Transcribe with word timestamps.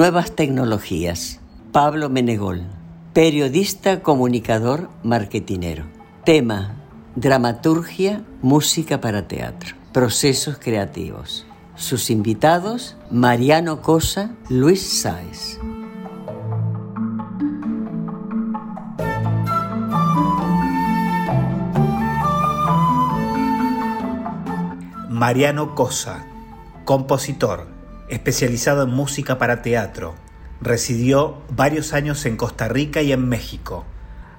Nuevas 0.00 0.34
tecnologías. 0.34 1.40
Pablo 1.72 2.08
Menegol, 2.08 2.62
periodista, 3.12 4.00
comunicador, 4.00 4.88
marketinero. 5.02 5.84
Tema, 6.24 6.74
dramaturgia, 7.16 8.24
música 8.40 9.02
para 9.02 9.28
teatro, 9.28 9.76
procesos 9.92 10.56
creativos. 10.56 11.44
Sus 11.74 12.08
invitados, 12.08 12.96
Mariano 13.10 13.82
Cosa, 13.82 14.30
Luis 14.48 14.80
Sáez. 14.80 15.60
Mariano 25.10 25.74
Cosa, 25.74 26.24
compositor 26.86 27.79
especializado 28.10 28.82
en 28.82 28.90
música 28.90 29.38
para 29.38 29.62
teatro. 29.62 30.14
Residió 30.60 31.38
varios 31.48 31.94
años 31.94 32.26
en 32.26 32.36
Costa 32.36 32.68
Rica 32.68 33.00
y 33.02 33.12
en 33.12 33.28
México. 33.28 33.86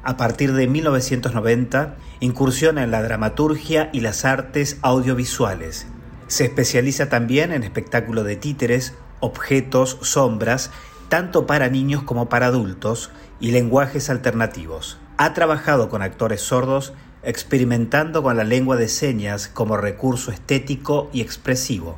A 0.04 0.18
partir 0.18 0.54
de 0.54 0.68
1990 0.68 1.96
incursiona 2.20 2.84
en 2.84 2.92
la 2.92 3.02
dramaturgia 3.02 3.90
y 3.94 4.02
las 4.02 4.26
artes 4.26 4.78
audiovisuales. 4.82 5.88
Se 6.28 6.46
especializa 6.46 7.10
también 7.10 7.52
en 7.52 7.64
espectáculo 7.64 8.24
de 8.24 8.36
títeres, 8.36 8.94
objetos, 9.20 9.98
sombras, 10.02 10.72
tanto 11.10 11.46
para 11.46 11.70
niños 11.70 12.04
como 12.04 12.30
para 12.30 12.48
adultos, 12.48 13.12
y 13.40 13.52
lenguajes 13.52 14.10
alternativos. 14.10 15.00
Ha 15.18 15.34
trabajado 15.34 15.90
con 15.90 16.02
actores 16.02 16.42
sordos, 16.42 16.94
experimentando 17.24 18.24
con 18.24 18.38
la 18.38 18.44
lengua 18.44 18.78
de 18.78 18.88
señas 18.88 19.48
como 19.48 19.78
recurso 19.78 20.32
estético 20.32 21.10
y 21.12 21.22
expresivo. 21.22 21.98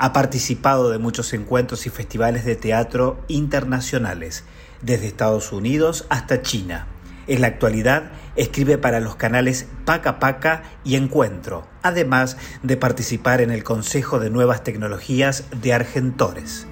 Ha 0.00 0.12
participado 0.12 0.90
de 0.90 0.98
muchos 0.98 1.32
encuentros 1.32 1.84
y 1.86 1.90
festivales 1.90 2.44
de 2.44 2.54
teatro 2.54 3.18
internacionales, 3.26 4.44
desde 4.80 5.08
Estados 5.08 5.50
Unidos 5.50 6.06
hasta 6.08 6.40
China. 6.40 6.86
En 7.26 7.40
la 7.40 7.48
actualidad 7.48 8.12
escribe 8.36 8.78
para 8.78 9.00
los 9.00 9.16
canales 9.16 9.66
Paca 9.84 10.20
Paca 10.20 10.62
y 10.84 10.94
Encuentro, 10.94 11.66
además 11.82 12.36
de 12.62 12.76
participar 12.76 13.40
en 13.40 13.50
el 13.50 13.64
Consejo 13.64 14.20
de 14.20 14.30
Nuevas 14.30 14.62
Tecnologías 14.62 15.46
de 15.60 15.72
Argentores. 15.72 16.68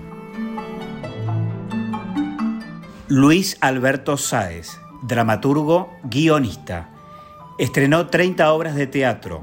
Luis 3.09 3.57
Alberto 3.61 4.19
Sáez, 4.19 4.79
dramaturgo, 5.03 5.93
guionista. 6.05 6.91
Estrenó 7.59 8.07
30 8.07 8.53
obras 8.53 8.77
de 8.77 8.87
teatro, 8.87 9.43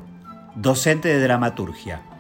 docente 0.56 1.10
de 1.10 1.22
dramaturgia 1.22 2.13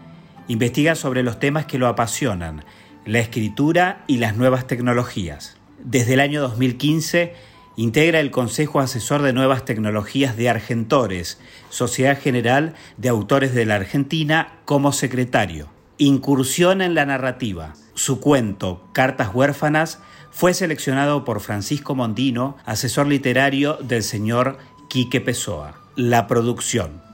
Investiga 0.48 0.96
sobre 0.96 1.24
los 1.24 1.40
temas 1.40 1.66
que 1.66 1.78
lo 1.78 1.88
apasionan, 1.88 2.66
la 3.06 3.20
escritura 3.20 4.04
y 4.08 4.18
las 4.18 4.36
nuevas 4.36 4.68
tecnologías. 4.68 5.58
Desde 5.84 6.14
el 6.14 6.20
año 6.20 6.42
2015 6.42 7.34
integra 7.76 8.20
el 8.20 8.32
Consejo 8.32 8.80
Asesor 8.80 9.22
de 9.22 9.34
Nuevas 9.34 9.66
Tecnologías 9.66 10.38
de 10.38 10.50
Argentores, 10.50 11.40
Sociedad 11.70 12.20
General 12.20 12.76
de 12.98 13.10
Autores 13.10 13.54
de 13.54 13.66
la 13.66 13.76
Argentina, 13.76 14.60
como 14.66 14.92
secretario. 14.92 15.70
Incursión 15.98 16.82
en 16.82 16.94
la 16.94 17.06
narrativa. 17.06 17.74
Su 17.94 18.20
cuento, 18.20 18.88
Cartas 18.94 19.30
Huérfanas, 19.34 20.00
fue 20.32 20.54
seleccionado 20.54 21.26
por 21.26 21.40
Francisco 21.40 21.96
Mondino, 21.96 22.58
asesor 22.66 23.08
literario 23.08 23.78
del 23.82 24.04
señor 24.04 24.58
Quique 24.90 25.22
Pessoa. 25.22 25.76
La 25.96 26.28
producción. 26.28 27.13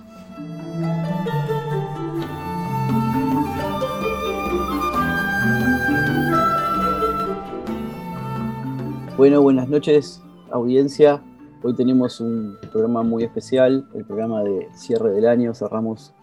Bueno, 9.20 9.42
buenas 9.42 9.68
noches, 9.68 10.24
audiencia. 10.50 11.22
Hoy 11.62 11.76
tenemos 11.76 12.22
un 12.22 12.58
programa 12.72 13.04
muy 13.04 13.26
especial, 13.26 13.86
el 13.94 14.06
programa 14.06 14.46
de 14.46 14.70
cierre 14.74 15.12
del 15.12 15.28
año. 15.28 15.54
Cerramos 15.54 16.14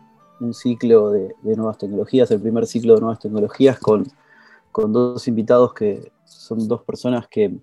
un 0.41 0.55
ciclo 0.55 1.11
de, 1.11 1.35
nuevas 1.43 1.77
tecnologías, 1.77 2.31
el 2.31 2.41
primer 2.41 2.67
ciclo 2.67 2.95
de 2.95 3.01
nuevas 3.03 3.19
tecnologías 3.19 3.79
con, 3.79 4.07
con 4.73 4.95
dos 4.95 5.29
invitados 5.29 5.75
que 5.75 6.11
son 6.25 6.67
dos 6.69 6.85
personas 6.85 7.29
que, 7.29 7.55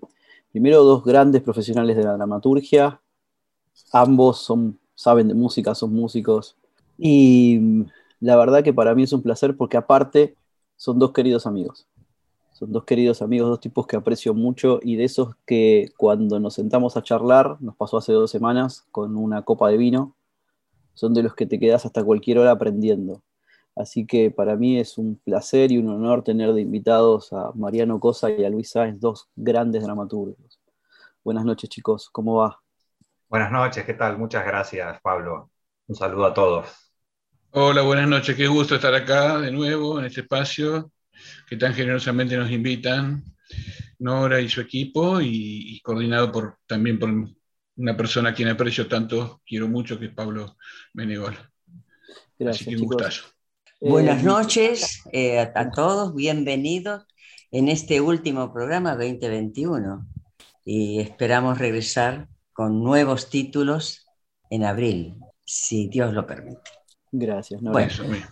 primero, 0.52 0.84
dos 0.84 1.02
grandes 1.02 1.42
profesionales 1.42 1.96
de 1.96 2.04
la 2.04 2.12
dramaturgia. 2.12 3.00
Ambos 3.92 4.38
son, 4.38 4.78
saben 4.94 5.26
de 5.26 5.34
música, 5.34 5.74
son 5.74 5.94
músicos. 5.94 6.56
Y 6.96 7.88
la 8.20 8.36
verdad 8.36 8.62
que 8.62 8.72
para 8.72 8.94
mí 8.94 9.02
es 9.02 9.12
un 9.12 9.22
placer 9.22 9.56
porque 9.56 9.78
aparte 9.78 10.36
son 10.76 11.00
dos 11.00 11.10
queridos 11.10 11.44
amigos. 11.44 11.88
Son 12.54 12.70
dos 12.70 12.84
queridos 12.84 13.20
amigos, 13.20 13.48
dos 13.48 13.58
tipos 13.58 13.84
que 13.84 13.96
aprecio 13.96 14.32
mucho 14.32 14.78
y 14.80 14.94
de 14.94 15.02
esos 15.02 15.34
que 15.44 15.88
cuando 15.96 16.38
nos 16.38 16.54
sentamos 16.54 16.96
a 16.96 17.02
charlar, 17.02 17.56
nos 17.60 17.74
pasó 17.74 17.96
hace 17.96 18.12
dos 18.12 18.30
semanas 18.30 18.86
con 18.92 19.16
una 19.16 19.42
copa 19.42 19.68
de 19.70 19.76
vino, 19.76 20.14
son 20.92 21.14
de 21.14 21.24
los 21.24 21.34
que 21.34 21.46
te 21.46 21.58
quedas 21.58 21.84
hasta 21.84 22.04
cualquier 22.04 22.38
hora 22.38 22.52
aprendiendo. 22.52 23.24
Así 23.74 24.06
que 24.06 24.30
para 24.30 24.54
mí 24.54 24.78
es 24.78 24.98
un 24.98 25.16
placer 25.16 25.72
y 25.72 25.78
un 25.78 25.88
honor 25.88 26.22
tener 26.22 26.52
de 26.52 26.60
invitados 26.60 27.32
a 27.32 27.50
Mariano 27.56 27.98
Cosa 27.98 28.30
y 28.30 28.44
a 28.44 28.50
Luis 28.50 28.70
Sáenz, 28.70 29.00
dos 29.00 29.28
grandes 29.34 29.82
dramaturgos. 29.82 30.60
Buenas 31.24 31.44
noches 31.44 31.68
chicos, 31.68 32.08
¿cómo 32.08 32.36
va? 32.36 32.60
Buenas 33.28 33.50
noches, 33.50 33.84
¿qué 33.84 33.94
tal? 33.94 34.16
Muchas 34.16 34.46
gracias 34.46 35.00
Pablo. 35.00 35.50
Un 35.88 35.96
saludo 35.96 36.26
a 36.26 36.32
todos. 36.32 36.68
Hola, 37.50 37.82
buenas 37.82 38.06
noches, 38.06 38.36
qué 38.36 38.46
gusto 38.46 38.76
estar 38.76 38.94
acá 38.94 39.40
de 39.40 39.50
nuevo 39.50 39.98
en 39.98 40.04
este 40.04 40.20
espacio 40.20 40.92
que 41.48 41.56
tan 41.56 41.74
generosamente 41.74 42.36
nos 42.36 42.50
invitan, 42.50 43.22
Nora 43.98 44.40
y 44.40 44.48
su 44.48 44.60
equipo, 44.60 45.20
y, 45.20 45.80
coordinado 45.82 46.32
por, 46.32 46.58
también 46.66 46.98
por 46.98 47.10
una 47.76 47.96
persona 47.96 48.30
a 48.30 48.34
quien 48.34 48.48
aprecio 48.48 48.86
tanto, 48.86 49.42
quiero 49.46 49.68
mucho, 49.68 49.98
que 49.98 50.06
es 50.06 50.12
Pablo 50.12 50.56
Menegol. 50.92 51.36
Gracias. 52.38 52.68
Así 52.68 52.76
que 52.76 53.88
Buenas 53.88 54.22
eh, 54.22 54.26
noches 54.26 55.02
eh, 55.12 55.40
a, 55.40 55.70
todos, 55.70 56.14
bienvenidos 56.14 57.04
en 57.50 57.68
este 57.68 58.00
último 58.00 58.52
programa 58.52 58.92
2021 58.92 60.06
y 60.64 61.00
esperamos 61.00 61.58
regresar 61.58 62.28
con 62.52 62.82
nuevos 62.82 63.28
títulos 63.28 64.06
en 64.48 64.64
abril, 64.64 65.16
si 65.44 65.88
Dios 65.88 66.14
lo 66.14 66.26
permite. 66.26 66.70
Gracias. 67.12 67.60
Nora. 67.60 67.72
Bueno, 67.72 68.24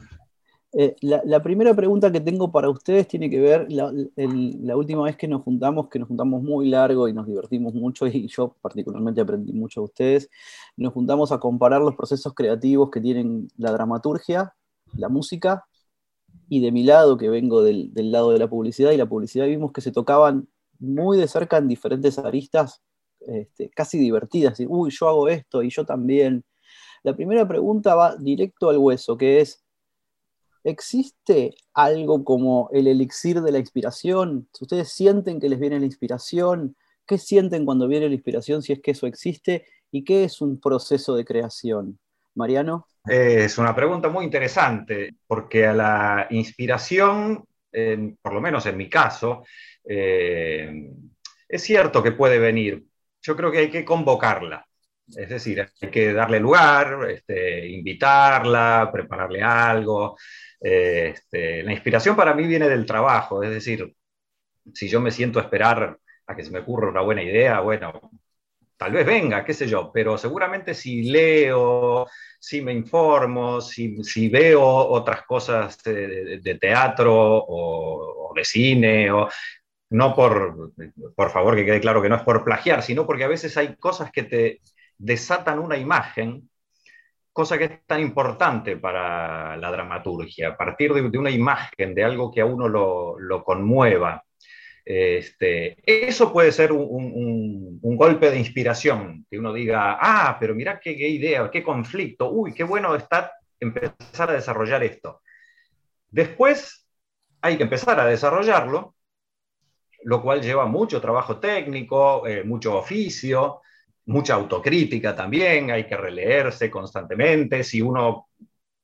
eh, 0.75 0.97
la, 1.03 1.43
primera 1.43 1.75
pregunta 1.75 2.11
que 2.11 2.21
tengo 2.21 2.51
para 2.51 2.71
ustedes 2.71 3.07
tiene 3.07 3.29
que 3.29 3.41
ver, 3.41 3.67
la, 3.71 4.77
última 4.77 5.03
vez 5.05 5.17
que 5.17 5.29
nos 5.29 5.43
juntamos, 5.43 5.89
que 5.91 5.99
nos 5.99 6.09
juntamos 6.09 6.43
muy 6.43 6.69
largo 6.69 7.09
y 7.09 7.13
nos 7.13 7.27
divertimos 7.27 7.75
mucho, 7.75 8.07
y 8.07 8.27
yo 8.29 8.57
particularmente 8.63 9.21
aprendí 9.21 9.53
mucho 9.53 9.83
de 9.83 9.85
ustedes, 9.85 10.31
nos 10.77 10.95
juntamos 10.95 11.31
a 11.31 11.39
comparar 11.39 11.83
los 11.83 11.95
procesos 11.95 12.33
creativos 12.35 12.91
que 12.91 13.01
tienen 13.01 13.49
la 13.59 13.71
dramaturgia, 13.73 14.55
la 14.97 15.11
música, 15.11 15.67
y 16.49 16.61
de 16.61 16.73
mi 16.73 16.85
lado, 16.85 17.19
que 17.19 17.29
vengo 17.29 17.63
del, 17.63 17.93
del 17.93 18.11
lado 18.11 18.31
de 18.31 18.39
la 18.39 18.49
publicidad, 18.49 18.93
y 18.93 18.97
la 18.97 19.07
publicidad 19.07 19.47
vimos 19.47 19.73
que 19.73 19.83
se 19.83 19.93
tocaban 19.93 20.49
muy 20.79 21.19
de 21.19 21.29
cerca 21.29 21.59
en 21.59 21.69
diferentes 21.69 22.19
aristas, 22.19 22.83
este, 23.21 23.69
casi 23.71 23.99
divertidas, 23.99 24.59
y, 24.59 24.67
uy, 24.67 24.91
yo 24.91 25.09
hago 25.09 25.29
esto, 25.29 25.63
y 25.63 25.71
yo 25.71 25.85
también, 25.85 26.45
La 27.05 27.15
primera 27.17 27.47
pregunta 27.49 27.95
va 27.95 28.17
directo 28.17 28.71
al 28.71 28.79
hueso, 28.79 29.17
que 29.17 29.41
es, 29.41 29.62
¿existe 30.65 31.55
algo 31.75 32.25
como 32.25 32.69
el 32.73 32.87
elixir 32.87 33.41
de 33.41 33.53
la 33.53 33.59
inspiración? 33.59 34.49
Ustedes 34.61 34.93
sienten 34.93 35.41
que 35.41 35.49
les 35.49 35.59
viene 35.59 35.81
la 35.81 35.87
inspiración, 35.87 36.77
¿qué 37.07 37.19
sienten 37.19 37.65
cuando 37.65 37.89
viene 37.89 38.09
la 38.09 38.15
inspiración 38.15 38.63
si 38.63 38.73
es 38.73 38.81
que 38.81 38.93
eso 38.93 39.07
existe? 39.07 39.67
¿Y 39.91 40.05
qué 40.05 40.25
es 40.25 40.41
un 40.41 40.61
proceso 40.61 41.15
de 41.15 41.25
creación? 41.25 41.99
Mariano. 42.35 42.87
Es 43.05 43.59
una 43.59 43.75
pregunta 43.75 44.09
muy 44.09 44.25
interesante, 44.25 45.17
porque 45.27 45.67
a 45.67 45.75
la 45.75 46.27
inspiración, 46.31 47.45
por 48.23 48.33
lo 48.33 48.41
menos 48.41 48.65
en 48.67 48.77
mi 48.77 48.89
caso, 48.89 49.45
eh, 49.85 50.91
es 51.49 51.63
cierto 51.63 52.03
que 52.03 52.13
puede 52.13 52.39
venir. 52.39 52.85
Yo 53.21 53.37
creo 53.37 53.51
que 53.51 53.59
hay 53.59 53.71
que 53.71 53.85
convocarla. 53.85 54.67
Es 55.09 55.29
decir, 55.29 55.69
hay 55.81 55.91
que 55.91 56.13
darle 56.13 56.41
lugar, 56.41 57.11
este, 57.11 57.69
invitarla, 57.69 58.89
prepararle 58.93 59.43
algo. 59.43 60.17
Este, 60.63 61.63
la 61.65 61.73
inspiración 61.73 62.15
para 62.15 62.35
mí 62.35 62.47
viene 62.47 62.69
del 62.69 62.87
trabajo, 62.87 63.43
es 63.43 63.51
decir, 63.51 63.95
si 64.73 64.89
yo 64.89 65.01
me 65.01 65.11
siento 65.11 65.41
a 65.41 65.43
esperar 65.43 65.99
a 66.27 66.37
que 66.37 66.45
se 66.45 66.51
me 66.53 66.61
ocurra 66.61 66.89
una 66.89 67.01
buena 67.01 67.23
idea, 67.23 67.61
bueno, 67.61 68.13
tal 68.77 68.93
vez 68.93 69.05
venga, 69.07 69.45
qué 69.45 69.55
sé 69.55 69.67
yo, 69.67 69.91
pero 69.93 70.17
seguramente 70.17 70.75
si 70.75 71.05
leo, 71.11 72.07
si 72.39 72.61
me 72.63 72.73
informo, 72.73 73.61
si, 73.61 74.29
veo 74.29 74.63
otras 74.63 75.23
cosas 75.23 75.83
de, 75.83 76.59
teatro 76.61 77.13
o, 77.15 78.33
de 78.35 78.45
cine, 78.45 79.11
o, 79.11 79.29
no 79.91 80.15
por, 80.15 80.73
por 81.15 81.31
favor 81.31 81.57
que 81.57 81.65
quede 81.65 81.81
claro 81.81 82.01
que 82.01 82.09
no 82.09 82.17
es 82.17 82.23
por 82.23 82.45
plagiar, 82.45 82.83
sino 82.83 83.07
porque 83.07 83.25
a 83.25 83.29
veces 83.29 83.57
hay 83.57 83.77
cosas 83.77 84.11
que 84.13 84.23
te 84.23 84.61
desatan 84.99 85.59
una 85.59 85.77
imagen, 85.77 86.49
cosa 87.33 87.59
que 87.59 87.65
es 87.65 87.87
tan 87.87 88.01
importante 88.01 88.77
para 88.77 89.57
la 89.57 89.71
dramaturgia, 89.71 90.49
a 90.49 90.57
partir 90.57 90.93
de, 90.93 91.19
una 91.19 91.31
imagen, 91.31 91.95
de 91.95 92.05
algo 92.05 92.31
que 92.31 92.41
a 92.41 92.47
uno 92.47 92.69
lo, 92.69 93.45
conmueva. 93.45 94.25
Este, 94.85 95.77
eso 95.87 96.33
puede 96.33 96.53
ser 96.53 96.73
un, 96.73 97.81
golpe 97.97 98.31
de 98.31 98.39
inspiración, 98.39 99.27
que 99.31 99.39
uno 99.39 99.53
diga, 99.53 99.99
ah, 100.01 100.37
pero 100.41 100.57
qué, 100.57 100.97
qué 100.97 101.09
idea, 101.09 101.51
qué 101.51 101.63
conflicto, 101.63 102.31
uy, 102.31 102.53
qué 102.53 102.65
bueno 102.65 102.95
está 102.97 103.33
empezar 103.61 104.31
a 104.31 104.35
desarrollar 104.35 104.83
esto. 104.83 105.23
Después 106.11 106.87
hay 107.41 107.57
que 107.57 107.63
empezar 107.63 107.99
a 108.01 108.07
desarrollarlo 108.07 108.95
lo 110.05 110.23
cual 110.23 110.43
lleva 110.43 110.67
mucho 110.67 111.01
trabajo 111.01 111.39
técnico, 111.39 112.27
eh, 112.27 112.45
mucho 112.45 112.77
oficio, 112.77 113.61
mucha 114.07 114.35
autocrítica 114.35 115.15
también, 115.15 115.71
hay 115.71 115.87
que 115.87 115.97
releerse 115.97 116.71
constantemente, 116.71 117.63
si 117.65 117.81
uno, 117.81 118.29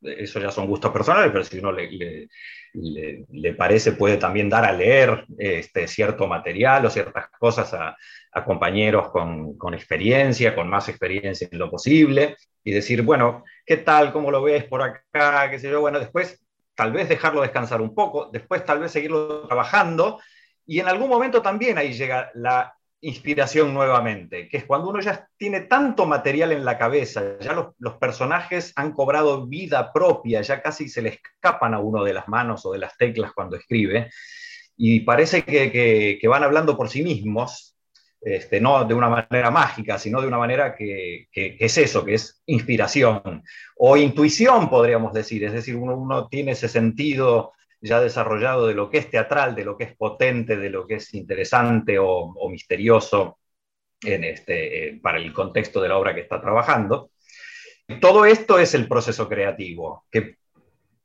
eso 0.00 0.40
ya 0.40 0.50
son 0.50 0.66
gustos 0.66 0.92
personales, 0.92 1.30
pero 1.32 1.44
si 1.44 1.58
uno 1.58 1.72
le, 1.72 2.28
le, 2.74 3.54
parece 3.54 3.92
puede 3.92 4.16
también 4.16 4.48
dar 4.48 4.64
a 4.64 4.72
leer 4.72 5.26
este, 5.38 5.88
cierto 5.88 6.26
material 6.26 6.86
o 6.86 6.90
ciertas 6.90 7.28
cosas 7.30 7.74
a, 7.74 7.96
compañeros 8.44 9.10
con, 9.10 9.58
con, 9.58 9.74
experiencia, 9.74 10.54
con 10.54 10.68
más 10.68 10.88
experiencia 10.88 11.48
en 11.50 11.58
lo 11.58 11.68
posible, 11.68 12.36
y 12.62 12.70
decir, 12.70 13.02
bueno, 13.02 13.42
¿qué 13.66 13.78
tal? 13.78 14.12
¿Cómo 14.12 14.30
lo 14.30 14.42
ves 14.42 14.62
por 14.62 14.82
acá? 14.82 15.50
¿Qué 15.50 15.58
sé 15.58 15.68
yo? 15.68 15.80
Bueno, 15.80 15.98
después 15.98 16.40
tal 16.76 16.92
vez 16.92 17.08
dejarlo 17.08 17.40
descansar 17.40 17.80
un 17.80 17.92
poco, 17.92 18.30
después 18.32 18.64
tal 18.64 18.78
vez 18.78 18.92
seguirlo 18.92 19.48
trabajando 19.48 20.20
y 20.64 20.78
en 20.78 20.86
algún 20.86 21.08
momento 21.08 21.42
también 21.42 21.76
ahí 21.76 21.92
llega 21.92 22.30
la 22.34 22.77
inspiración 23.00 23.72
nuevamente, 23.72 24.48
que 24.48 24.56
es 24.56 24.64
cuando 24.64 24.90
uno 24.90 25.00
ya 25.00 25.28
tiene 25.36 25.62
tanto 25.62 26.06
material 26.06 26.52
en 26.52 26.64
la 26.64 26.78
cabeza, 26.78 27.38
ya 27.40 27.52
los, 27.78 27.94
personajes 27.96 28.72
han 28.76 28.92
cobrado 28.92 29.46
vida 29.46 29.92
propia, 29.92 30.42
ya 30.42 30.60
casi 30.62 30.88
se 30.88 31.02
le 31.02 31.10
escapan 31.10 31.74
a 31.74 31.80
uno 31.80 32.02
de 32.02 32.12
las 32.12 32.28
manos 32.28 32.66
o 32.66 32.72
de 32.72 32.78
las 32.78 32.96
teclas 32.96 33.32
cuando 33.32 33.56
escribe, 33.56 34.10
y 34.76 35.00
parece 35.00 35.44
que, 35.44 36.20
van 36.28 36.42
hablando 36.42 36.76
por 36.76 36.88
sí 36.88 37.02
mismos, 37.02 37.76
este, 38.20 38.60
no 38.60 38.84
de 38.84 38.94
una 38.94 39.08
manera 39.08 39.50
mágica, 39.52 39.96
sino 39.96 40.20
de 40.20 40.26
una 40.26 40.38
manera 40.38 40.74
que, 40.74 41.28
es 41.32 41.78
eso, 41.78 42.04
que 42.04 42.14
es 42.14 42.42
inspiración 42.46 43.44
o 43.76 43.96
intuición, 43.96 44.68
podríamos 44.68 45.12
decir, 45.12 45.44
es 45.44 45.52
decir, 45.52 45.76
uno, 45.76 45.96
uno 45.96 46.28
tiene 46.28 46.52
ese 46.52 46.68
sentido 46.68 47.52
ya 47.80 48.00
desarrollado 48.00 48.66
de 48.66 48.74
lo 48.74 48.90
que 48.90 48.98
es 48.98 49.10
teatral, 49.10 49.54
de 49.54 49.64
lo 49.64 49.76
que 49.76 49.84
es 49.84 49.96
potente, 49.96 50.56
de 50.56 50.70
lo 50.70 50.86
que 50.86 50.96
es 50.96 51.14
interesante 51.14 51.98
o, 51.98 52.48
misterioso 52.50 53.38
en 54.00 54.24
este, 54.24 54.88
eh, 54.88 55.00
para 55.02 55.18
el 55.18 55.32
contexto 55.32 55.80
de 55.80 55.88
la 55.88 55.98
obra 55.98 56.14
que 56.14 56.22
está 56.22 56.40
trabajando. 56.40 57.10
Todo 58.00 58.24
esto 58.26 58.58
es 58.58 58.74
el 58.74 58.86
proceso 58.86 59.28
creativo, 59.28 60.04
que 60.10 60.38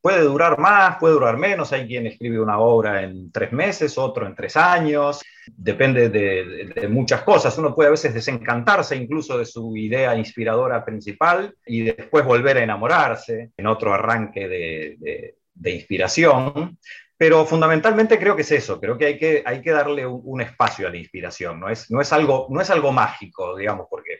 puede 0.03 0.21
durar 0.23 0.59
más, 0.59 0.97
puede 0.99 1.13
durar 1.13 1.37
menos. 1.37 1.71
Hay 1.71 1.87
quien 1.87 2.05
escribe 2.05 2.37
una 2.37 2.59
obra 2.59 3.03
en 3.03 3.31
tres 3.31 3.53
meses, 3.53 3.97
otro 3.97 4.27
en 4.27 4.35
tres 4.35 4.57
años. 4.57 5.21
Depende 5.47 6.09
de, 6.09 6.89
muchas 6.89 7.21
cosas. 7.21 7.57
Uno 7.57 7.73
puede 7.73 7.87
a 7.87 7.91
veces 7.91 8.13
desencantarse 8.13 8.97
incluso 8.97 9.37
de 9.37 9.45
su 9.45 9.77
idea 9.77 10.13
inspiradora 10.17 10.83
principal 10.83 11.55
y 11.65 11.83
después 11.83 12.25
volver 12.25 12.57
a 12.57 12.63
enamorarse 12.63 13.51
en 13.55 13.65
otro 13.65 13.93
arranque 13.93 14.49
de, 14.49 15.35
de 15.53 15.71
inspiración, 15.71 16.77
pero 17.17 17.45
fundamentalmente 17.45 18.19
creo 18.19 18.35
que 18.35 18.41
es 18.41 18.51
eso, 18.51 18.79
creo 18.79 18.97
que 18.97 19.05
hay 19.05 19.17
que, 19.17 19.43
hay 19.45 19.61
que 19.61 19.71
darle 19.71 20.05
un, 20.05 20.41
espacio 20.41 20.87
a 20.87 20.91
la 20.91 20.97
inspiración, 20.97 21.59
no 21.59 21.69
es, 21.69 21.89
no, 21.89 22.01
es 22.01 22.11
algo, 22.11 22.47
no 22.49 22.59
es 22.59 22.69
algo 22.69 22.91
mágico, 22.91 23.55
digamos, 23.55 23.87
porque 23.89 24.19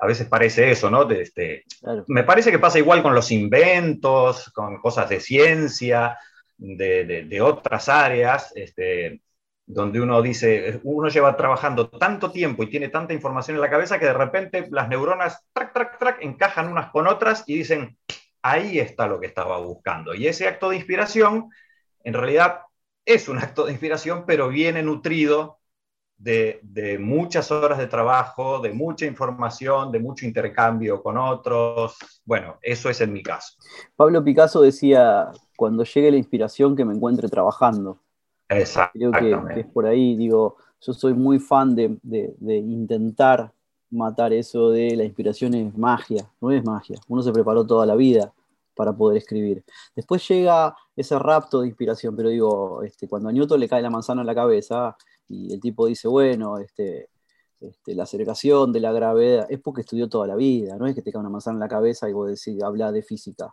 a 0.00 0.06
veces 0.06 0.28
parece 0.28 0.70
eso, 0.70 0.90
¿no? 0.90 1.08
este, 1.10 1.64
Me 2.08 2.24
parece 2.24 2.50
que 2.50 2.58
pasa 2.58 2.78
igual 2.78 3.02
con 3.02 3.14
los 3.14 3.30
inventos, 3.30 4.50
con 4.52 4.78
cosas 4.78 5.08
de 5.08 5.20
ciencia, 5.20 6.18
de, 6.56 7.24
de, 7.24 7.40
otras 7.40 7.88
áreas, 7.88 8.52
este, 8.54 9.22
donde 9.64 10.00
uno 10.00 10.20
dice, 10.22 10.80
uno 10.82 11.08
lleva 11.08 11.36
trabajando 11.36 11.88
tanto 11.88 12.32
tiempo 12.32 12.62
y 12.62 12.70
tiene 12.70 12.88
tanta 12.88 13.12
información 13.12 13.56
en 13.56 13.60
la 13.60 13.70
cabeza 13.70 13.98
que 13.98 14.06
de 14.06 14.14
repente 14.14 14.66
las 14.70 14.88
neuronas, 14.88 15.44
encajan 16.20 16.68
unas 16.68 16.90
con 16.90 17.06
otras 17.06 17.44
y 17.46 17.58
dicen, 17.58 17.96
ahí 18.42 18.78
está 18.78 19.06
lo 19.06 19.20
que 19.20 19.26
estaba 19.26 19.58
buscando. 19.58 20.14
Y 20.14 20.26
ese 20.26 20.46
acto 20.48 20.70
de 20.70 20.76
inspiración, 20.76 21.50
en 22.04 22.14
realidad, 22.14 22.60
es 23.04 23.28
un 23.28 23.38
acto 23.38 23.64
de 23.64 23.72
inspiración, 23.72 24.24
pero 24.26 24.48
viene 24.48 24.82
nutrido 24.82 25.58
de, 26.18 26.98
muchas 27.00 27.50
horas 27.50 27.78
de 27.78 27.86
trabajo, 27.86 28.58
de 28.60 28.72
mucha 28.72 29.06
información, 29.06 29.92
de 29.92 30.00
mucho 30.00 30.26
intercambio 30.26 31.02
con 31.02 31.16
otros. 31.16 31.96
Bueno, 32.24 32.58
eso 32.62 32.90
es 32.90 33.00
en 33.00 33.12
mi 33.12 33.22
caso. 33.22 33.54
Pablo 33.96 34.22
Picasso 34.22 34.60
decía, 34.60 35.30
cuando 35.56 35.84
llegue 35.84 36.10
la 36.10 36.16
inspiración, 36.16 36.76
que 36.76 36.84
me 36.84 36.94
encuentre 36.94 37.28
trabajando. 37.28 37.98
Exacto. 38.48 38.98
Creo 38.98 39.12
que, 39.12 39.60
es 39.60 39.66
por 39.66 39.86
ahí, 39.86 40.16
digo, 40.16 40.56
yo 40.80 40.92
soy 40.92 41.14
muy 41.14 41.38
fan 41.38 41.74
de, 41.74 41.96
de 42.02 42.56
intentar 42.56 43.52
matar 43.90 44.32
eso 44.32 44.70
de 44.70 44.96
la 44.96 45.04
inspiración 45.04 45.54
es 45.54 45.76
magia, 45.76 46.28
no 46.40 46.50
es 46.50 46.64
magia. 46.64 46.98
Uno 47.08 47.22
se 47.22 47.32
preparó 47.32 47.66
toda 47.66 47.86
la 47.86 47.94
vida 47.94 48.32
para 48.78 48.96
poder 48.96 49.18
escribir. 49.18 49.64
Después 49.96 50.26
llega 50.28 50.72
ese 50.94 51.18
rapto 51.18 51.62
de 51.62 51.66
inspiración, 51.66 52.14
pero 52.14 52.28
digo, 52.28 52.84
este, 52.84 53.08
cuando 53.08 53.28
a 53.28 53.32
Newton 53.32 53.58
le 53.58 53.68
cae 53.68 53.82
la 53.82 53.90
manzana 53.90 54.20
en 54.20 54.26
la 54.28 54.36
cabeza 54.36 54.96
y 55.28 55.52
el 55.52 55.60
tipo 55.60 55.88
dice, 55.88 56.06
bueno, 56.06 56.58
este, 56.58 57.08
este, 57.58 57.96
la 57.96 58.04
aceleración 58.04 58.72
de 58.72 58.78
la 58.78 58.92
gravedad, 58.92 59.48
es 59.50 59.58
porque 59.60 59.80
estudió 59.80 60.08
toda 60.08 60.28
la 60.28 60.36
vida, 60.36 60.76
no 60.78 60.86
es 60.86 60.94
que 60.94 61.02
te 61.02 61.10
cae 61.10 61.18
una 61.18 61.28
manzana 61.28 61.56
en 61.56 61.60
la 61.60 61.68
cabeza 61.68 62.08
y 62.08 62.12
vos 62.12 62.28
decís, 62.28 62.62
habla 62.62 62.92
de 62.92 63.02
física. 63.02 63.52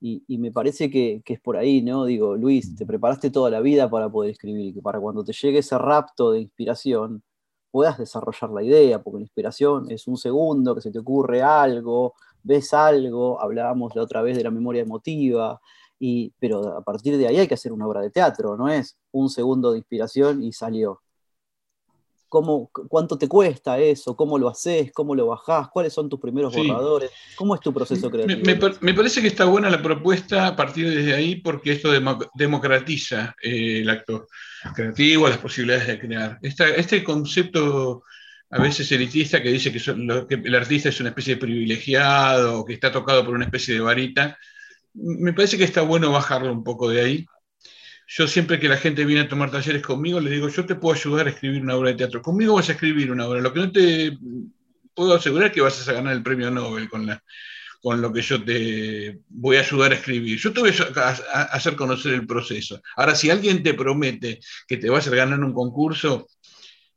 Y, 0.00 0.22
me 0.38 0.52
parece 0.52 0.90
que, 0.90 1.22
que, 1.24 1.34
es 1.34 1.40
por 1.40 1.56
ahí, 1.56 1.80
¿no? 1.82 2.04
Digo, 2.04 2.36
Luis, 2.36 2.76
te 2.76 2.84
preparaste 2.86 3.30
toda 3.30 3.50
la 3.50 3.60
vida 3.60 3.88
para 3.88 4.10
poder 4.10 4.32
escribir 4.32 4.66
y 4.66 4.74
que 4.74 4.82
para 4.82 5.00
cuando 5.00 5.24
te 5.24 5.32
llegue 5.32 5.60
ese 5.60 5.78
rapto 5.78 6.32
de 6.32 6.40
inspiración, 6.40 7.22
puedas 7.70 7.98
desarrollar 7.98 8.50
la 8.50 8.62
idea, 8.62 9.02
porque 9.02 9.18
la 9.18 9.22
inspiración 9.22 9.90
es 9.90 10.06
un 10.06 10.18
segundo 10.18 10.74
que 10.74 10.82
se 10.82 10.90
te 10.90 10.98
ocurre 10.98 11.42
algo, 11.42 12.14
ves 12.48 12.72
algo, 12.72 13.40
hablábamos 13.40 13.94
la 13.94 14.02
otra 14.02 14.22
vez 14.22 14.36
de 14.36 14.42
la 14.42 14.50
memoria 14.50 14.82
emotiva, 14.82 15.60
y, 16.00 16.32
pero 16.40 16.78
a 16.78 16.82
partir 16.82 17.16
de 17.18 17.28
ahí 17.28 17.36
hay 17.36 17.46
que 17.46 17.54
hacer 17.54 17.72
una 17.72 17.86
obra 17.86 18.00
de 18.00 18.10
teatro, 18.10 18.56
no 18.56 18.68
es 18.68 18.96
un 19.12 19.28
segundo 19.28 19.70
de 19.70 19.78
inspiración 19.78 20.42
y 20.42 20.52
salió. 20.52 21.02
¿Cómo, 22.28 22.70
¿Cuánto 22.70 23.16
te 23.16 23.26
cuesta 23.26 23.78
eso? 23.78 24.14
¿Cómo 24.14 24.38
lo 24.38 24.48
haces? 24.48 24.92
¿Cómo 24.92 25.14
lo 25.14 25.28
bajás? 25.28 25.68
¿Cuáles 25.70 25.94
son 25.94 26.10
tus 26.10 26.20
primeros 26.20 26.54
borradores? 26.54 27.10
¿Cómo 27.36 27.54
es 27.54 27.60
tu 27.60 27.72
proceso 27.72 28.10
creativo? 28.10 28.68
Me, 28.82 28.92
parece 28.92 29.22
que 29.22 29.28
está 29.28 29.46
buena 29.46 29.70
la 29.70 29.82
propuesta 29.82 30.46
a 30.46 30.54
partir 30.54 30.90
de 30.90 31.14
ahí 31.14 31.36
porque 31.36 31.72
esto 31.72 31.90
democratiza 32.34 33.34
eh, 33.42 33.80
el 33.80 33.88
acto 33.88 34.26
creativo, 34.74 35.26
las 35.26 35.38
posibilidades 35.38 35.86
de 35.86 35.98
crear. 35.98 36.38
este 36.42 37.02
concepto 37.02 38.02
a 38.50 38.60
veces 38.60 38.90
elitista 38.92 39.42
que 39.42 39.50
dice 39.50 39.72
que, 39.72 39.78
el 40.34 40.54
artista 40.54 40.88
es 40.88 41.00
una 41.00 41.10
especie 41.10 41.34
de 41.34 41.40
privilegiado 41.40 42.60
o 42.60 42.64
que 42.64 42.74
está 42.74 42.90
tocado 42.90 43.24
por 43.24 43.34
una 43.34 43.44
especie 43.44 43.74
de 43.74 43.80
varita, 43.80 44.38
me 44.94 45.32
parece 45.32 45.58
que 45.58 45.64
está 45.64 45.82
bueno 45.82 46.10
bajarlo 46.10 46.52
un 46.52 46.64
poco 46.64 46.88
de 46.88 47.00
ahí 47.00 47.26
yo 48.10 48.26
siempre 48.26 48.58
que 48.58 48.68
la 48.68 48.78
gente 48.78 49.04
viene 49.04 49.22
a 49.22 49.28
tomar 49.28 49.50
talleres 49.50 49.82
conmigo, 49.82 50.18
les 50.18 50.32
digo, 50.32 50.48
yo 50.48 50.64
te 50.64 50.74
puedo 50.74 50.96
ayudar 50.96 51.26
a 51.26 51.30
escribir 51.30 51.60
una 51.60 51.76
obra 51.76 51.90
de 51.90 51.96
teatro. 51.96 52.22
Conmigo 52.22 52.54
vas 52.54 52.70
a 52.70 52.72
escribir 52.72 53.12
una 53.12 53.26
obra. 53.26 53.42
Lo 53.42 53.52
que 53.52 53.60
no 53.60 53.70
te 53.70 54.18
puedo 54.94 55.14
asegurar 55.14 55.48
es 55.48 55.52
que 55.52 55.60
vas 55.60 55.86
a 55.86 55.92
ganar 55.92 56.14
el 56.14 56.22
premio 56.22 56.50
Nobel 56.50 56.88
con 56.88 57.06
con 57.80 58.00
lo 58.00 58.12
que 58.12 58.22
yo 58.22 58.42
te 58.42 59.20
voy 59.28 59.56
a 59.56 59.60
ayudar 59.60 59.92
a 59.92 59.94
escribir. 59.94 60.38
Yo 60.38 60.52
te 60.52 60.60
voy 60.60 60.70
a, 60.96 61.42
hacer 61.42 61.76
conocer 61.76 62.14
el 62.14 62.26
proceso. 62.26 62.80
Ahora, 62.96 63.14
si 63.14 63.30
alguien 63.30 63.62
te 63.62 63.74
promete 63.74 64.40
que 64.66 64.78
te 64.78 64.88
va 64.88 64.98
a 64.98 65.02
ganar 65.02 65.38
un 65.40 65.52
concurso, 65.52 66.26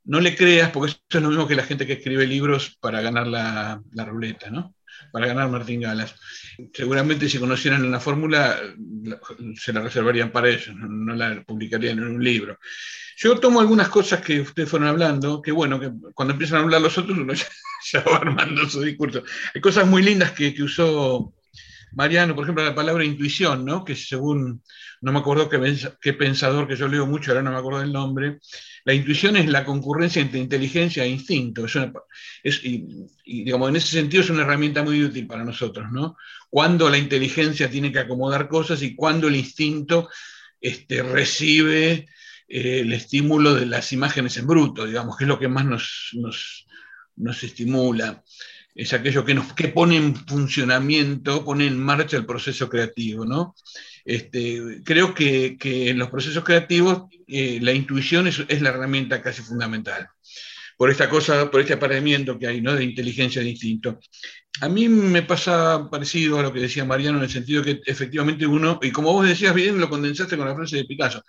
no 0.05 0.19
le 0.19 0.35
creas, 0.35 0.71
porque 0.71 0.91
eso 0.91 0.99
es 1.09 1.21
lo 1.21 1.29
mismo 1.29 1.47
que 1.47 1.55
la 1.55 1.63
gente 1.63 1.85
que 1.85 1.93
escribe 1.93 2.25
libros 2.27 2.77
para 2.79 3.01
ganar 3.01 3.27
la, 3.27 3.81
la 3.91 4.05
ruleta, 4.05 4.49
¿no? 4.49 4.75
Para 5.11 5.27
ganar 5.27 5.49
Martín 5.49 5.81
Galas. 5.81 6.15
Seguramente 6.73 7.29
si 7.29 7.39
conocieran 7.39 7.89
la 7.91 7.99
fórmula, 7.99 8.59
se 9.55 9.73
la 9.73 9.81
reservarían 9.81 10.31
para 10.31 10.49
ellos, 10.49 10.75
no 10.75 11.13
la 11.15 11.43
publicarían 11.43 11.99
en 11.99 12.07
un 12.07 12.23
libro. 12.23 12.57
Yo 13.17 13.39
tomo 13.39 13.59
algunas 13.59 13.89
cosas 13.89 14.21
que 14.21 14.41
ustedes 14.41 14.69
fueron 14.69 14.87
hablando, 14.87 15.41
que 15.41 15.51
bueno, 15.51 15.79
que 15.79 15.91
cuando 16.13 16.33
empiezan 16.33 16.59
a 16.59 16.61
hablar 16.63 16.81
los 16.81 16.97
otros 16.97 17.17
uno 17.17 17.33
ya, 17.91 18.03
va 18.03 18.17
armando 18.17 18.67
su 18.69 18.81
discurso. 18.81 19.23
Hay 19.53 19.61
cosas 19.61 19.85
muy 19.85 20.01
lindas 20.01 20.31
que, 20.31 20.53
que, 20.53 20.63
usó 20.63 21.33
Mariano, 21.93 22.35
por 22.35 22.43
ejemplo, 22.43 22.63
la 22.63 22.75
palabra 22.75 23.03
intuición, 23.03 23.65
¿no? 23.65 23.83
que 23.83 23.95
según, 23.95 24.63
no 25.01 25.11
me 25.11 25.19
acuerdo 25.19 25.49
qué, 25.49 26.13
pensador 26.13 26.67
que 26.67 26.75
yo 26.75 26.87
leo 26.87 27.05
mucho, 27.05 27.31
ahora 27.31 27.43
no 27.43 27.51
me 27.51 27.57
acuerdo 27.57 27.79
del 27.79 27.91
nombre, 27.91 28.39
la 28.83 28.93
intuición 28.93 29.35
es 29.37 29.47
la 29.47 29.63
concurrencia 29.63 30.21
entre 30.21 30.39
inteligencia 30.39 31.03
e 31.03 31.09
instinto. 31.09 31.65
Es 32.43 32.63
y, 32.63 33.43
digamos, 33.43 33.69
en 33.69 33.75
ese 33.75 33.87
sentido 33.87 34.23
es 34.23 34.29
una 34.29 34.41
herramienta 34.41 34.83
muy 34.83 35.03
útil 35.03 35.27
para 35.27 35.43
nosotros, 35.43 35.91
¿no? 35.91 36.17
Cuando 36.49 36.89
la 36.89 36.97
inteligencia 36.97 37.69
tiene 37.69 37.91
que 37.91 37.99
acomodar 37.99 38.47
cosas 38.47 38.81
y 38.81 38.95
cuando 38.95 39.27
el 39.27 39.35
instinto 39.35 40.09
este, 40.59 41.03
recibe 41.03 42.07
eh, 42.47 42.81
el 42.81 42.91
estímulo 42.91 43.55
de 43.55 43.65
las 43.65 43.93
imágenes 43.93 44.35
en 44.37 44.45
bruto, 44.45 44.85
digamos, 44.85 45.15
que 45.15 45.23
es 45.23 45.27
lo 45.27 45.39
que 45.39 45.47
más 45.47 45.65
nos, 45.65 46.11
nos, 47.15 47.43
estimula. 47.43 48.23
Es 48.73 48.93
aquello 48.93 49.25
que, 49.25 49.33
nos, 49.33 49.53
que 49.53 49.67
pone 49.67 49.97
en 49.97 50.15
funcionamiento, 50.15 51.43
pone 51.43 51.67
en 51.67 51.77
marcha 51.77 52.17
el 52.17 52.25
proceso 52.25 52.69
creativo, 52.69 53.25
¿no? 53.25 53.55
Este, 54.05 54.81
creo 54.83 55.13
que, 55.13 55.57
en 55.61 55.97
los 55.97 56.09
procesos 56.09 56.43
creativos 56.43 57.03
eh, 57.27 57.59
la 57.61 57.73
intuición 57.73 58.27
es, 58.27 58.43
es, 58.47 58.61
la 58.61 58.69
herramienta 58.69 59.21
casi 59.21 59.41
fundamental. 59.41 60.07
Por 60.77 60.89
esta 60.89 61.09
cosa, 61.09 61.51
por 61.51 61.61
este 61.61 61.73
apareamiento 61.73 62.39
que 62.39 62.47
hay, 62.47 62.61
¿no? 62.61 62.73
De 62.73 62.83
inteligencia 62.83 63.41
de 63.41 63.49
instinto. 63.49 63.99
A 64.59 64.67
mí 64.67 64.89
me 64.89 65.23
pasa 65.23 65.87
parecido 65.89 66.37
a 66.37 66.43
lo 66.43 66.51
que 66.51 66.59
decía 66.59 66.83
Mariano 66.83 67.17
en 67.17 67.23
el 67.23 67.29
sentido 67.29 67.63
que 67.63 67.81
efectivamente 67.85 68.45
uno, 68.45 68.79
y 68.81 68.91
como 68.91 69.13
vos 69.13 69.25
decías 69.25 69.55
bien, 69.55 69.79
lo 69.79 69.89
condensaste 69.89 70.35
con 70.35 70.45
la 70.45 70.55
frase 70.55 70.75
de 70.75 70.85
Picasso, 70.85 71.23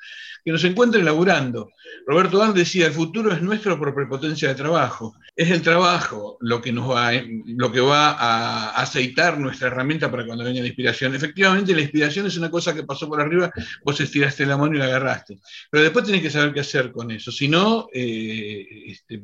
que 0.45 0.51
nos 0.51 0.65
encuentre 0.65 1.03
laburando. 1.05 1.71
Roberto 2.05 2.39
Dan 2.39 2.53
decía, 2.53 2.89
el 2.89 2.93
futuro 2.93 3.33
es 3.33 3.41
nuestro 3.41 3.79
por 3.79 3.95
prepotencia 3.95 4.49
de 4.49 4.57
trabajo. 4.57 5.15
Es 5.37 5.51
el 5.51 5.63
trabajo 5.63 6.37
lo 6.41 6.61
que 6.61 6.73
nos 6.73 6.91
va, 6.91 7.13
lo 7.47 7.71
que 7.71 7.81
va 7.81 8.11
a 8.11 8.71
aceitar 8.83 9.39
nuestra 9.39 9.69
herramienta 9.69 10.11
para 10.11 10.27
cuando 10.27 10.45
venga 10.45 10.61
la 10.61 10.67
inspiración. 10.67 11.15
Efectivamente, 11.15 11.75
la 11.75 11.81
inspiración 11.81 12.27
es 12.27 12.37
una 12.37 12.51
cosa 12.51 12.75
que 12.75 12.83
pasó 12.83 13.09
por 13.09 13.21
arriba, 13.21 13.51
vos 13.85 14.01
estiraste 14.01 14.45
la 14.45 14.57
mano 14.57 14.75
y 14.75 14.79
la 14.79 14.87
agarraste. 14.87 15.39
Pero 15.71 15.85
después 15.85 16.05
tenés 16.05 16.23
que 16.23 16.31
saber 16.31 16.53
qué 16.53 16.61
hacer 16.61 16.91
con 16.91 17.11
eso. 17.13 17.31
Si 17.31 17.47
no, 17.47 17.87
eh, 17.95 18.67
este, 18.89 19.23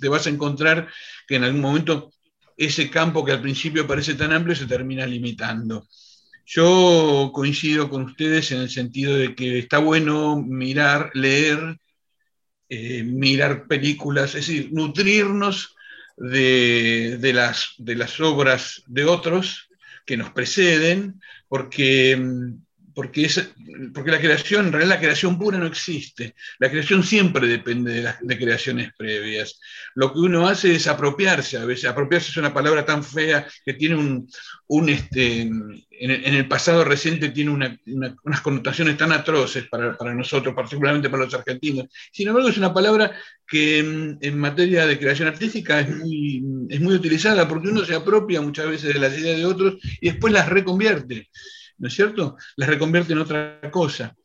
te 0.00 0.08
vas 0.08 0.26
a 0.26 0.30
encontrar 0.30 0.88
que 1.26 1.34
en 1.34 1.44
algún 1.44 1.60
momento 1.60 2.12
ese 2.56 2.90
campo 2.90 3.24
que 3.24 3.32
al 3.32 3.42
principio 3.42 3.86
parece 3.86 4.14
tan 4.14 4.32
amplio 4.32 4.54
se 4.54 4.66
termina 4.66 5.06
limitando. 5.06 5.88
Yo 6.46 7.30
coincido 7.32 7.88
con 7.88 8.02
ustedes 8.02 8.52
en 8.52 8.60
el 8.60 8.70
sentido 8.70 9.16
de 9.16 9.34
que 9.34 9.58
está 9.58 9.78
bueno 9.78 10.36
mirar, 10.36 11.10
leer, 11.14 11.78
eh, 12.68 13.02
mirar 13.02 13.66
películas, 13.66 14.34
es 14.34 14.46
decir, 14.46 14.70
nutrirnos 14.72 15.74
de, 16.16 17.32
las, 17.34 17.74
de 17.78 17.96
las 17.96 18.20
obras 18.20 18.82
de 18.86 19.04
otros 19.04 19.68
que 20.06 20.16
nos 20.16 20.30
preceden, 20.30 21.20
porque 21.48 22.16
mm, 22.16 22.63
porque, 22.94 23.28
la 24.06 24.20
creación, 24.20 24.66
en 24.66 24.72
realidad 24.72 24.94
la 24.94 25.00
creación 25.00 25.38
pura 25.38 25.58
no 25.58 25.66
existe. 25.66 26.34
La 26.58 26.70
creación 26.70 27.02
siempre 27.02 27.46
depende 27.46 27.92
de, 27.92 28.02
las, 28.02 28.16
creaciones 28.18 28.92
previas. 28.96 29.58
Lo 29.94 30.12
que 30.12 30.20
uno 30.20 30.46
hace 30.46 30.74
es 30.74 30.86
apropiarse, 30.86 31.58
a 31.58 31.64
veces 31.64 31.86
apropiarse 31.86 32.30
es 32.30 32.36
una 32.36 32.54
palabra 32.54 32.84
tan 32.84 33.02
fea 33.02 33.46
que 33.64 33.74
tiene 33.74 33.96
un, 34.68 34.88
este, 34.88 35.42
en, 35.42 35.84
el 36.00 36.48
pasado 36.48 36.84
reciente 36.84 37.30
tiene 37.30 37.78
unas 37.86 38.40
connotaciones 38.42 38.96
tan 38.96 39.12
atroces 39.12 39.66
para, 39.68 40.14
nosotros, 40.14 40.54
particularmente 40.54 41.10
para 41.10 41.24
los 41.24 41.34
argentinos. 41.34 41.86
Sin 42.12 42.28
embargo, 42.28 42.48
es 42.48 42.58
una 42.58 42.72
palabra 42.72 43.12
que 43.46 43.78
en, 43.78 44.18
en 44.20 44.38
materia 44.38 44.86
de 44.86 44.98
creación 44.98 45.28
artística 45.28 45.80
es 45.80 45.90
muy, 45.96 46.42
es 46.68 46.80
muy 46.80 46.94
utilizada 46.94 47.48
porque 47.48 47.68
uno 47.68 47.84
se 47.84 47.94
apropia 47.94 48.40
muchas 48.40 48.68
veces 48.68 48.94
de 48.94 49.00
las 49.00 49.18
ideas 49.18 49.36
de 49.36 49.44
otros 49.46 49.74
y 50.00 50.10
después 50.10 50.32
las 50.32 50.48
reconvierte. 50.48 51.28
¿No 51.78 51.88
es 51.88 51.94
cierto? 51.94 52.36
Las 52.56 52.68
reconvierte 52.68 53.12
en 53.12 53.18
otra 53.18 53.60
cosa. 53.70 54.16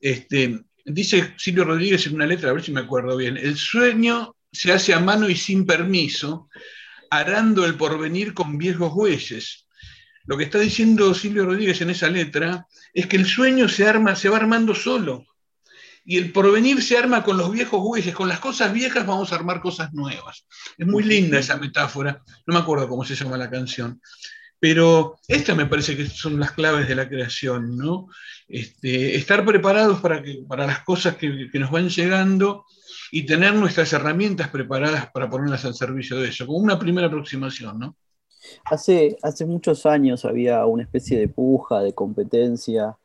Este, 0.00 0.60
dice 0.84 1.34
Silvio 1.36 1.64
Rodríguez 1.64 2.06
en 2.06 2.14
una 2.14 2.26
letra, 2.26 2.50
a 2.50 2.52
ver 2.52 2.62
si 2.62 2.72
me 2.72 2.80
acuerdo 2.80 3.16
bien, 3.16 3.36
el 3.36 3.56
sueño 3.56 4.36
se 4.52 4.72
hace 4.72 4.94
a 4.94 5.00
mano 5.00 5.28
y 5.28 5.36
sin 5.36 5.66
permiso, 5.66 6.48
arando 7.10 7.64
el 7.64 7.74
porvenir 7.74 8.34
con 8.34 8.58
viejos 8.58 8.92
bueyes. 8.92 9.66
Lo 10.24 10.36
que 10.36 10.44
está 10.44 10.58
diciendo 10.58 11.14
Silvio 11.14 11.46
Rodríguez 11.46 11.80
en 11.80 11.90
esa 11.90 12.08
letra 12.08 12.66
es 12.92 13.06
que 13.06 13.16
el 13.16 13.26
sueño 13.26 13.68
se 13.68 13.86
arma, 13.86 14.14
se 14.14 14.28
va 14.28 14.36
armando 14.36 14.74
solo. 14.74 15.24
Y 16.04 16.16
el 16.16 16.32
porvenir 16.32 16.82
se 16.82 16.96
arma 16.96 17.22
con 17.22 17.36
los 17.36 17.52
viejos 17.52 17.80
bueyes, 17.82 18.14
con 18.14 18.28
las 18.28 18.40
cosas 18.40 18.72
viejas 18.72 19.06
vamos 19.06 19.32
a 19.32 19.36
armar 19.36 19.60
cosas 19.60 19.92
nuevas. 19.92 20.46
Es 20.76 20.86
muy 20.86 21.02
linda 21.02 21.38
esa 21.38 21.56
metáfora, 21.56 22.22
no 22.46 22.54
me 22.54 22.60
acuerdo 22.60 22.88
cómo 22.88 23.04
se 23.04 23.14
llama 23.14 23.36
la 23.36 23.50
canción. 23.50 24.00
Pero 24.60 25.16
estas 25.28 25.56
me 25.56 25.66
parece 25.66 25.96
que 25.96 26.06
son 26.06 26.40
las 26.40 26.52
claves 26.52 26.88
de 26.88 26.94
la 26.94 27.08
creación, 27.08 27.76
¿no? 27.76 28.08
Este, 28.48 29.14
estar 29.14 29.44
preparados 29.44 30.00
para, 30.00 30.22
para 30.48 30.66
las 30.66 30.80
cosas 30.80 31.16
que, 31.16 31.48
nos 31.54 31.70
van 31.70 31.88
llegando 31.88 32.64
y 33.12 33.24
tener 33.24 33.54
nuestras 33.54 33.92
herramientas 33.92 34.48
preparadas 34.48 35.10
para 35.12 35.30
ponerlas 35.30 35.64
al 35.64 35.74
servicio 35.74 36.18
de 36.18 36.28
eso, 36.28 36.46
como 36.46 36.58
una 36.58 36.78
primera 36.78 37.06
aproximación, 37.06 37.78
¿no? 37.78 37.96
Hace, 38.64 39.16
hace 39.22 39.44
muchos 39.44 39.84
años 39.86 40.24
había 40.24 40.64
una 40.66 40.82
especie 40.82 41.18
de 41.18 41.28
puja, 41.28 41.80
de 41.80 41.92
competencia, 41.92 42.96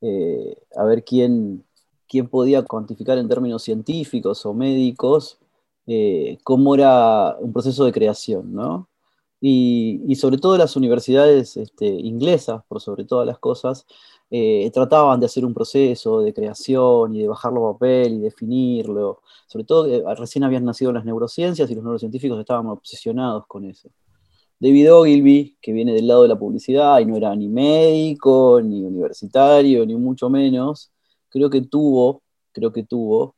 eh, 0.00 0.56
a 0.76 0.84
ver 0.84 1.04
quién, 1.04 1.64
quién 2.08 2.28
podía 2.28 2.62
cuantificar 2.62 3.18
en 3.18 3.28
términos 3.28 3.62
científicos 3.62 4.44
o 4.46 4.54
médicos 4.54 5.38
eh, 5.90 6.38
cómo 6.44 6.74
era 6.74 7.36
un 7.40 7.50
proceso 7.50 7.86
de 7.86 7.92
creación, 7.92 8.52
¿no? 8.52 8.90
Y, 9.40 10.14
sobre 10.16 10.38
todo 10.38 10.58
las 10.58 10.76
universidades 10.76 11.56
este, 11.56 11.86
inglesas, 11.86 12.62
por 12.68 12.80
sobre 12.80 13.04
todas 13.04 13.26
las 13.26 13.38
cosas, 13.38 13.86
eh, 14.30 14.70
trataban 14.72 15.20
de 15.20 15.26
hacer 15.26 15.44
un 15.44 15.54
proceso 15.54 16.20
de 16.20 16.34
creación 16.34 17.14
y 17.14 17.22
de 17.22 17.28
bajarlo 17.28 17.68
a 17.68 17.72
papel 17.74 18.14
y 18.14 18.18
definirlo. 18.18 19.22
Sobre 19.46 19.64
todo, 19.64 19.86
eh, 19.86 20.02
recién 20.16 20.44
habían 20.44 20.64
nacido 20.64 20.92
las 20.92 21.04
neurociencias 21.04 21.70
y 21.70 21.74
los 21.74 21.84
neurocientíficos 21.84 22.38
estaban 22.40 22.66
obsesionados 22.66 23.46
con 23.46 23.64
eso. 23.64 23.90
David 24.60 24.92
Ogilvy, 24.92 25.56
que 25.62 25.72
viene 25.72 25.92
del 25.94 26.08
lado 26.08 26.22
de 26.22 26.28
la 26.28 26.38
publicidad 26.38 26.98
y 26.98 27.06
no 27.06 27.16
era 27.16 27.34
ni 27.36 27.48
médico, 27.48 28.60
ni 28.62 28.84
universitario, 28.84 29.86
ni 29.86 29.94
mucho 29.94 30.28
menos, 30.28 30.90
creo 31.28 31.48
que 31.48 31.62
tuvo, 31.62 32.22
creo 32.52 32.72
que 32.72 32.82
tuvo 32.82 33.36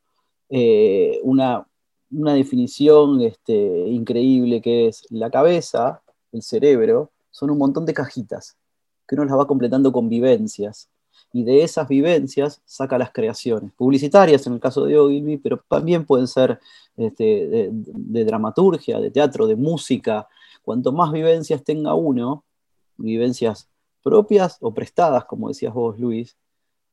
eh, 0.49 1.21
una, 1.23 1.67
una 2.11 2.35
definición 2.35 3.21
este, 3.21 3.55
increíble 3.89 4.61
que 4.61 4.89
es 4.89 5.07
la 5.11 5.31
cabeza, 5.31 6.03
el 6.33 6.43
cerebro, 6.43 7.11
son 7.31 7.51
un 7.51 7.59
montón 7.59 7.87
de 7.87 7.95
cajitas 7.95 8.57
que 9.07 9.17
uno 9.17 9.25
las 9.25 9.39
va 9.39 9.47
completando 9.47 9.91
con 9.93 10.09
vivencias. 10.09 10.89
Y 11.33 11.45
de 11.45 11.63
esas 11.63 11.89
vivencias 11.89 12.61
saca 12.65 12.99
las 12.99 13.13
creaciones, 13.13 13.73
publicitarias 13.73 14.47
en 14.47 14.55
el 14.55 14.61
caso 14.61 14.85
de 14.85 14.99
Ogilvy, 14.99 15.37
pero 15.37 15.63
también 15.69 16.05
pueden 16.05 16.27
ser 16.27 16.61
este, 16.97 17.25
de, 17.25 17.69
de 17.73 18.25
dramaturgia, 18.25 18.99
de 19.01 19.11
teatro, 19.11 19.47
de 19.47 19.57
música. 19.57 20.29
Cuanto 20.63 20.93
más 20.93 21.13
vivencias 21.13 21.63
tenga 21.63 21.95
uno, 21.95 22.45
vivencias 22.97 23.69
propias 24.03 24.59
o 24.61 24.73
prestadas, 24.73 25.25
como 25.25 25.49
decías 25.49 25.75
vos, 25.75 25.99
Luis, 25.99 26.37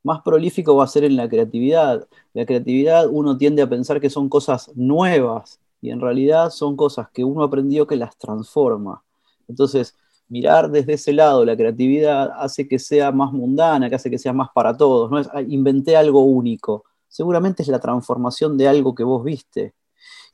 más 0.03 0.21
prolífico 0.21 0.75
va 0.75 0.85
a 0.85 0.87
ser 0.87 1.03
en 1.03 1.15
la 1.15 1.27
creatividad. 1.27 2.07
La 2.33 2.45
creatividad 2.45 3.07
uno 3.09 3.37
tiende 3.37 3.61
a 3.61 3.69
pensar 3.69 3.99
que 3.99 4.09
son 4.09 4.29
cosas 4.29 4.71
nuevas 4.75 5.59
y 5.81 5.91
en 5.91 6.01
realidad 6.01 6.49
son 6.49 6.75
cosas 6.75 7.09
que 7.11 7.23
uno 7.23 7.43
aprendió 7.43 7.87
que 7.87 7.95
las 7.95 8.17
transforma. 8.17 9.03
Entonces, 9.47 9.95
mirar 10.29 10.69
desde 10.69 10.93
ese 10.93 11.13
lado 11.13 11.45
la 11.45 11.55
creatividad 11.55 12.31
hace 12.37 12.67
que 12.67 12.79
sea 12.79 13.11
más 13.11 13.31
mundana, 13.31 13.89
que 13.89 13.95
hace 13.95 14.09
que 14.09 14.17
sea 14.17 14.33
más 14.33 14.49
para 14.53 14.75
todos. 14.75 15.09
No 15.11 15.19
es, 15.19 15.29
inventé 15.47 15.95
algo 15.95 16.23
único. 16.23 16.85
Seguramente 17.07 17.63
es 17.63 17.69
la 17.69 17.79
transformación 17.79 18.57
de 18.57 18.67
algo 18.67 18.95
que 18.95 19.03
vos 19.03 19.23
viste. 19.23 19.73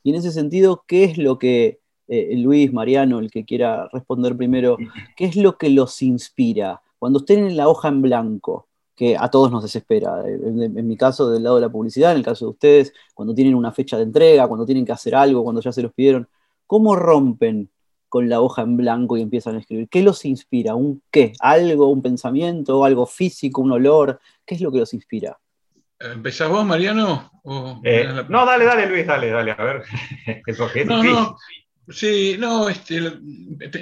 Y 0.02 0.10
en 0.10 0.16
ese 0.16 0.32
sentido, 0.32 0.84
¿qué 0.86 1.04
es 1.04 1.18
lo 1.18 1.38
que, 1.38 1.80
eh, 2.08 2.36
Luis, 2.36 2.72
Mariano, 2.72 3.18
el 3.18 3.30
que 3.30 3.44
quiera 3.44 3.88
responder 3.92 4.36
primero, 4.36 4.76
qué 5.16 5.26
es 5.26 5.36
lo 5.36 5.56
que 5.56 5.70
los 5.70 6.02
inspira? 6.02 6.82
Cuando 6.98 7.20
estén 7.20 7.46
en 7.46 7.56
la 7.56 7.68
hoja 7.68 7.88
en 7.88 8.02
blanco, 8.02 8.68
que 8.94 9.16
a 9.18 9.28
todos 9.28 9.50
nos 9.50 9.62
desespera. 9.62 10.22
En, 10.26 10.86
mi 10.86 10.96
caso, 10.96 11.30
del 11.30 11.42
lado 11.42 11.56
de 11.56 11.62
la 11.62 11.68
publicidad, 11.68 12.12
en 12.12 12.18
el 12.18 12.24
caso 12.24 12.46
de 12.46 12.50
ustedes, 12.50 12.92
cuando 13.14 13.34
tienen 13.34 13.54
una 13.54 13.72
fecha 13.72 13.96
de 13.96 14.04
entrega, 14.04 14.46
cuando 14.46 14.66
tienen 14.66 14.84
que 14.84 14.92
hacer 14.92 15.14
algo, 15.14 15.42
cuando 15.42 15.60
ya 15.60 15.72
se 15.72 15.82
los 15.82 15.92
pidieron, 15.92 16.28
¿cómo 16.66 16.94
rompen 16.96 17.70
con 18.08 18.28
la 18.28 18.40
hoja 18.40 18.62
en 18.62 18.76
blanco 18.76 19.16
y 19.16 19.22
empiezan 19.22 19.56
a 19.56 19.58
escribir? 19.58 19.88
¿Qué 19.88 20.02
los 20.02 20.24
inspira? 20.24 20.74
¿Un 20.74 21.02
qué? 21.10 21.32
¿Algo, 21.40 21.88
un 21.88 22.02
pensamiento, 22.02 22.84
algo 22.84 23.06
físico, 23.06 23.60
un 23.60 23.72
olor? 23.72 24.20
¿Qué 24.46 24.54
es 24.54 24.60
lo 24.60 24.70
que 24.70 24.78
los 24.78 24.94
inspira? 24.94 25.38
¿Empezás 25.98 26.48
vos, 26.48 26.64
Mariano? 26.64 27.30
Eh, 27.82 28.06
no, 28.28 28.46
dale, 28.46 28.64
dale, 28.64 28.86
Luis, 28.86 29.06
dale, 29.06 29.30
dale, 29.30 29.52
a 29.52 29.64
ver. 29.64 29.82
Eso 30.46 30.70
que 30.72 30.84
no, 30.84 31.02
no, 31.02 31.36
sí, 31.88 32.36
no, 32.38 32.68
este, 32.68 33.00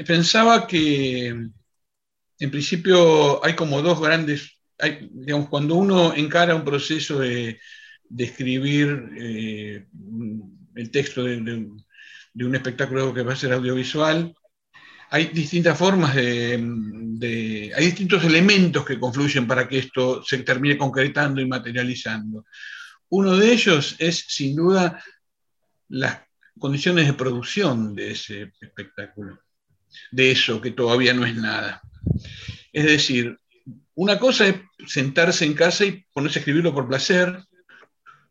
pensaba 0.06 0.66
que 0.66 1.28
en 1.28 2.50
principio 2.50 3.44
hay 3.44 3.54
como 3.54 3.82
dos 3.82 4.00
grandes, 4.00 4.58
digamos, 5.12 5.48
cuando 5.48 5.74
uno 5.76 6.14
encara 6.14 6.54
un 6.54 6.64
proceso 6.64 7.20
de, 7.20 7.60
escribir 8.18 9.10
eh, 9.16 9.86
el 10.74 10.90
texto 10.90 11.24
de, 11.24 11.40
de, 11.40 12.44
un 12.44 12.54
espectáculo 12.54 13.14
que 13.14 13.22
va 13.22 13.32
a 13.32 13.36
ser 13.36 13.52
audiovisual, 13.52 14.34
hay 15.12 15.26
distintas 15.26 15.76
formas 15.76 16.14
de, 16.14 17.70
Hay 17.76 17.84
distintos 17.84 18.24
elementos 18.24 18.82
que 18.82 18.98
confluyen 18.98 19.46
para 19.46 19.68
que 19.68 19.78
esto 19.78 20.24
se 20.24 20.38
termine 20.38 20.78
concretando 20.78 21.38
y 21.38 21.46
materializando. 21.46 22.46
Uno 23.10 23.36
de 23.36 23.52
ellos 23.52 23.94
es, 23.98 24.24
sin 24.28 24.56
duda, 24.56 25.04
las 25.90 26.22
condiciones 26.58 27.06
de 27.06 27.12
producción 27.12 27.94
de 27.94 28.12
ese 28.12 28.52
espectáculo, 28.58 29.38
de 30.10 30.30
eso 30.30 30.62
que 30.62 30.70
todavía 30.70 31.12
no 31.12 31.26
es 31.26 31.36
nada. 31.36 31.82
Es 32.72 32.86
decir, 32.86 33.38
una 33.94 34.18
cosa 34.18 34.48
es 34.48 34.56
sentarse 34.86 35.44
en 35.44 35.54
casa 35.54 35.84
y 35.84 36.04
ponerse 36.12 36.38
a 36.38 36.40
escribirlo 36.40 36.74
por 36.74 36.88
placer, 36.88 37.44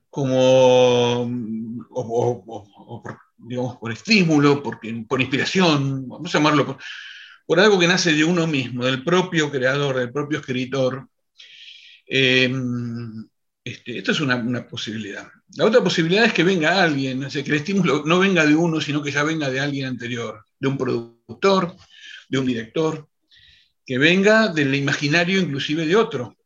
como 0.10 1.22
o, 1.90 3.04
digamos, 3.38 3.78
por 3.78 3.92
estímulo, 3.92 4.62
por 4.62 5.22
inspiración, 5.22 6.08
vamos 6.08 6.34
a 6.34 6.38
llamarlo 6.38 6.78
por, 7.48 7.60
algo 7.60 7.80
que 7.80 7.88
nace 7.88 8.14
de 8.14 8.24
uno 8.24 8.48
mismo, 8.48 8.86
del 8.86 9.04
propio 9.04 9.52
creador, 9.52 9.98
del 9.98 10.12
propio 10.12 10.40
escritor. 10.40 11.08
Este, 13.64 13.98
esto 13.98 14.12
es 14.12 14.20
una, 14.20 14.68
posibilidad. 14.68 15.28
La 15.56 15.66
otra 15.66 15.84
posibilidad 15.84 16.26
es 16.26 16.34
que 16.34 16.44
venga 16.44 16.82
alguien, 16.82 17.28
que 17.30 17.40
el 17.40 17.54
estímulo 17.54 18.04
no 18.06 18.20
venga 18.20 18.46
de 18.46 18.56
uno, 18.56 18.82
sino 18.82 19.04
que 19.04 19.12
ya 19.12 19.24
venga 19.24 19.50
de 19.50 19.60
alguien 19.60 19.86
anterior, 19.86 20.44
de 20.60 20.68
un 20.68 20.78
productor, 20.78 21.76
de 22.28 22.40
un 22.40 22.46
director, 22.46 23.08
que 23.86 23.98
venga 23.98 24.48
del 24.48 24.74
imaginario 24.76 25.40
inclusive 25.40 25.86
de 25.86 25.96
otro 25.96 26.38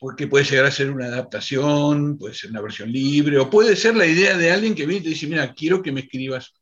porque 0.00 0.26
puede 0.26 0.46
llegar 0.46 0.64
a 0.64 0.70
ser 0.70 0.90
una 0.90 1.06
adaptación, 1.06 2.16
puede 2.16 2.34
ser 2.34 2.50
una 2.50 2.62
versión 2.62 2.90
libre, 2.90 3.38
o 3.38 3.50
puede 3.50 3.76
ser 3.76 3.94
la 3.94 4.06
idea 4.06 4.34
de 4.34 4.50
alguien 4.50 4.74
que 4.74 4.86
viene 4.86 5.00
y 5.00 5.04
te 5.04 5.08
dice, 5.10 5.26
mira, 5.26 5.52
quiero 5.52 5.82
que 5.82 5.92
me 5.92 6.00
escribas. 6.00 6.54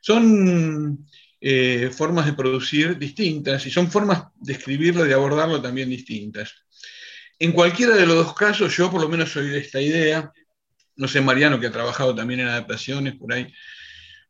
Son 0.00 1.04
eh, 1.40 1.90
formas 1.92 2.26
de 2.26 2.34
producir 2.34 2.96
distintas 2.96 3.66
y 3.66 3.70
son 3.72 3.90
formas 3.90 4.26
de 4.36 4.52
escribirlo 4.52 5.04
y 5.04 5.08
de 5.08 5.14
abordarlo 5.14 5.60
también 5.60 5.90
distintas. 5.90 6.54
En 7.40 7.50
cualquiera 7.50 7.96
de 7.96 8.06
los 8.06 8.14
dos 8.14 8.34
casos, 8.34 8.76
yo 8.76 8.88
por 8.92 9.00
lo 9.00 9.08
menos 9.08 9.32
soy 9.32 9.48
de 9.48 9.58
esta 9.58 9.80
idea, 9.80 10.32
no 10.94 11.08
sé, 11.08 11.20
Mariano, 11.20 11.58
que 11.58 11.66
ha 11.66 11.72
trabajado 11.72 12.14
también 12.14 12.40
en 12.40 12.46
adaptaciones 12.46 13.16
por 13.16 13.32
ahí, 13.32 13.52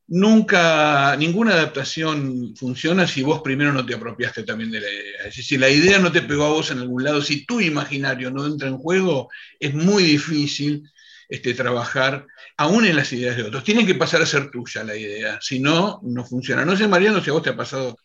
nunca, 0.09 1.15
ninguna 1.17 1.53
adaptación 1.53 2.55
funciona 2.57 3.07
si 3.07 3.23
vos 3.23 3.43
primero 3.43 3.73
no 3.73 3.85
te 3.85 3.95
apropiaste 3.95 4.43
también 4.43 4.71
de 4.71 4.81
la 4.81 4.91
idea. 4.91 5.19
Es 5.19 5.25
decir, 5.25 5.45
si 5.45 5.59
la 5.59 5.69
idea 5.69 5.99
no 5.99 6.11
te 6.11 6.23
pegó 6.23 6.45
a 6.45 6.53
vos 6.53 6.71
en 6.71 6.79
algún 6.79 7.05
lado, 7.05 7.23
si 7.23 7.45
tu 7.45 7.61
imaginario 7.61 8.31
no 8.31 8.47
entra 8.47 8.69
en 8.69 8.79
juego, 8.79 9.29
es 9.61 9.75
muy 9.75 10.03
difícil 10.03 10.91
este, 11.29 11.55
trabajar 11.55 12.27
aún 12.57 12.87
en 12.87 12.97
las 12.97 13.13
ideas 13.13 13.37
de 13.37 13.45
otros. 13.45 13.63
Tienen 13.63 13.87
que 13.87 13.95
pasar 13.95 14.23
a 14.23 14.27
ser 14.27 14.51
tuya 14.51 14.83
la 14.83 14.97
idea, 14.97 15.39
si 15.41 15.61
no, 15.61 16.01
no 16.03 16.25
funciona. 16.25 16.65
No 16.65 16.77
sé, 16.77 16.89
Mariano, 16.89 17.23
si 17.23 17.31
a 17.31 17.35
vos 17.35 17.43
te 17.43 17.51
ha 17.51 17.57
pasado. 17.57 17.99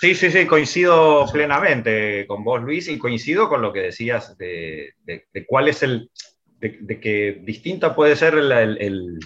Sí, 0.00 0.14
sí, 0.14 0.32
sí, 0.32 0.46
coincido 0.46 1.26
plenamente 1.32 2.26
con 2.26 2.42
vos, 2.42 2.60
Luis, 2.62 2.88
y 2.88 2.98
coincido 2.98 3.48
con 3.48 3.62
lo 3.62 3.72
que 3.72 3.80
decías 3.80 4.36
de, 4.36 4.94
cuál 5.46 5.68
es 5.68 5.84
el, 5.84 6.10
de, 6.58 6.98
que 6.98 7.40
distinta 7.44 7.94
puede 7.94 8.16
ser 8.16 8.34
el 8.34 8.50
el, 8.50 9.20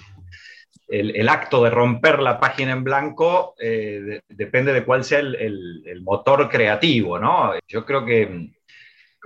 acto 1.29 1.65
de 1.65 1.71
romper 1.71 2.21
la 2.21 2.39
página 2.39 2.73
en 2.73 2.85
blanco 2.85 3.55
eh, 3.59 4.21
depende 4.29 4.73
de 4.73 4.85
cuál 4.85 5.05
sea 5.05 5.19
el, 5.19 6.01
motor 6.03 6.49
creativo, 6.49 7.19
¿no? 7.19 7.53
Yo 7.67 7.85
creo 7.85 8.05
que 8.05 8.51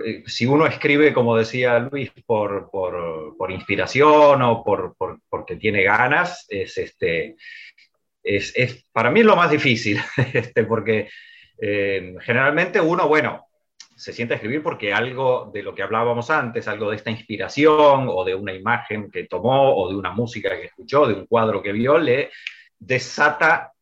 eh, 0.03 0.23
si 0.25 0.45
uno 0.45 0.65
escribe, 0.65 1.13
como 1.13 1.37
decía 1.37 1.77
Luis, 1.79 2.11
por, 2.25 2.69
inspiración 3.49 4.41
o 4.41 4.63
por, 4.63 4.95
porque 5.29 5.57
tiene 5.57 5.83
ganas, 5.83 6.45
es, 6.49 6.77
este, 6.77 7.35
es, 8.23 8.85
para 8.91 9.11
mí 9.11 9.19
es 9.19 9.25
lo 9.25 9.35
más 9.35 9.51
difícil, 9.51 9.99
este, 10.33 10.63
porque 10.63 11.09
eh, 11.61 12.15
generalmente 12.21 12.81
uno, 12.81 13.07
bueno, 13.07 13.50
se 14.01 14.13
siente 14.13 14.33
a 14.33 14.37
escribir 14.37 14.63
porque 14.63 14.91
algo 14.91 15.51
de 15.53 15.61
lo 15.61 15.75
que 15.75 15.83
hablábamos 15.83 16.31
antes, 16.31 16.67
algo 16.67 16.89
de 16.89 16.95
esta 16.95 17.11
inspiración 17.11 18.07
o 18.09 18.25
de 18.25 18.33
una 18.33 18.51
imagen 18.51 19.11
que 19.11 19.25
tomó 19.25 19.75
o 19.75 19.89
de 19.89 19.95
una 19.95 20.09
música 20.09 20.59
que 20.59 20.65
escuchó, 20.65 21.05
de 21.05 21.13
un 21.13 21.27
cuadro 21.27 21.61
que 21.61 21.71
vio, 21.71 21.99
le 21.99 22.31
desata 22.79 23.73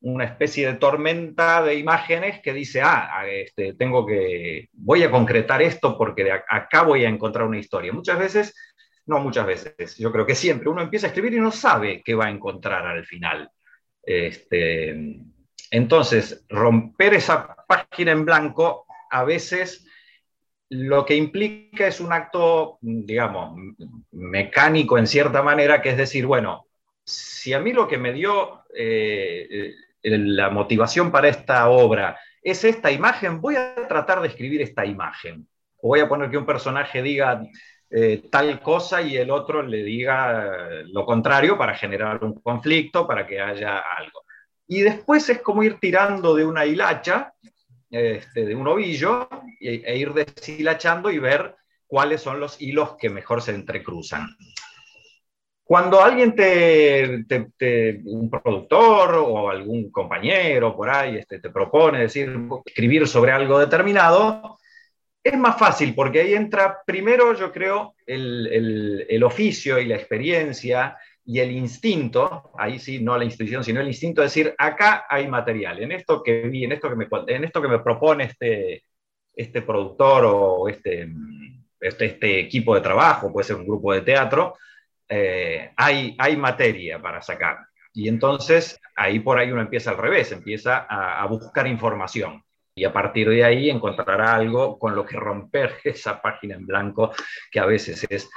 una 0.00 0.24
especie 0.24 0.66
de 0.66 0.78
tormenta 0.78 1.62
de 1.62 1.76
imágenes 1.76 2.40
que 2.42 2.52
dice, 2.52 2.82
ah, 2.82 3.22
este, 3.28 3.74
tengo 3.74 4.04
que, 4.04 4.68
voy 4.72 5.04
a 5.04 5.12
concretar 5.12 5.62
esto 5.62 5.96
porque 5.96 6.24
de 6.24 6.32
acá 6.32 6.82
voy 6.82 7.04
a 7.04 7.08
encontrar 7.08 7.46
una 7.46 7.58
historia. 7.60 7.92
Muchas 7.92 8.18
veces, 8.18 8.54
no 9.06 9.20
muchas 9.20 9.46
veces, 9.46 9.96
yo 9.96 10.10
creo 10.10 10.26
que 10.26 10.34
siempre 10.34 10.68
uno 10.68 10.82
empieza 10.82 11.06
a 11.06 11.10
escribir 11.10 11.34
y 11.34 11.40
no 11.40 11.52
sabe 11.52 12.02
qué 12.04 12.16
va 12.16 12.26
a 12.26 12.30
encontrar 12.30 12.84
al 12.84 13.06
final. 13.06 13.48
Este, 14.02 15.20
entonces, 15.70 16.44
romper 16.48 17.14
esa 17.14 17.54
página 17.68 18.10
en 18.10 18.24
blanco 18.24 18.87
a 19.10 19.24
veces 19.24 19.86
lo 20.70 21.06
que 21.06 21.16
implica 21.16 21.86
es 21.86 22.00
un 22.00 22.12
acto, 22.12 22.78
digamos, 22.80 23.58
mecánico 24.12 24.98
en 24.98 25.06
cierta 25.06 25.42
manera, 25.42 25.80
que 25.80 25.90
es 25.90 25.96
decir, 25.96 26.26
bueno, 26.26 26.66
si 27.04 27.52
a 27.54 27.60
mí 27.60 27.72
lo 27.72 27.88
que 27.88 27.96
me 27.96 28.12
dio 28.12 28.64
eh, 28.74 29.74
la 30.02 30.50
motivación 30.50 31.10
para 31.10 31.28
esta 31.28 31.68
obra 31.70 32.18
es 32.42 32.64
esta 32.64 32.90
imagen, 32.90 33.40
voy 33.40 33.56
a 33.56 33.74
tratar 33.88 34.20
de 34.20 34.28
escribir 34.28 34.60
esta 34.60 34.84
imagen. 34.84 35.48
Voy 35.82 36.00
a 36.00 36.08
poner 36.08 36.30
que 36.30 36.38
un 36.38 36.46
personaje 36.46 37.02
diga 37.02 37.42
eh, 37.90 38.24
tal 38.30 38.60
cosa 38.60 39.00
y 39.00 39.16
el 39.16 39.30
otro 39.30 39.62
le 39.62 39.82
diga 39.82 40.82
lo 40.84 41.06
contrario 41.06 41.56
para 41.56 41.74
generar 41.74 42.22
un 42.22 42.34
conflicto, 42.40 43.06
para 43.06 43.26
que 43.26 43.40
haya 43.40 43.78
algo. 43.78 44.24
Y 44.66 44.82
después 44.82 45.28
es 45.30 45.40
como 45.40 45.62
ir 45.62 45.78
tirando 45.80 46.34
de 46.34 46.44
una 46.44 46.66
hilacha 46.66 47.32
este, 47.90 48.44
de 48.44 48.54
un 48.54 48.66
ovillo 48.66 49.28
e, 49.60 49.96
ir 49.96 50.12
deshilachando 50.12 51.10
y 51.10 51.18
ver 51.18 51.56
cuáles 51.86 52.20
son 52.20 52.38
los 52.38 52.60
hilos 52.60 52.96
que 52.98 53.08
mejor 53.08 53.42
se 53.42 53.54
entrecruzan. 53.54 54.28
Cuando 55.64 56.00
alguien 56.00 56.34
te, 56.34 57.24
un 58.04 58.30
productor 58.30 59.16
o 59.16 59.50
algún 59.50 59.90
compañero 59.90 60.74
por 60.74 60.88
ahí 60.88 61.16
este, 61.16 61.40
te 61.40 61.50
propone 61.50 62.00
decir, 62.00 62.34
escribir 62.64 63.06
sobre 63.06 63.32
algo 63.32 63.58
determinado, 63.58 64.58
es 65.22 65.36
más 65.36 65.58
fácil 65.58 65.94
porque 65.94 66.20
ahí 66.20 66.34
entra 66.34 66.78
primero, 66.86 67.34
yo 67.34 67.52
creo, 67.52 67.94
el, 68.06 69.06
el 69.08 69.22
oficio 69.22 69.78
y 69.78 69.86
la 69.86 69.96
experiencia 69.96 70.96
y 71.28 71.40
el 71.40 71.50
instinto, 71.50 72.52
ahí 72.56 72.78
sí, 72.78 73.00
no 73.00 73.18
la 73.18 73.24
institución, 73.26 73.62
sino 73.62 73.82
el 73.82 73.88
instinto 73.88 74.22
de 74.22 74.28
decir, 74.28 74.54
acá 74.56 75.04
hay 75.06 75.28
material, 75.28 75.82
en 75.82 75.92
esto 75.92 76.22
que 76.22 76.48
vi, 76.48 76.64
en 76.64 76.72
esto 76.72 76.88
que 76.88 76.96
me, 76.96 77.06
en 77.26 77.44
esto 77.44 77.60
que 77.60 77.68
me 77.68 77.80
propone 77.80 78.24
este, 78.24 78.84
este 79.34 79.60
productor 79.60 80.24
o 80.24 80.68
este, 80.70 81.06
este, 81.80 82.06
este 82.06 82.40
equipo 82.40 82.74
de 82.74 82.80
trabajo, 82.80 83.30
puede 83.30 83.44
ser 83.44 83.56
un 83.56 83.66
grupo 83.66 83.92
de 83.92 84.00
teatro, 84.00 84.56
eh, 85.06 85.70
hay, 85.76 86.16
hay 86.18 86.34
materia 86.38 86.98
para 87.02 87.20
sacar. 87.20 87.58
Y 87.92 88.08
entonces 88.08 88.80
ahí 88.96 89.20
por 89.20 89.38
ahí 89.38 89.50
uno 89.52 89.60
empieza 89.60 89.90
al 89.90 89.98
revés, 89.98 90.32
empieza 90.32 90.86
a 90.88 91.26
buscar 91.26 91.66
información 91.66 92.42
y 92.78 92.84
a 92.84 92.92
partir 92.92 93.28
de 93.28 93.44
ahí 93.44 93.68
encontrará 93.68 94.36
algo 94.36 94.78
con 94.78 94.94
lo 94.94 95.04
que 95.04 95.16
romper 95.16 95.78
esa 95.84 96.22
página 96.22 96.54
en 96.54 96.66
blanco 96.66 97.12
que 97.50 97.60
a 97.60 97.66
veces 97.66 98.06
es, 98.08 98.30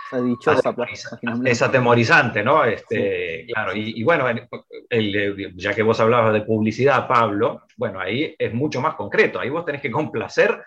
es 1.45 1.62
atemorizante, 1.62 2.43
¿no? 2.43 2.65
Este, 2.65 3.45
Claro, 3.47 3.73
y, 3.75 4.04
bueno, 4.04 4.25
ya 5.56 5.73
que 5.73 5.84
vos 5.84 5.99
hablabas 5.99 6.34
de 6.34 6.41
publicidad, 6.41 7.08
Pablo, 7.08 7.63
bueno, 7.77 7.99
ahí 7.99 8.36
es 8.38 8.54
mucho 8.54 8.82
más 8.82 8.95
concreto, 8.95 9.39
ahí 9.39 9.49
vos 9.49 9.65
tenés 9.65 9.82
que 9.82 9.91
complacer 9.91 10.62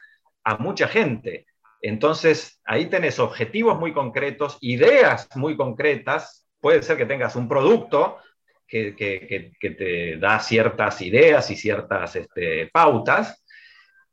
a 0.45 0.57
mucha 0.57 0.89
gente. 0.89 1.47
Entonces, 1.81 2.61
ahí 2.65 2.87
tenés 2.87 3.19
objetivos 3.19 3.79
muy 3.79 3.93
concretos, 3.93 4.59
ideas 4.61 5.29
muy 5.35 5.57
concretas, 5.57 6.47
puede 6.61 6.83
ser 6.83 6.97
que 6.97 7.07
tengas 7.07 7.37
un 7.37 7.49
producto 7.49 8.19
que, 8.67 8.97
que, 8.97 9.53
que, 9.61 9.71
te 9.71 10.17
da 10.17 10.41
ciertas 10.41 11.01
ideas 11.03 11.51
y 11.51 11.57
ciertas 11.57 12.17
este, 12.17 12.69
pautas, 12.73 13.44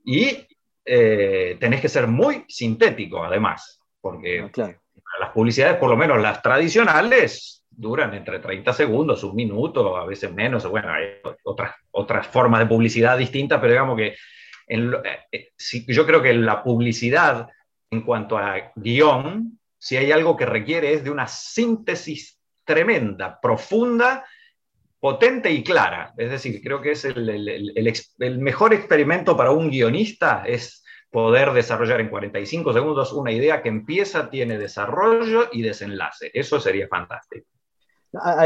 y 0.03 0.47
eh, 0.85 1.57
tenés 1.59 1.81
que 1.81 1.89
ser 1.89 2.07
muy 2.07 2.45
sintético, 2.47 3.23
además, 3.23 3.81
porque 3.99 4.49
ah, 4.57 4.73
las 5.19 5.29
publicidades, 5.31 5.77
por 5.77 5.89
lo 5.89 5.97
menos 5.97 6.21
las 6.21 6.41
tradicionales, 6.41 7.65
duran 7.69 8.13
entre 8.13 8.39
30 8.39 8.73
segundos, 8.73 9.23
un 9.23 9.35
minuto, 9.35 9.95
a 9.97 10.05
veces 10.05 10.31
menos, 10.33 10.67
bueno, 10.67 10.91
hay 10.91 11.05
otras 11.43 11.75
otras 11.91 12.27
formas 12.27 12.59
de 12.59 12.65
publicidad 12.67 13.17
distintas, 13.17 13.59
pero 13.59 13.71
digamos 13.71 13.97
que 13.97 14.15
yo 15.87 16.05
creo 16.05 16.21
que 16.21 16.33
la 16.33 16.63
publicidad 16.63 17.47
en 17.91 18.01
cuanto 18.01 18.37
a 18.37 18.71
guion, 18.75 19.59
si 19.77 19.97
hay 19.97 20.11
algo 20.11 20.37
que 20.37 20.45
requiere 20.45 20.93
es 20.93 21.03
de 21.03 21.11
una 21.11 21.27
síntesis 21.27 22.39
tremenda, 22.63 23.39
profunda, 23.41 24.25
potente 25.01 25.51
y 25.51 25.63
clara. 25.63 26.13
Es 26.15 26.29
decir, 26.29 26.61
creo 26.63 26.79
que 26.79 26.91
es 26.91 27.03
el, 27.03 28.37
mejor 28.39 28.73
experimento 28.73 29.35
para 29.35 29.51
un 29.51 29.69
guionista 29.69 30.43
es 30.45 30.85
poder 31.09 31.51
desarrollar 31.51 31.99
en 31.99 32.09
45 32.09 32.71
segundos 32.71 33.11
una 33.11 33.31
idea 33.31 33.61
que 33.61 33.69
empieza, 33.69 34.29
tiene 34.29 34.57
desarrollo 34.57 35.49
y 35.51 35.63
desenlace. 35.63 36.29
Eso 36.33 36.59
sería 36.59 36.87
fantástico. 36.87 37.47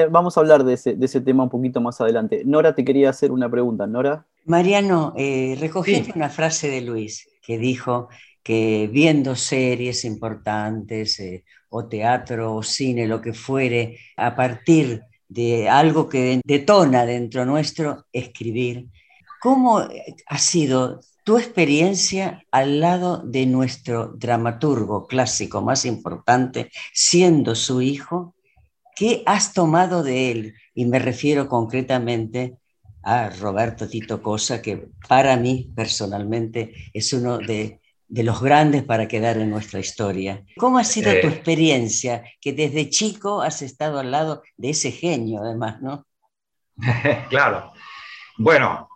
Vamos 0.10 0.38
a 0.38 0.40
hablar 0.40 0.64
de 0.64 0.74
ese, 0.74 1.22
tema 1.22 1.44
un 1.44 1.50
poquito 1.50 1.82
más 1.82 2.00
adelante. 2.00 2.44
Nora, 2.46 2.74
te 2.74 2.86
quería 2.86 3.10
hacer 3.10 3.32
una 3.32 3.50
pregunta. 3.52 3.86
Nora. 3.86 4.26
Mariano, 4.46 5.14
eh, 5.18 5.58
recogiste 5.60 6.14
una 6.16 6.30
frase 6.30 6.70
de 6.70 6.82
Luis 6.82 7.28
que 7.42 7.58
dijo 7.58 8.08
que 8.42 8.90
viendo 8.92 9.36
series 9.36 10.06
importantes 10.06 11.20
eh, 11.20 11.44
o 11.70 11.88
teatro 11.88 12.54
o 12.54 12.64
cine, 12.64 13.08
lo 13.08 13.20
que 13.20 13.34
fuere, 13.34 13.98
a 14.16 14.36
partir 14.36 15.02
de 15.02 15.15
algo 15.70 16.08
que 16.10 16.42
detona 16.46 17.06
dentro 17.06 17.46
nuestro, 17.46 18.06
escribir. 18.12 18.90
¿Cómo 19.42 19.80
ha 20.28 20.38
sido 20.38 21.00
tu 21.24 21.38
experiencia 21.38 22.44
al 22.52 22.80
lado 22.80 23.22
de 23.26 23.46
nuestro 23.46 24.14
dramaturgo 24.16 25.08
clásico 25.08 25.62
más 25.62 25.86
importante, 25.86 26.72
siendo 26.94 27.56
su 27.56 27.82
hijo? 27.82 28.36
¿Qué 28.96 29.24
has 29.26 29.54
tomado 29.54 30.04
de 30.04 30.32
él? 30.32 30.54
Y 30.74 30.86
me 30.86 31.00
refiero 31.00 31.48
concretamente 31.50 32.58
a 33.04 33.30
Roberto 33.30 33.88
Tito 33.88 34.22
Cosa, 34.22 34.62
que 34.62 34.90
para 35.08 35.36
mí 35.38 35.72
personalmente 35.76 36.74
es 36.94 37.14
uno 37.14 37.38
de 37.38 37.82
de 38.16 38.24
los 38.24 38.42
grandes 38.42 38.82
para 38.82 39.10
quedar 39.10 39.36
en 39.36 39.50
nuestra 39.50 39.82
historia. 39.82 40.42
¿Cómo 40.56 40.78
ha 40.78 40.86
sido 40.86 41.12
tu 41.20 41.28
eh. 41.28 41.32
experiencia 41.32 42.24
que 42.40 42.54
desde 42.54 42.90
chico 42.90 43.42
has 43.42 43.62
estado 43.62 44.00
al 44.00 44.10
lado 44.10 44.42
de 44.56 44.70
ese 44.70 44.92
genio, 44.92 45.42
además, 45.42 45.82
no? 45.82 46.08
claro. 47.30 47.74
Bueno, 48.38 48.88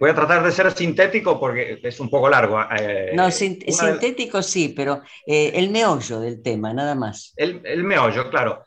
voy 0.00 0.10
a 0.10 0.14
tratar 0.16 0.42
de 0.42 0.50
ser 0.50 0.72
sintético 0.72 1.38
porque 1.38 1.78
es 1.80 2.00
un 2.00 2.10
poco 2.10 2.28
largo. 2.28 2.60
Eh, 2.76 3.12
no, 3.14 3.30
sintético 3.30 4.42
sí, 4.42 4.70
pero 4.76 5.00
eh, 5.24 5.52
el 5.54 5.70
meollo 5.70 6.18
del 6.18 6.42
tema, 6.42 6.74
nada 6.74 6.96
más. 6.96 7.32
El, 7.36 7.60
el 7.64 7.84
meollo, 7.84 8.30
claro. 8.30 8.64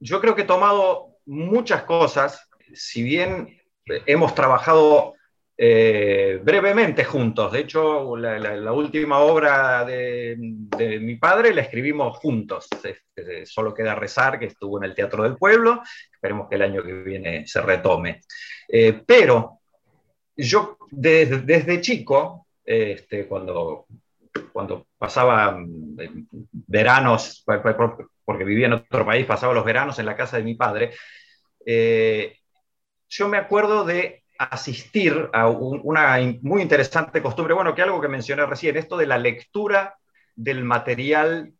Yo 0.00 0.20
creo 0.20 0.34
que 0.34 0.42
he 0.42 0.46
tomado 0.56 1.18
muchas 1.24 1.84
cosas, 1.84 2.48
si 2.74 3.04
bien 3.04 3.60
hemos 4.06 4.34
trabajado 4.34 5.14
eh, 5.62 6.40
brevemente 6.42 7.04
juntos. 7.04 7.52
De 7.52 7.60
hecho, 7.60 8.16
la, 8.16 8.72
última 8.72 9.18
obra 9.18 9.84
de, 9.84 10.34
mi 10.38 11.16
padre 11.16 11.52
la 11.52 11.60
escribimos 11.60 12.16
juntos. 12.16 12.66
solo 13.44 13.74
queda 13.74 13.94
rezar 13.94 14.38
que 14.38 14.46
estuvo 14.46 14.78
en 14.78 14.84
el 14.84 14.94
Teatro 14.94 15.22
del 15.22 15.36
Pueblo. 15.36 15.82
Esperemos 16.10 16.48
que 16.48 16.54
el 16.54 16.62
año 16.62 16.82
que 16.82 16.94
viene 16.94 17.46
se 17.46 17.60
retome. 17.60 18.22
Eh, 18.66 19.02
pero 19.04 19.60
yo 20.34 20.78
desde, 20.90 21.82
chico, 21.82 22.46
este, 22.64 23.26
cuando, 23.26 23.84
cuando 24.54 24.86
pasaba 24.96 25.58
mm, 25.58 25.96
veranos, 26.52 27.44
porque 28.24 28.44
vivía 28.44 28.64
en 28.64 28.72
otro 28.72 29.04
país, 29.04 29.26
pasaba 29.26 29.52
los 29.52 29.66
veranos 29.66 29.98
en 29.98 30.06
la 30.06 30.16
casa 30.16 30.38
de 30.38 30.42
mi 30.42 30.54
padre, 30.54 30.92
eh, 31.66 32.38
yo 33.10 33.28
me 33.28 33.36
acuerdo 33.36 33.84
de 33.84 34.19
asistir 34.44 35.28
a 35.34 35.48
una 35.48 36.18
muy 36.40 36.62
interesante 36.62 37.20
costumbre, 37.20 37.52
bueno, 37.52 37.74
que 37.74 37.82
algo 37.82 38.00
que 38.00 38.08
mencioné 38.08 38.46
recién, 38.46 38.76
esto 38.76 38.96
de 38.96 39.06
la 39.06 39.18
lectura 39.18 39.96
del 40.34 40.64
material 40.64 41.52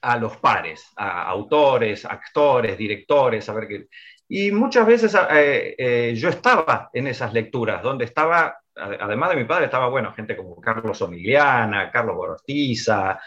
a 0.00 0.16
los 0.16 0.36
pares, 0.38 0.92
a 0.96 1.28
autores, 1.28 2.06
actores, 2.06 2.78
directores, 2.78 3.48
a 3.48 3.52
ver 3.52 3.68
qué. 3.68 3.88
Y 4.28 4.50
muchas 4.50 4.86
veces 4.86 5.14
eh, 5.30 5.74
eh, 5.76 6.14
yo 6.16 6.30
estaba 6.30 6.88
en 6.92 7.08
esas 7.08 7.34
lecturas, 7.34 7.82
donde 7.82 8.06
estaba, 8.06 8.56
además 8.74 9.30
de 9.30 9.36
mi 9.36 9.44
padre, 9.44 9.66
estaba, 9.66 9.88
bueno, 9.88 10.12
gente 10.14 10.36
como 10.36 10.58
Carlos 10.60 11.02
Omiliana, 11.02 11.90
Carlos 11.90 12.16
Borostiza, 12.16 13.20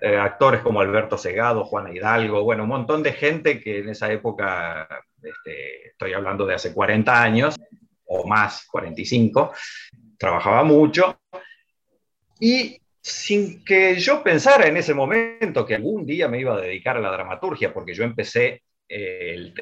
eh, 0.00 0.16
actores 0.16 0.62
como 0.62 0.80
Alberto 0.80 1.18
Segado, 1.18 1.64
Juana 1.64 1.92
Hidalgo, 1.92 2.42
bueno, 2.42 2.62
un 2.62 2.70
montón 2.70 3.02
de 3.02 3.12
gente 3.12 3.60
que 3.60 3.80
en 3.80 3.90
esa 3.90 4.10
época, 4.10 4.88
este, 5.22 5.88
estoy 5.88 6.14
hablando 6.14 6.46
de 6.46 6.54
hace 6.54 6.72
40 6.72 7.22
años, 7.22 7.56
o 8.06 8.26
más, 8.26 8.66
45, 8.66 9.52
trabajaba 10.18 10.64
mucho, 10.64 11.20
y 12.40 12.80
sin 13.00 13.64
que 13.64 13.96
yo 13.96 14.22
pensara 14.22 14.66
en 14.66 14.76
ese 14.76 14.94
momento 14.94 15.66
que 15.66 15.74
algún 15.74 16.06
día 16.06 16.28
me 16.28 16.40
iba 16.40 16.54
a 16.54 16.60
dedicar 16.60 16.96
a 16.96 17.00
la 17.00 17.12
dramaturgia, 17.12 17.72
porque 17.72 17.94
yo 17.94 18.04
empecé 18.04 18.62
eh, 18.88 19.52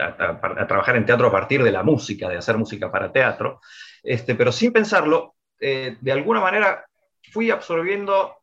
a, 0.00 0.66
trabajar 0.66 0.96
en 0.96 1.06
teatro 1.06 1.28
a 1.28 1.32
partir 1.32 1.62
de 1.62 1.72
la 1.72 1.82
música, 1.82 2.28
de 2.28 2.36
hacer 2.38 2.56
música 2.56 2.90
para 2.90 3.12
teatro, 3.12 3.60
este, 4.02 4.34
pero 4.34 4.52
sin 4.52 4.72
pensarlo, 4.72 5.34
eh, 5.60 5.96
de 6.00 6.12
alguna 6.12 6.40
manera 6.40 6.84
fui 7.32 7.50
absorbiendo 7.50 8.36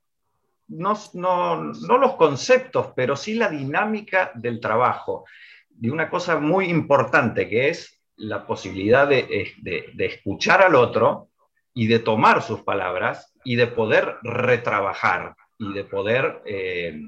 no, 0.69 0.97
no, 1.13 1.97
los 1.97 2.15
conceptos, 2.15 2.91
pero 2.95 3.15
sí 3.15 3.35
la 3.35 3.49
dinámica 3.49 4.31
del 4.35 4.59
trabajo, 4.59 5.25
de 5.69 5.91
una 5.91 6.09
cosa 6.09 6.37
muy 6.39 6.65
importante 6.65 7.47
que 7.47 7.69
es 7.69 7.96
la 8.17 8.45
posibilidad 8.45 9.07
de, 9.07 9.55
escuchar 9.97 10.61
al 10.61 10.75
otro 10.75 11.29
y 11.73 11.87
de 11.87 11.99
tomar 11.99 12.41
sus 12.41 12.61
palabras 12.61 13.33
y 13.43 13.55
de 13.55 13.67
poder 13.67 14.17
retrabajar 14.23 15.35
y 15.59 15.73
de 15.73 15.83
poder 15.83 16.41
eh, 16.45 16.99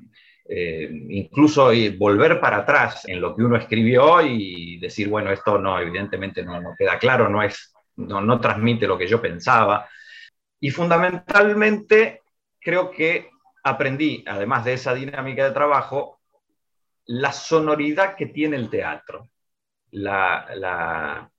eh, 0.47 0.89
incluso 1.09 1.71
volver 1.97 2.39
para 2.39 2.57
atrás 2.57 3.07
en 3.07 3.21
lo 3.21 3.35
que 3.35 3.43
uno 3.43 3.57
escribió 3.57 4.21
y 4.21 4.77
decir, 4.79 5.09
bueno, 5.09 5.31
esto 5.31 5.57
no, 5.57 5.79
evidentemente 5.79 6.43
no, 6.43 6.61
queda 6.77 6.97
claro, 6.99 7.29
no, 7.29 7.41
es, 7.41 7.73
no, 7.95 8.21
no 8.21 8.39
transmite 8.39 8.87
lo 8.87 8.97
que 8.97 9.07
yo 9.07 9.21
pensaba. 9.21 9.89
Y 10.59 10.69
fundamentalmente 10.69 12.21
creo 12.59 12.91
que 12.91 13.29
aprendí, 13.63 14.23
además 14.27 14.65
de 14.65 14.73
esa 14.73 14.93
dinámica 14.93 15.45
de 15.45 15.51
trabajo, 15.51 16.19
la 17.05 17.31
sonoridad 17.31 18.15
que 18.15 18.27
tiene 18.27 18.55
el 18.55 18.69
teatro 18.69 19.29
la, 19.91 21.29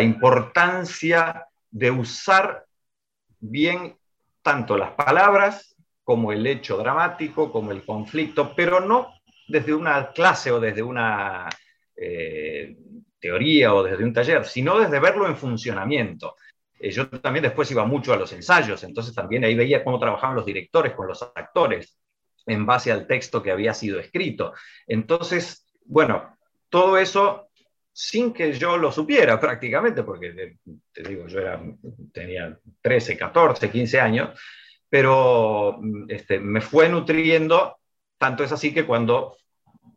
importancia 0.00 1.46
de 1.70 1.90
usar 1.90 2.64
bien 3.40 3.96
tanto 4.42 4.76
las 4.76 4.92
palabras 4.92 5.76
como 6.02 6.32
el 6.32 6.46
hecho 6.46 6.76
dramático, 6.76 7.50
como 7.50 7.72
el 7.72 7.84
conflicto, 7.84 8.54
pero 8.54 8.80
no 8.80 9.14
desde 9.48 9.74
una 9.74 10.12
clase 10.12 10.50
o 10.50 10.60
desde 10.60 10.82
una 10.82 11.48
eh, 11.96 12.76
teoría 13.18 13.74
o 13.74 13.82
desde 13.82 14.04
un 14.04 14.12
taller, 14.12 14.44
sino 14.44 14.78
desde 14.78 15.00
verlo 15.00 15.26
en 15.26 15.36
funcionamiento. 15.36 16.36
Eh, 16.78 16.90
yo 16.90 17.08
también 17.08 17.44
después 17.44 17.70
iba 17.70 17.86
mucho 17.86 18.12
a 18.12 18.16
los 18.16 18.32
ensayos, 18.32 18.84
entonces 18.84 19.14
también 19.14 19.44
ahí 19.44 19.54
veía 19.54 19.82
cómo 19.82 19.98
trabajaban 19.98 20.36
los 20.36 20.44
directores 20.44 20.92
con 20.92 21.06
los 21.06 21.22
actores 21.22 21.98
en 22.46 22.66
base 22.66 22.92
al 22.92 23.06
texto 23.06 23.42
que 23.42 23.50
había 23.50 23.72
sido 23.72 23.98
escrito. 23.98 24.52
Entonces, 24.86 25.66
bueno, 25.86 26.36
todo 26.68 26.98
eso 26.98 27.43
sin 27.96 28.32
que 28.32 28.52
yo 28.52 28.76
lo 28.76 28.90
supiera 28.90 29.38
prácticamente, 29.38 30.02
porque 30.02 30.56
te 30.92 31.02
digo, 31.04 31.28
yo 31.28 31.38
era, 31.38 31.62
tenía 32.12 32.58
13, 32.82 33.16
14, 33.16 33.70
15 33.70 34.00
años, 34.00 34.40
pero 34.88 35.78
este, 36.08 36.40
me 36.40 36.60
fue 36.60 36.88
nutriendo, 36.88 37.76
tanto 38.18 38.42
es 38.42 38.50
así 38.50 38.74
que 38.74 38.84
cuando 38.84 39.36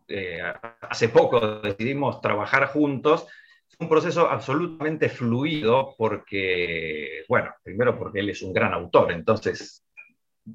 eh, 0.08 0.40
hace 0.82 1.10
poco 1.10 1.60
decidimos 1.60 2.22
trabajar 2.22 2.68
juntos, 2.68 3.26
fue 3.68 3.86
un 3.86 3.90
proceso 3.90 4.30
absolutamente 4.30 5.10
fluido 5.10 5.96
porque, 5.98 7.24
bueno, 7.28 7.52
primero 7.64 7.98
porque 7.98 8.20
él 8.20 8.30
es 8.30 8.44
un 8.44 8.54
gran 8.54 8.74
autor, 8.74 9.12
entonces 9.12 9.84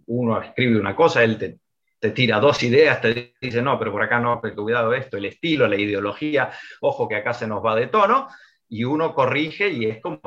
uno 0.07 0.41
escribe 0.41 0.79
una 0.79 0.95
cosa, 0.95 1.25
él 1.25 1.39
te, 1.39 1.59
te 2.03 2.11
tira 2.11 2.41
dos 2.41 2.61
ideas, 2.65 3.01
te 3.01 3.37
dice, 3.41 3.63
no, 3.63 3.79
pero 3.79 3.93
por 3.93 4.03
acá 4.03 4.19
no, 4.19 4.41
cuidado 4.41 4.93
esto, 4.93 5.19
el 5.19 5.27
estilo, 5.27 5.69
la 5.69 5.77
ideología, 5.77 6.51
ojo 6.81 7.07
que 7.07 7.15
acá 7.15 7.33
se 7.33 7.47
nos 7.47 7.65
va 7.65 7.77
de 7.77 7.87
tono, 7.87 8.27
y 8.69 8.83
uno 8.83 9.15
corrige 9.15 9.69
y 9.69 9.85
es 9.85 10.01
como, 10.01 10.21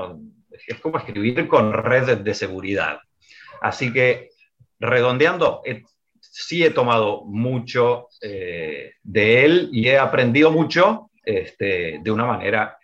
es 0.49 0.79
como 0.79 0.99
escribir 0.99 1.49
con 1.49 1.73
red 1.73 2.19
de 2.19 2.33
seguridad. 2.33 2.99
Así 3.59 3.91
que, 3.91 4.29
redondeando, 4.79 5.63
sí 6.21 6.63
he 6.63 6.69
tomado 6.69 7.25
mucho 7.25 8.07
eh, 8.21 8.93
de 9.03 9.43
él 9.43 9.69
y 9.73 9.89
he 9.89 9.97
aprendido 9.97 10.51
mucho 10.51 11.11
este, 11.25 11.99
de 12.01 12.09
una 12.09 12.23
manera 12.23 12.77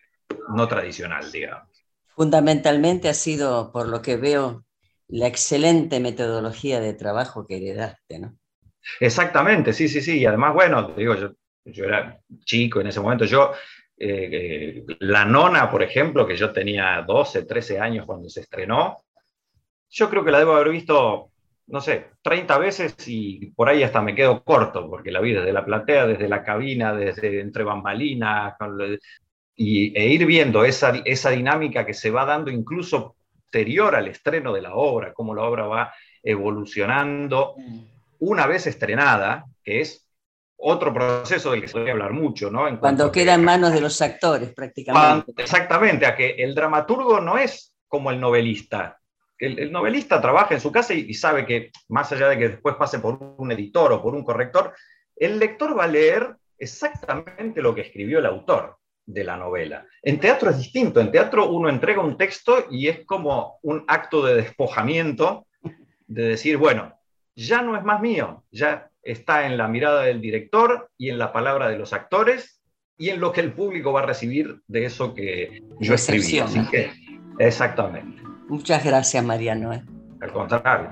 no 0.53 0.67
tradicional, 0.67 1.31
digamos. 1.31 1.69
Fundamentalmente 2.07 3.07
ha 3.07 3.13
sido, 3.13 3.71
por 3.71 3.87
lo 3.87 4.01
que 4.01 4.17
veo, 4.17 4.65
la 5.07 5.27
excelente 5.27 6.01
metodología 6.01 6.81
de 6.81 6.93
trabajo 6.93 7.47
que 7.47 7.55
heredaste, 7.55 8.19
¿no? 8.19 8.40
Exactamente, 8.99 9.73
sí, 9.73 9.87
sí, 9.87 10.01
sí. 10.01 10.19
Y 10.19 10.25
además, 10.25 10.53
bueno, 10.53 10.93
digo, 10.95 11.15
yo, 11.15 11.31
yo 11.65 11.85
era 11.85 12.19
chico 12.43 12.81
en 12.81 12.87
ese 12.87 12.99
momento. 12.99 13.25
Yo 13.25 13.53
eh, 13.97 14.83
la 14.99 15.25
nona, 15.25 15.69
por 15.69 15.83
ejemplo, 15.83 16.25
que 16.25 16.35
yo 16.35 16.51
tenía 16.51 17.03
12, 17.05 17.43
13 17.43 17.79
años 17.79 18.05
cuando 18.05 18.29
se 18.29 18.41
estrenó, 18.41 18.97
yo 19.89 20.09
creo 20.09 20.23
que 20.23 20.31
la 20.31 20.39
debo 20.39 20.53
haber 20.53 20.69
visto, 20.69 21.29
no 21.67 21.81
sé, 21.81 22.07
30 22.21 22.57
veces 22.57 22.95
y 23.07 23.47
por 23.51 23.69
ahí 23.69 23.83
hasta 23.83 24.01
me 24.01 24.15
quedo 24.15 24.43
corto, 24.43 24.89
porque 24.89 25.11
la 25.11 25.21
vi 25.21 25.33
desde 25.33 25.53
la 25.53 25.65
platea, 25.65 26.07
desde 26.07 26.27
la 26.27 26.43
cabina, 26.43 26.95
desde 26.95 27.41
entre 27.41 27.63
bambalinas, 27.63 28.55
y, 29.55 29.95
e 29.95 30.07
ir 30.07 30.25
viendo 30.25 30.65
esa, 30.65 30.95
esa 31.05 31.29
dinámica 31.29 31.85
que 31.85 31.93
se 31.93 32.09
va 32.09 32.25
dando 32.25 32.49
incluso 32.49 33.15
posterior 33.51 33.95
al 33.95 34.07
estreno 34.07 34.53
de 34.53 34.61
la 34.61 34.73
obra, 34.73 35.13
cómo 35.13 35.35
la 35.35 35.43
obra 35.43 35.67
va 35.67 35.93
evolucionando 36.23 37.55
una 38.21 38.47
vez 38.47 38.67
estrenada, 38.67 39.45
que 39.63 39.81
es 39.81 40.07
otro 40.57 40.93
proceso 40.93 41.51
del 41.51 41.61
que 41.61 41.67
se 41.67 41.73
puede 41.73 41.91
hablar 41.91 42.13
mucho, 42.13 42.51
¿no? 42.51 42.79
cuando 42.79 43.11
queda 43.11 43.33
en 43.33 43.43
manos 43.43 43.73
de 43.73 43.81
los 43.81 43.99
actores, 44.01 44.53
prácticamente. 44.53 45.33
exactamente, 45.37 46.05
a 46.05 46.15
que 46.15 46.29
el 46.37 46.53
dramaturgo 46.53 47.19
no 47.19 47.37
es 47.37 47.75
como 47.87 48.11
el 48.11 48.19
novelista. 48.19 48.99
El, 49.39 49.71
novelista 49.71 50.21
trabaja 50.21 50.53
en 50.53 50.61
su 50.61 50.71
casa 50.71 50.93
y, 50.93 51.11
sabe 51.15 51.47
que, 51.47 51.71
más 51.89 52.11
allá 52.11 52.29
de 52.29 52.37
que 52.37 52.49
después 52.49 52.75
pase 52.75 52.99
por 52.99 53.17
un 53.37 53.51
editor 53.51 53.91
o 53.91 54.03
por 54.03 54.13
un 54.13 54.23
corrector, 54.23 54.75
el 55.15 55.39
lector 55.39 55.77
va 55.77 55.85
a 55.85 55.87
leer 55.87 56.35
exactamente 56.59 57.59
lo 57.59 57.73
que 57.73 57.81
escribió 57.81 58.19
el 58.19 58.27
autor 58.27 58.77
de 59.03 59.23
la 59.23 59.35
novela. 59.35 59.87
En 60.03 60.19
teatro 60.19 60.51
es 60.51 60.59
distinto. 60.59 61.01
En 61.01 61.11
teatro 61.11 61.49
uno 61.49 61.69
entrega 61.69 62.01
un 62.03 62.17
texto 62.17 62.65
y 62.69 62.87
es 62.87 63.03
como 63.03 63.57
un 63.63 63.83
acto 63.87 64.23
de 64.23 64.35
despojamiento, 64.35 65.47
de 66.05 66.23
decir, 66.23 66.57
bueno, 66.57 67.00
ya 67.35 67.61
no 67.61 67.77
es 67.77 67.83
más 67.83 68.01
mío, 68.01 68.43
ya 68.51 68.89
está 69.01 69.47
en 69.47 69.57
la 69.57 69.67
mirada 69.67 70.03
del 70.03 70.21
director 70.21 70.89
y 70.97 71.09
en 71.09 71.17
la 71.17 71.31
palabra 71.31 71.69
de 71.69 71.77
los 71.77 71.93
actores 71.93 72.61
y 72.97 73.09
en 73.09 73.19
lo 73.19 73.31
que 73.31 73.41
el 73.41 73.53
público 73.53 73.91
va 73.91 74.01
a 74.01 74.05
recibir 74.05 74.61
de 74.67 74.85
eso 74.85 75.13
que 75.13 75.63
yo 75.79 75.95
escribí. 75.95 76.39
Así 76.39 76.61
que, 76.69 76.91
exactamente. 77.39 78.21
Muchas 78.47 78.83
gracias, 78.83 79.23
Mariano. 79.23 79.73
¿eh? 79.73 79.83
Al 80.21 80.31
contrario. 80.31 80.89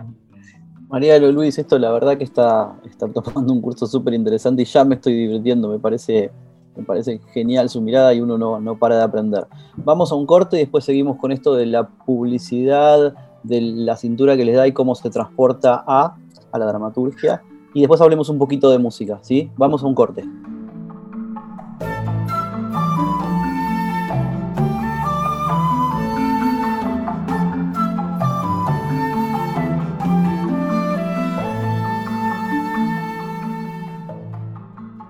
Mariano 0.90 1.32
Luis, 1.32 1.60
esto 1.60 1.78
la 1.78 1.92
verdad 1.92 2.18
que 2.18 2.24
está, 2.24 2.76
está 2.84 3.08
tomando 3.14 3.54
un 3.54 3.62
curso 3.62 3.86
súper 3.86 4.16
interesante 4.16 4.64
y 4.64 4.66
ya 4.66 4.84
me 4.84 4.96
estoy 4.96 5.14
divirtiendo, 5.14 5.70
me 5.70 5.78
parece, 5.78 6.32
me 6.76 6.84
parece 6.84 7.20
genial 7.32 7.70
su 7.70 7.80
mirada 7.80 8.12
y 8.16 8.22
uno 8.22 8.40
no, 8.40 8.60
no 8.60 8.80
para 8.80 8.98
de 8.98 9.04
aprender. 9.04 9.46
Vamos 9.76 10.12
a 10.12 10.16
un 10.16 10.26
corte 10.26 10.58
y 10.58 10.62
después 10.62 10.84
seguimos 10.84 11.18
con 11.18 11.32
esto 11.32 11.54
de 11.54 11.68
la 11.68 11.88
publicidad, 11.88 13.14
de 13.44 13.62
la 13.62 13.98
cintura 13.98 14.36
que 14.36 14.46
les 14.46 14.56
da 14.56 14.66
y 14.66 14.72
cómo 14.72 14.96
se 14.96 15.12
transporta 15.12 15.84
a, 15.86 16.18
a 16.52 16.58
la 16.58 16.66
dramaturgia 16.66 17.44
y 17.74 17.82
después 17.82 18.02
hablemos 18.02 18.30
un 18.30 18.38
poquito 18.38 18.72
de 18.72 18.80
música, 18.80 19.20
¿sí? 19.22 19.52
Vamos 19.58 19.84
a 19.84 19.88
un 19.88 19.96
corte. 19.96 20.24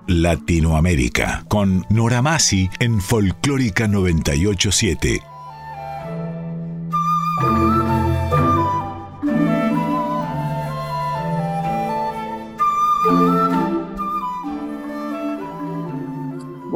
Latinoamérica 0.10 1.45
con 1.47 1.86
Nora 1.89 2.21
Masi 2.21 2.69
en 2.80 2.99
Folclórica 2.99 3.88
987. 3.88 5.21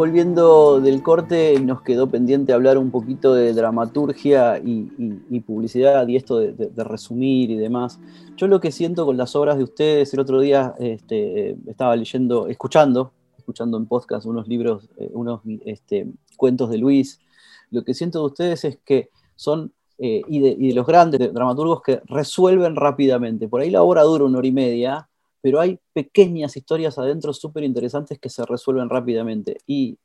Volviendo 0.04 0.82
del 0.82 1.02
corte, 1.02 1.58
nos 1.62 1.82
quedó 1.82 2.10
pendiente 2.10 2.52
hablar 2.52 2.78
un 2.78 2.92
poquito 2.92 3.34
de 3.34 3.54
dramaturgia 3.54 4.58
y, 4.60 5.40
publicidad 5.48 6.06
y 6.10 6.18
esto 6.18 6.40
de, 6.40 6.84
resumir 6.84 7.50
y 7.52 7.56
demás. 7.56 8.02
Yo 8.36 8.48
lo 8.48 8.60
que 8.60 8.74
siento 8.74 9.06
con 9.06 9.16
las 9.16 9.34
obras 9.34 9.58
de 9.58 9.64
ustedes, 9.64 10.14
el 10.14 10.20
otro 10.20 10.42
día 10.42 10.76
este, 10.78 11.56
estaba 11.68 11.96
leyendo, 11.96 12.48
escuchando, 12.48 13.14
escuchando 13.38 13.78
en 13.78 13.86
podcast 13.86 14.26
unos 14.26 14.46
libros, 14.46 14.90
eh, 14.98 15.10
unos 15.14 15.40
este, 15.64 16.12
cuentos 16.36 16.70
de 16.70 16.80
Luis. 16.80 17.22
Lo 17.72 17.86
que 17.86 17.94
siento 17.94 18.20
de 18.20 18.26
ustedes 18.26 18.66
es 18.66 18.80
que 18.84 19.08
son, 19.38 19.72
eh, 20.00 20.22
y, 20.28 20.42
de, 20.42 20.50
y 20.50 20.68
de 20.68 20.74
los 20.74 20.86
grandes 20.86 21.34
dramaturgos 21.34 21.82
que 21.82 22.02
resuelven 22.08 22.76
rápidamente. 22.76 23.48
Por 23.48 23.62
ahí 23.62 23.70
la 23.70 23.84
obra 23.84 24.04
dura 24.04 24.26
una 24.26 24.40
hora 24.40 24.48
y 24.48 24.52
media, 24.52 25.08
pero 25.44 25.60
hay 25.60 25.78
pequeñas 25.92 26.56
historias 26.56 26.98
adentro 26.98 27.34
súper 27.34 27.66
interesantes 27.66 28.18
que 28.18 28.30
se 28.30 28.46
resuelven 28.46 28.90
rápidamente. 28.90 29.58
Y, 29.68 30.00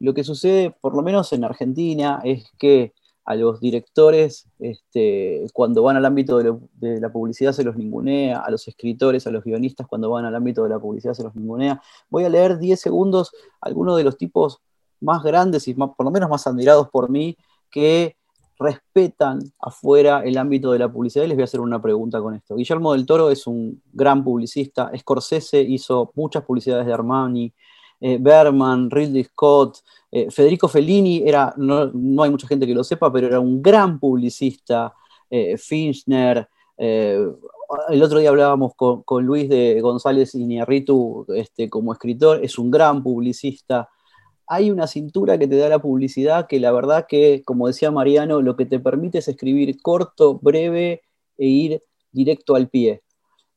lo 0.00 0.14
que 0.14 0.24
sucede, 0.24 0.70
por 0.80 0.96
lo 0.96 1.02
menos 1.02 1.34
en 1.34 1.44
Argentina, 1.44 2.18
es 2.24 2.50
que 2.58 2.94
a 3.26 3.34
los 3.34 3.60
directores, 3.60 4.48
este, 4.58 5.44
cuando 5.52 5.82
van 5.82 5.96
al 5.96 6.06
ámbito 6.06 6.38
de, 6.38 6.98
la 6.98 7.12
publicidad, 7.12 7.52
se 7.52 7.62
los 7.62 7.76
ningunea, 7.76 8.38
a 8.40 8.50
los 8.50 8.66
escritores, 8.68 9.26
a 9.26 9.30
los 9.30 9.44
guionistas, 9.44 9.86
cuando 9.86 10.08
van 10.08 10.24
al 10.24 10.34
ámbito 10.34 10.62
de 10.62 10.70
la 10.70 10.78
publicidad, 10.78 11.12
se 11.12 11.24
los 11.24 11.34
ningunea. 11.34 11.82
Voy 12.08 12.24
a 12.24 12.30
leer 12.30 12.58
10 12.58 12.80
segundos 12.80 13.32
algunos 13.60 13.98
de 13.98 14.04
los 14.04 14.16
tipos 14.16 14.62
más 15.00 15.22
grandes 15.22 15.68
y 15.68 15.74
por 15.74 15.94
lo 15.98 16.10
menos 16.10 16.30
más 16.30 16.46
admirados 16.46 16.88
por 16.88 17.10
mí, 17.10 17.36
que 17.70 18.16
respetan 18.58 19.40
afuera 19.58 20.22
el 20.24 20.38
ámbito 20.38 20.72
de 20.72 20.78
la 20.78 20.92
publicidad 20.92 21.24
y 21.24 21.28
les 21.28 21.36
voy 21.36 21.42
a 21.42 21.44
hacer 21.44 21.60
una 21.60 21.80
pregunta 21.80 22.20
con 22.20 22.34
esto. 22.34 22.56
Guillermo 22.56 22.92
del 22.92 23.06
Toro 23.06 23.30
es 23.30 23.46
un 23.46 23.82
gran 23.92 24.22
publicista, 24.22 24.90
Scorsese 24.96 25.60
hizo 25.60 26.12
muchas 26.14 26.44
publicidades 26.44 26.86
de 26.86 26.92
Armani, 26.92 27.52
eh, 28.00 28.18
Berman, 28.20 28.90
Ridley 28.90 29.24
Scott, 29.24 29.78
eh, 30.10 30.30
Federico 30.30 30.68
Fellini 30.68 31.22
era, 31.24 31.54
no, 31.56 32.22
hay 32.22 32.30
mucha 32.30 32.48
gente 32.48 32.66
que 32.66 32.74
lo 32.74 32.84
sepa, 32.84 33.12
pero 33.12 33.28
era 33.28 33.40
un 33.40 33.62
gran 33.62 33.98
publicista, 33.98 34.92
eh, 35.30 35.56
Finchner, 35.56 36.48
el 36.76 38.02
otro 38.02 38.18
día 38.18 38.30
hablábamos 38.30 38.72
con, 38.74 39.24
Luis 39.24 39.48
de 39.48 39.80
González 39.80 40.34
Iñárritu 40.34 41.24
este, 41.28 41.70
como 41.70 41.92
escritor, 41.92 42.40
es 42.42 42.58
un 42.58 42.70
gran 42.72 43.02
publicista 43.04 43.88
hay 44.52 44.70
una 44.70 44.86
cintura 44.86 45.38
que 45.38 45.48
te 45.48 45.56
da 45.56 45.70
la 45.70 45.78
publicidad 45.78 46.46
que 46.46 46.60
la 46.60 46.72
verdad 46.72 47.06
que, 47.08 47.42
como 47.42 47.68
decía 47.68 47.90
Mariano, 47.90 48.42
lo 48.42 48.54
que 48.54 48.66
te 48.66 48.78
permite 48.78 49.18
es 49.18 49.28
escribir 49.28 49.80
corto, 49.80 50.38
breve 50.42 51.00
e 51.38 51.46
ir 51.46 51.82
directo 52.10 52.54
al 52.54 52.68
pie. 52.68 53.02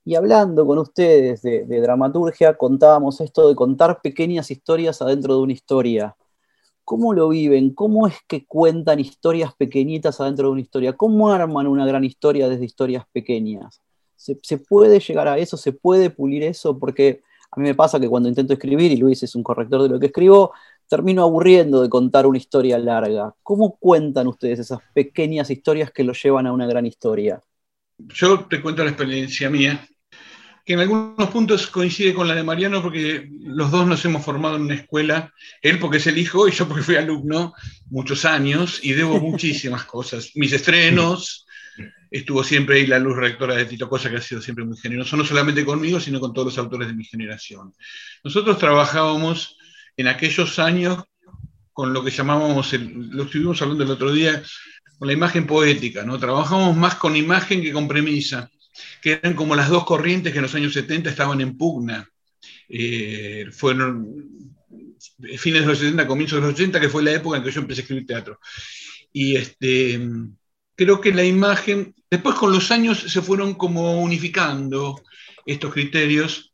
Y 0.05 0.15
hablando 0.15 0.65
con 0.65 0.77
ustedes 0.77 1.41
de, 1.41 1.65
dramaturgia, 1.81 2.55
contábamos 2.55 3.19
esto 3.19 3.49
de 3.49 3.55
contar 3.55 3.99
pequeñas 4.01 4.49
historias 4.51 5.01
adentro 5.01 5.35
de 5.35 5.41
una 5.41 5.51
historia. 5.51 6.15
¿Cómo 6.85 7.13
lo 7.13 7.27
viven? 7.27 7.73
¿Cómo 7.73 8.07
es 8.07 8.15
que 8.25 8.45
cuentan 8.45 9.01
historias 9.01 9.53
pequeñitas 9.53 10.21
adentro 10.21 10.47
de 10.47 10.53
una 10.53 10.61
historia? 10.61 10.93
¿Cómo 10.93 11.29
arman 11.29 11.67
una 11.67 11.85
gran 11.85 12.05
historia 12.05 12.47
desde 12.47 12.63
historias 12.63 13.03
pequeñas? 13.11 13.81
¿Se, 14.15 14.39
se 14.41 14.59
puede 14.59 15.01
llegar 15.01 15.27
a 15.27 15.37
eso? 15.39 15.57
¿Se 15.57 15.73
puede 15.73 16.09
pulir 16.09 16.43
eso? 16.43 16.79
Porque 16.79 17.21
a 17.55 17.59
mí 17.59 17.67
me 17.67 17.75
pasa 17.75 17.99
que 17.99 18.09
cuando 18.09 18.27
intento 18.27 18.53
escribir, 18.53 18.91
y 18.91 18.97
Luis 18.97 19.23
es 19.23 19.33
un 19.33 19.43
corrector 19.43 19.81
de 19.83 19.89
lo 19.89 19.99
que 19.99 20.07
escribo, 20.07 20.51
termino 20.87 21.23
aburriendo 21.23 21.81
de 21.81 21.89
contar 21.89 22.25
una 22.25 22.37
historia 22.37 22.77
larga. 22.77 23.33
¿Cómo 23.43 23.77
cuentan 23.77 24.27
ustedes 24.27 24.59
esas 24.59 24.79
pequeñas 24.93 25.49
historias 25.49 25.91
que 25.91 26.03
lo 26.03 26.13
llevan 26.13 26.47
a 26.47 26.53
una 26.53 26.67
gran 26.67 26.85
historia? 26.85 27.41
Yo 27.97 28.45
te 28.45 28.61
cuento 28.61 28.83
la 28.83 28.91
experiencia 28.91 29.49
mía, 29.49 29.87
que 30.65 30.73
en 30.73 30.79
algunos 30.79 31.29
puntos 31.29 31.67
coincide 31.67 32.13
con 32.13 32.27
la 32.27 32.35
de 32.35 32.43
Mariano 32.43 32.81
porque 32.81 33.29
los 33.41 33.71
dos 33.71 33.87
nos 33.87 34.03
hemos 34.03 34.25
formado 34.25 34.55
en 34.55 34.63
una 34.63 34.75
escuela, 34.75 35.33
él 35.61 35.79
porque 35.79 35.97
es 35.97 36.07
el 36.07 36.17
hijo 36.17 36.47
y 36.47 36.51
yo 36.51 36.67
porque 36.67 36.83
fui 36.83 36.95
alumno 36.95 37.53
muchos 37.89 38.25
años 38.25 38.79
y 38.83 38.93
debo 38.93 39.19
muchísimas 39.19 39.83
cosas. 39.85 40.31
Mis 40.35 40.53
estrenos, 40.53 41.45
estuvo 42.09 42.43
siempre 42.43 42.77
ahí 42.77 42.87
la 42.87 42.99
luz 42.99 43.15
rectora 43.15 43.55
de 43.55 43.65
Tito 43.65 43.89
Cosa, 43.89 44.09
que 44.09 44.17
ha 44.17 44.21
sido 44.21 44.41
siempre 44.41 44.65
muy 44.65 44.77
generoso, 44.77 45.17
no 45.17 45.25
solamente 45.25 45.65
conmigo, 45.65 45.99
sino 45.99 46.19
con 46.19 46.33
todos 46.33 46.47
los 46.47 46.57
autores 46.57 46.87
de 46.87 46.93
mi 46.93 47.03
generación. 47.03 47.73
Nosotros 48.23 48.57
trabajábamos 48.57 49.57
en 49.97 50.07
aquellos 50.07 50.59
años 50.59 51.03
con 51.73 51.91
lo 51.91 52.03
que 52.03 52.11
llamábamos, 52.11 52.71
lo 52.73 53.23
estuvimos 53.23 53.61
hablando 53.61 53.83
el 53.83 53.91
otro 53.91 54.13
día, 54.13 54.41
con 54.97 55.09
la 55.09 55.13
imagen 55.13 55.45
poética, 55.45 56.03
¿no? 56.03 56.17
Trabajamos 56.17 56.75
más 56.77 56.95
con 56.95 57.17
imagen 57.17 57.61
que 57.61 57.73
con 57.73 57.85
premisa, 57.85 58.49
que 59.01 59.13
eran 59.13 59.33
como 59.33 59.55
las 59.55 59.69
dos 59.69 59.83
corrientes 59.83 60.31
que 60.31 60.39
en 60.39 60.43
los 60.43 60.55
años 60.55 60.73
70 60.73 61.09
estaban 61.09 61.41
en 61.41 61.57
pugna. 61.57 62.09
Eh, 62.69 63.47
fueron 63.51 64.55
fines 65.37 65.61
de 65.61 65.67
los 65.67 65.79
70, 65.79 66.07
comienzos 66.07 66.39
de 66.39 66.47
los 66.47 66.55
80, 66.55 66.79
que 66.79 66.89
fue 66.89 67.03
la 67.03 67.11
época 67.11 67.37
en 67.37 67.43
que 67.43 67.51
yo 67.51 67.59
empecé 67.59 67.81
a 67.81 67.83
escribir 67.83 68.07
teatro. 68.07 68.39
Y 69.11 69.35
este, 69.35 69.99
creo 70.75 71.01
que 71.01 71.13
la 71.13 71.25
imagen, 71.25 71.93
después 72.09 72.35
con 72.35 72.53
los 72.53 72.71
años 72.71 72.99
se 72.99 73.21
fueron 73.21 73.55
como 73.55 74.01
unificando 74.01 75.01
estos 75.45 75.73
criterios 75.73 76.53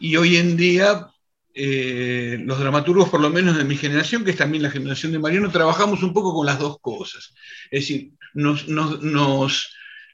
y 0.00 0.16
hoy 0.16 0.36
en 0.36 0.56
día 0.56 1.11
eh, 1.54 2.38
los 2.44 2.58
dramaturgos, 2.58 3.10
por 3.10 3.20
lo 3.20 3.28
menos 3.28 3.58
de 3.58 3.64
mi 3.64 3.76
generación, 3.76 4.24
que 4.24 4.30
es 4.30 4.36
también 4.36 4.62
la 4.62 4.70
generación 4.70 5.12
de 5.12 5.18
Mariano, 5.18 5.50
trabajamos 5.50 6.02
un 6.02 6.12
poco 6.12 6.34
con 6.34 6.46
las 6.46 6.58
dos 6.58 6.78
cosas. 6.80 7.34
Es 7.70 7.82
decir, 7.82 8.12
nos, 8.32 8.66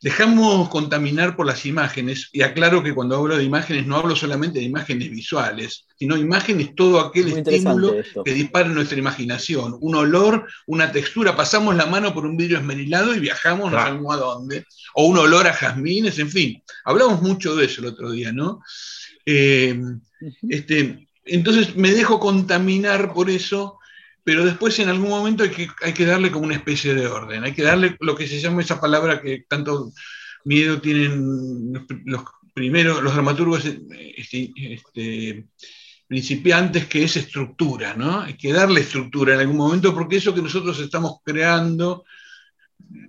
dejamos 0.00 0.68
contaminar 0.68 1.36
por 1.36 1.46
las 1.46 1.64
imágenes, 1.66 2.28
y 2.32 2.42
aclaro 2.42 2.82
que 2.82 2.94
cuando 2.94 3.16
hablo 3.16 3.36
de 3.36 3.44
imágenes 3.44 3.86
no 3.86 3.96
hablo 3.96 4.14
solamente 4.16 4.58
de 4.58 4.64
imágenes 4.64 5.10
visuales, 5.10 5.86
sino 5.96 6.16
imágenes, 6.16 6.74
todo 6.74 7.00
aquel 7.00 7.28
estímulo 7.28 7.94
que 8.24 8.32
dispara 8.32 8.68
nuestra 8.68 8.98
imaginación, 8.98 9.76
un 9.80 9.94
olor, 9.94 10.46
una 10.66 10.90
textura, 10.90 11.36
pasamos 11.36 11.76
la 11.76 11.86
mano 11.86 12.14
por 12.14 12.26
un 12.26 12.36
vidrio 12.36 12.58
esmerilado 12.58 13.14
y 13.14 13.20
viajamos 13.20 13.72
no 13.72 13.78
sabemos 13.78 14.14
a 14.14 14.18
dónde, 14.18 14.64
o 14.94 15.06
un 15.06 15.18
olor 15.18 15.46
a 15.46 15.52
jazmines, 15.52 16.18
en 16.18 16.30
fin, 16.30 16.62
hablamos 16.84 17.22
mucho 17.22 17.56
de 17.56 17.66
eso 17.66 17.80
el 17.80 17.88
otro 17.88 18.10
día, 18.10 18.32
¿no? 18.32 18.60
Eh, 19.26 19.78
este, 20.48 21.07
entonces 21.28 21.76
me 21.76 21.92
dejo 21.92 22.18
contaminar 22.18 23.12
por 23.12 23.30
eso 23.30 23.78
pero 24.28 24.44
después 24.44 24.78
en 24.78 24.90
algún 24.90 25.08
momento 25.08 25.42
hay 25.42 25.94
que, 25.94 26.04
darle 26.04 26.30
como 26.30 26.44
una 26.44 26.56
especie 26.56 26.92
de 26.92 27.06
orden, 27.06 27.44
hay 27.44 27.54
que 27.54 27.62
darle 27.62 27.96
lo 27.98 28.14
que 28.14 28.26
se 28.26 28.38
llama 28.38 28.60
esa 28.60 28.78
palabra 28.78 29.22
que 29.22 29.46
tanto 29.48 29.90
miedo 30.44 30.82
tienen 30.82 31.72
los, 32.04 32.24
primeros, 32.52 33.02
los 33.02 33.14
dramaturgos 33.14 33.64
este, 33.64 34.52
este, 34.54 35.46
principiantes, 36.06 36.84
que 36.84 37.04
es 37.04 37.16
estructura, 37.16 37.94
¿no? 37.94 38.20
Hay 38.20 38.34
que 38.34 38.52
darle 38.52 38.82
estructura 38.82 39.32
en 39.32 39.40
algún 39.40 39.56
momento 39.56 39.94
porque 39.94 40.16
eso 40.16 40.34
que 40.34 40.42
nosotros 40.42 40.78
estamos 40.78 41.20
creando 41.24 42.04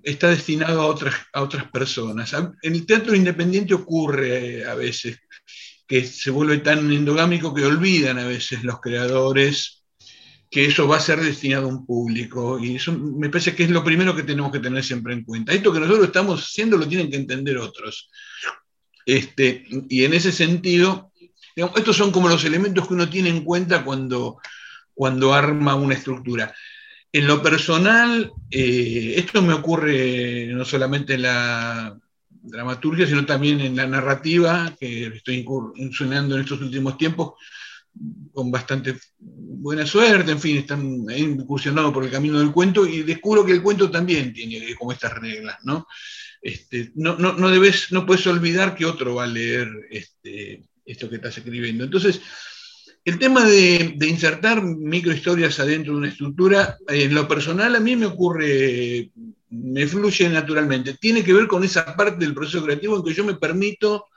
está 0.01 0.29
destinado 0.29 0.81
a 0.81 1.41
otras 1.41 1.65
personas. 1.65 2.33
En 2.61 2.75
el 2.75 2.85
teatro 2.85 3.13
independiente 3.13 3.73
ocurre 3.73 4.65
a 4.65 4.73
veces 4.73 5.19
que 5.89 6.05
se 6.05 6.29
vuelve 6.29 6.59
tan 6.59 6.91
endogámico 6.93 7.51
que 7.51 7.65
olvidan 7.65 8.19
a 8.19 8.27
veces 8.27 8.63
los 8.63 8.79
creadores 8.79 9.83
que 10.47 10.65
eso 10.65 10.87
va 10.87 10.97
a 10.97 11.01
ser 11.01 11.19
destinado 11.19 11.65
a 11.65 11.69
un 11.69 11.83
público. 11.83 12.59
Y 12.59 12.75
eso 12.75 12.91
me 12.93 13.29
parece 13.29 13.55
que 13.55 13.63
es 13.63 13.71
lo 13.71 13.83
primero 13.83 14.15
que 14.15 14.21
tenemos 14.21 14.51
que 14.51 14.59
tener 14.59 14.83
siempre 14.83 15.13
en 15.13 15.23
cuenta. 15.23 15.51
Esto 15.51 15.73
que 15.73 15.79
nosotros 15.79 16.05
estamos 16.05 16.43
haciendo 16.43 16.77
lo 16.77 16.87
tienen 16.87 17.09
que 17.09 17.17
entender 17.17 17.57
otros. 17.57 18.07
Este, 19.03 19.65
y 19.89 20.03
en 20.03 20.13
ese 20.13 20.31
sentido, 20.31 21.11
estos 21.55 21.97
son 21.97 22.11
como 22.11 22.29
los 22.29 22.45
elementos 22.45 22.87
que 22.87 22.93
uno 22.93 23.09
tiene 23.09 23.29
en 23.29 23.43
cuenta 23.43 23.83
cuando, 23.83 24.37
cuando 24.93 25.33
arma 25.33 25.73
una 25.73 25.95
estructura. 25.95 26.53
En 27.11 27.25
lo 27.25 27.41
personal, 27.41 28.31
eh, 28.51 29.15
esto 29.17 29.41
me 29.41 29.53
ocurre 29.53 30.45
no 30.53 30.65
solamente 30.65 31.15
en 31.15 31.23
la 31.23 31.99
dramaturgia, 32.41 33.07
sino 33.07 33.25
también 33.25 33.59
en 33.61 33.75
la 33.75 33.87
narrativa, 33.87 34.75
que 34.79 35.07
estoy 35.07 35.37
incursionando 35.37 36.35
en 36.35 36.41
estos 36.41 36.61
últimos 36.61 36.97
tiempos, 36.97 37.33
con 38.33 38.51
bastante 38.51 38.95
buena 39.19 39.85
suerte, 39.85 40.31
en 40.31 40.39
fin, 40.39 40.57
están 40.57 41.05
incursionados 41.15 41.93
por 41.93 42.05
el 42.05 42.11
camino 42.11 42.39
del 42.39 42.51
cuento 42.51 42.85
y 42.85 43.03
descubro 43.03 43.45
que 43.45 43.51
el 43.51 43.61
cuento 43.61 43.91
también 43.91 44.31
tiene 44.31 44.73
como 44.75 44.91
estas 44.91 45.13
reglas, 45.13 45.57
¿no? 45.63 45.87
Este, 46.41 46.91
no, 46.95 47.17
no, 47.17 47.49
debes, 47.49 47.91
no 47.91 48.05
puedes 48.05 48.25
olvidar 48.27 48.75
que 48.75 48.85
otro 48.85 49.15
va 49.15 49.25
a 49.25 49.27
leer 49.27 49.67
este, 49.91 50.63
esto 50.85 51.09
que 51.09 51.17
estás 51.17 51.37
escribiendo. 51.37 51.83
Entonces, 51.83 52.21
el 53.03 53.19
tema 53.19 53.43
de, 53.43 53.95
de, 53.97 54.07
insertar 54.07 54.63
microhistorias 54.63 55.59
adentro 55.59 55.93
de 55.93 55.99
una 55.99 56.09
estructura, 56.09 56.77
en 56.87 57.13
lo 57.13 57.27
personal 57.27 57.75
a 57.75 57.79
mí 57.79 57.95
me 57.97 58.05
ocurre, 58.05 59.11
me 59.51 59.87
fluye 59.87 60.29
naturalmente. 60.29 60.95
Tiene 60.95 61.23
que 61.23 61.33
ver 61.33 61.47
con 61.47 61.63
esa 61.63 61.95
parte 61.95 62.23
del 62.23 62.33
proceso 62.33 62.63
creativo 62.63 62.97
en 62.97 63.03
que 63.03 63.13
yo 63.13 63.23
me 63.23 63.35
permito 63.35 64.07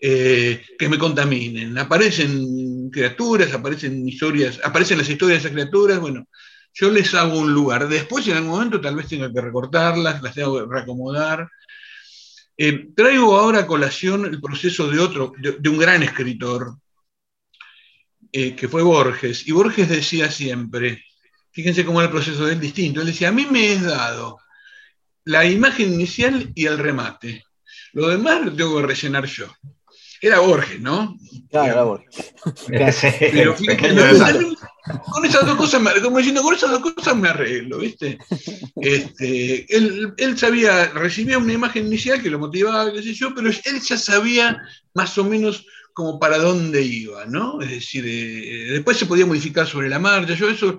eh, 0.00 0.62
que 0.78 0.88
me 0.88 0.98
contaminen. 0.98 1.76
Aparecen 1.78 2.90
criaturas, 2.90 3.52
aparecen 3.54 4.06
historias, 4.06 4.60
aparecen 4.62 4.98
las 4.98 5.08
historias 5.08 5.42
de 5.42 5.48
esas 5.48 5.52
criaturas, 5.52 5.98
bueno, 6.00 6.26
yo 6.74 6.90
les 6.90 7.14
hago 7.14 7.38
un 7.38 7.52
lugar. 7.52 7.88
Después, 7.88 8.26
en 8.28 8.36
algún 8.36 8.50
momento, 8.50 8.80
tal 8.80 8.96
vez 8.96 9.08
tenga 9.08 9.32
que 9.32 9.40
recortarlas, 9.40 10.22
las 10.22 10.34
tengo 10.34 10.58
que 10.58 10.72
reacomodar. 10.72 11.48
Eh, 12.58 12.88
traigo 12.94 13.36
ahora 13.36 13.60
a 13.60 13.66
colación 13.66 14.26
el 14.26 14.40
proceso 14.40 14.88
de 14.90 14.98
otro, 14.98 15.32
de, 15.38 15.68
un 15.68 15.78
gran 15.78 16.02
escritor, 16.02 16.76
eh, 18.32 18.54
que 18.54 18.68
fue 18.68 18.82
Borges. 18.82 19.46
Y 19.48 19.52
Borges 19.52 19.88
decía 19.88 20.30
siempre, 20.30 21.04
fíjense 21.52 21.84
cómo 21.84 22.00
era 22.00 22.08
el 22.08 22.12
proceso 22.12 22.44
de 22.44 22.52
él 22.54 22.60
distinto, 22.60 23.00
él 23.00 23.06
decía, 23.06 23.28
a 23.28 23.32
mí 23.32 23.46
me 23.50 23.72
es 23.72 23.82
dado 23.82 24.38
la 25.26 25.44
imagen 25.44 25.92
inicial 25.92 26.52
y 26.54 26.66
el 26.66 26.78
remate. 26.78 27.44
Lo 27.92 28.08
demás 28.08 28.44
lo 28.44 28.54
tengo 28.54 28.76
que 28.76 28.86
rellenar 28.86 29.26
yo. 29.26 29.46
Era 30.22 30.38
Borges, 30.38 30.80
¿no? 30.80 31.18
Claro, 31.50 31.72
era 31.72 31.82
Borges. 31.82 32.34
Pero 33.32 33.54
con 35.12 35.24
esas 35.24 35.44
dos 35.44 35.56
cosas, 35.56 35.80
me, 35.80 36.00
como 36.00 36.18
diciendo, 36.18 36.42
con 36.42 36.54
esas 36.54 36.70
dos 36.70 36.80
cosas 36.80 37.16
me 37.16 37.28
arreglo, 37.28 37.78
¿viste? 37.78 38.18
Este, 38.76 39.76
él, 39.76 40.14
él, 40.16 40.38
sabía, 40.38 40.86
recibía 40.90 41.38
una 41.38 41.52
imagen 41.52 41.86
inicial 41.86 42.22
que 42.22 42.30
lo 42.30 42.38
motivaba, 42.38 42.92
qué 42.92 43.02
sé 43.02 43.12
yo, 43.12 43.34
pero 43.34 43.48
él 43.48 43.80
ya 43.82 43.98
sabía 43.98 44.62
más 44.94 45.18
o 45.18 45.24
menos 45.24 45.66
como 45.92 46.20
para 46.20 46.38
dónde 46.38 46.82
iba, 46.82 47.26
¿no? 47.26 47.60
Es 47.60 47.70
decir, 47.70 48.04
eh, 48.06 48.72
después 48.72 48.96
se 48.96 49.06
podía 49.06 49.26
modificar 49.26 49.66
sobre 49.66 49.88
la 49.88 49.98
marcha, 49.98 50.34
yo 50.34 50.48
eso 50.48 50.78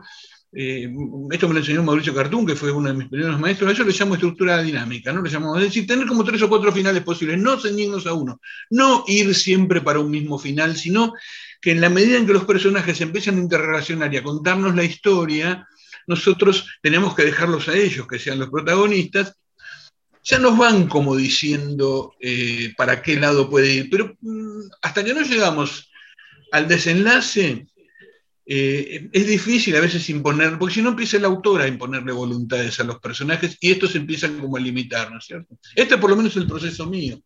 eh, 0.53 0.89
esto 1.31 1.47
me 1.47 1.53
lo 1.53 1.59
enseñó 1.59 1.83
Mauricio 1.83 2.15
Cartún, 2.15 2.45
que 2.45 2.55
fue 2.55 2.71
uno 2.71 2.89
de 2.89 2.95
mis 2.95 3.09
primeros 3.09 3.39
maestros, 3.39 3.71
eso 3.71 3.83
le 3.83 3.91
llamo 3.91 4.15
estructura 4.15 4.61
dinámica, 4.61 5.11
¿no? 5.11 5.23
Llamamos, 5.25 5.57
es 5.59 5.65
decir, 5.65 5.85
tener 5.85 6.07
como 6.07 6.23
tres 6.23 6.41
o 6.41 6.49
cuatro 6.49 6.71
finales 6.71 7.03
posibles, 7.03 7.37
no 7.37 7.59
ceñirnos 7.59 8.07
a 8.07 8.13
uno, 8.13 8.39
no 8.69 9.03
ir 9.07 9.35
siempre 9.35 9.81
para 9.81 9.99
un 9.99 10.09
mismo 10.09 10.39
final, 10.39 10.75
sino 10.77 11.13
que 11.61 11.71
en 11.71 11.81
la 11.81 11.89
medida 11.89 12.17
en 12.17 12.25
que 12.25 12.33
los 12.33 12.45
personajes 12.45 12.99
empiezan 13.01 13.35
a 13.35 13.41
interrelacionar 13.41 14.13
y 14.13 14.17
a 14.17 14.23
contarnos 14.23 14.75
la 14.75 14.83
historia, 14.83 15.67
nosotros 16.07 16.69
tenemos 16.81 17.13
que 17.13 17.23
dejarlos 17.23 17.67
a 17.67 17.75
ellos, 17.75 18.07
que 18.07 18.19
sean 18.19 18.39
los 18.39 18.49
protagonistas, 18.49 19.35
ya 20.23 20.39
nos 20.39 20.57
van 20.57 20.87
como 20.87 21.15
diciendo 21.15 22.13
eh, 22.19 22.73
para 22.77 23.01
qué 23.01 23.17
lado 23.17 23.49
puede 23.49 23.73
ir, 23.73 23.89
pero 23.89 24.15
mm, 24.21 24.69
hasta 24.81 25.03
que 25.03 25.13
no 25.13 25.21
llegamos 25.21 25.89
al 26.51 26.67
desenlace, 26.67 27.67
eh, 28.49 29.09
es 29.11 29.27
difícil 29.27 29.75
a 29.75 29.81
veces 29.81 30.09
imponer, 30.09 30.57
porque 30.57 30.75
si 30.75 30.81
no 30.81 30.89
empieza 30.89 31.17
el 31.17 31.25
autor 31.25 31.61
a 31.61 31.67
imponerle 31.67 32.13
voluntades 32.13 32.79
a 32.79 32.85
los 32.85 32.97
personajes 32.99 33.57
y 33.59 33.71
estos 33.71 33.93
empiezan 33.95 34.39
como 34.39 34.55
a 34.55 34.59
limitar, 34.61 35.11
¿no 35.11 35.17
es 35.17 35.25
cierto? 35.25 35.57
Este 35.75 35.97
por 35.97 36.09
lo 36.09 36.15
menos 36.15 36.31
es 36.31 36.41
el 36.41 36.47
proceso 36.47 36.85
mío. 36.85 37.17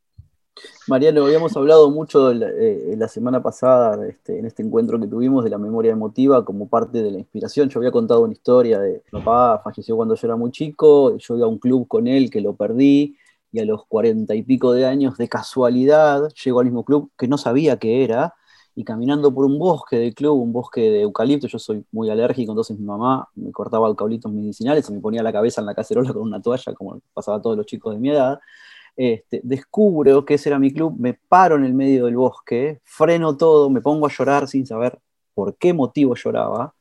Mariano, 0.87 1.25
habíamos 1.25 1.55
hablado 1.55 1.91
mucho 1.91 2.33
la, 2.33 2.49
eh, 2.49 2.95
la 2.97 3.07
semana 3.07 3.41
pasada 3.41 4.05
este, 4.07 4.39
en 4.39 4.47
este 4.47 4.63
encuentro 4.63 4.99
que 4.99 5.07
tuvimos 5.07 5.43
de 5.43 5.51
la 5.51 5.59
memoria 5.59 5.91
emotiva 5.91 6.43
como 6.43 6.67
parte 6.67 7.03
de 7.03 7.11
la 7.11 7.19
inspiración. 7.19 7.69
Yo 7.69 7.79
había 7.79 7.91
contado 7.91 8.21
una 8.21 8.33
historia 8.33 8.79
de 8.79 9.03
mi 9.11 9.19
papá 9.19 9.61
falleció 9.63 9.95
cuando 9.95 10.15
yo 10.15 10.27
era 10.27 10.35
muy 10.35 10.51
chico, 10.51 11.17
yo 11.17 11.37
iba 11.37 11.45
a 11.45 11.49
un 11.49 11.59
club 11.59 11.87
con 11.87 12.07
él 12.07 12.31
que 12.31 12.41
lo 12.41 12.55
perdí 12.55 13.15
y 13.51 13.59
a 13.59 13.65
los 13.65 13.85
cuarenta 13.85 14.33
y 14.33 14.41
pico 14.41 14.73
de 14.73 14.87
años 14.87 15.17
de 15.17 15.29
casualidad 15.29 16.29
llego 16.43 16.59
al 16.59 16.65
mismo 16.65 16.83
club 16.83 17.11
que 17.15 17.27
no 17.27 17.37
sabía 17.37 17.77
qué 17.77 18.03
era 18.03 18.33
y 18.81 18.83
caminando 18.83 19.31
por 19.31 19.45
un 19.45 19.59
bosque 19.59 19.97
del 19.97 20.15
club, 20.15 20.41
un 20.41 20.51
bosque 20.51 20.81
de 20.81 21.01
eucalipto, 21.01 21.45
yo 21.45 21.59
soy 21.59 21.85
muy 21.91 22.09
alérgico, 22.09 22.51
entonces 22.51 22.79
mi 22.79 22.85
mamá 22.85 23.29
me 23.35 23.51
cortaba 23.51 23.87
eucaliptos 23.87 24.31
medicinales 24.33 24.89
y 24.89 24.93
me 24.93 24.99
ponía 24.99 25.21
la 25.21 25.31
cabeza 25.31 25.61
en 25.61 25.67
la 25.67 25.75
cacerola 25.75 26.11
con 26.11 26.23
una 26.23 26.41
toalla, 26.41 26.73
como 26.73 26.99
pasaba 27.13 27.37
a 27.37 27.41
todos 27.41 27.55
los 27.55 27.67
chicos 27.67 27.93
de 27.93 27.99
mi 27.99 28.09
edad. 28.09 28.39
Este, 28.97 29.39
descubro 29.43 30.25
que 30.25 30.33
ese 30.33 30.49
era 30.49 30.57
mi 30.57 30.73
club, 30.73 30.95
me 30.97 31.13
paro 31.13 31.57
en 31.57 31.65
el 31.65 31.75
medio 31.75 32.05
del 32.05 32.17
bosque, 32.17 32.81
freno 32.83 33.37
todo, 33.37 33.69
me 33.69 33.81
pongo 33.81 34.07
a 34.07 34.09
llorar 34.09 34.47
sin 34.47 34.65
saber 34.65 34.97
por 35.35 35.55
qué 35.57 35.71
motivo 35.73 36.15
lloraba 36.15 36.73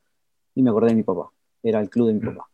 y 0.55 0.63
me 0.63 0.71
acordé 0.71 0.89
de 0.89 0.95
mi 0.95 1.03
papá, 1.03 1.29
era 1.61 1.79
el 1.81 1.89
club 1.89 2.07
de 2.07 2.13
mi 2.13 2.19
papá. 2.21 2.47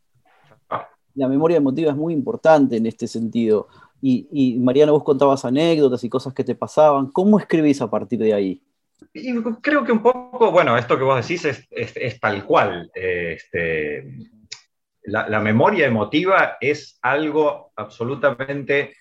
La 1.16 1.30
memoria 1.30 1.56
emotiva 1.56 1.92
es 1.92 1.98
muy 1.98 2.14
importante 2.14 2.76
en 2.76 2.86
este 2.86 3.08
sentido. 3.08 3.70
Y, 4.02 4.28
y 4.32 4.60
Mariana, 4.60 4.92
vos 4.92 5.04
contabas 5.04 5.46
anécdotas 5.46 6.04
y 6.04 6.10
cosas 6.10 6.34
que 6.34 6.44
te 6.44 6.54
pasaban. 6.54 7.08
¿Cómo 7.08 7.40
escribís 7.40 7.82
a 7.82 7.90
partir 7.90 8.20
de 8.20 8.34
ahí? 8.34 8.62
Y 9.14 9.42
creo 9.62 9.84
que 9.84 9.92
un 9.92 10.02
poco, 10.02 10.52
bueno, 10.52 10.78
esto 10.78 10.98
que 10.98 11.04
vos 11.04 11.28
decís 11.28 11.68
es, 11.70 12.20
tal 12.20 12.46
cual. 12.46 12.90
Este, 12.94 14.06
la, 15.04 15.40
memoria 15.40 15.88
emotiva 15.88 16.58
es 16.60 17.00
algo 17.02 17.72
absolutamente 17.76 18.96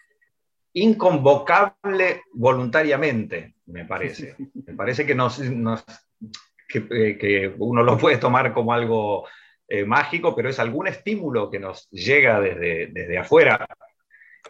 inconvocable 0.74 2.22
voluntariamente, 2.32 3.54
me 3.66 3.84
parece. 3.84 4.36
Me 4.66 4.74
parece 4.74 5.06
que, 5.06 5.14
nos, 5.14 5.40
eh, 5.40 7.18
que, 7.18 7.54
uno 7.58 7.82
lo 7.82 7.98
puede 7.98 8.18
tomar 8.18 8.52
como 8.52 8.72
algo 8.72 9.26
eh, 9.68 9.84
mágico, 9.84 10.34
pero 10.34 10.48
es 10.48 10.58
algún 10.58 10.86
estímulo 10.86 11.50
que 11.50 11.58
nos 11.58 11.88
llega 11.90 12.40
desde, 12.40 12.88
desde 12.88 13.18
afuera, 13.18 13.66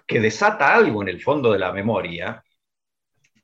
que 0.06 0.20
desata 0.20 0.74
algo 0.74 1.02
en 1.02 1.08
el 1.08 1.22
fondo 1.22 1.52
de 1.52 1.58
la 1.58 1.72
memoria 1.72 2.42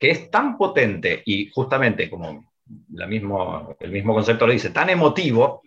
que 0.03 0.11
es 0.11 0.33
tan 0.33 0.59
potente 0.59 1.23
y 1.25 1.49
justamente 1.51 2.11
como 2.11 2.53
la 2.93 3.07
mismo, 3.07 3.77
el 3.79 3.93
mismo 3.93 4.13
concepto 4.13 4.49
lo 4.49 4.53
dice, 4.53 4.71
tan 4.71 4.91
emotivo, 4.91 5.63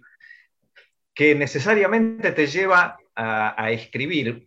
que 1.14 1.36
necesariamente 1.36 2.34
te 2.34 2.46
lleva 2.46 2.98
a, 3.16 3.72
escribir, 3.72 4.46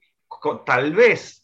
tal 0.67 0.93
vez 0.93 1.43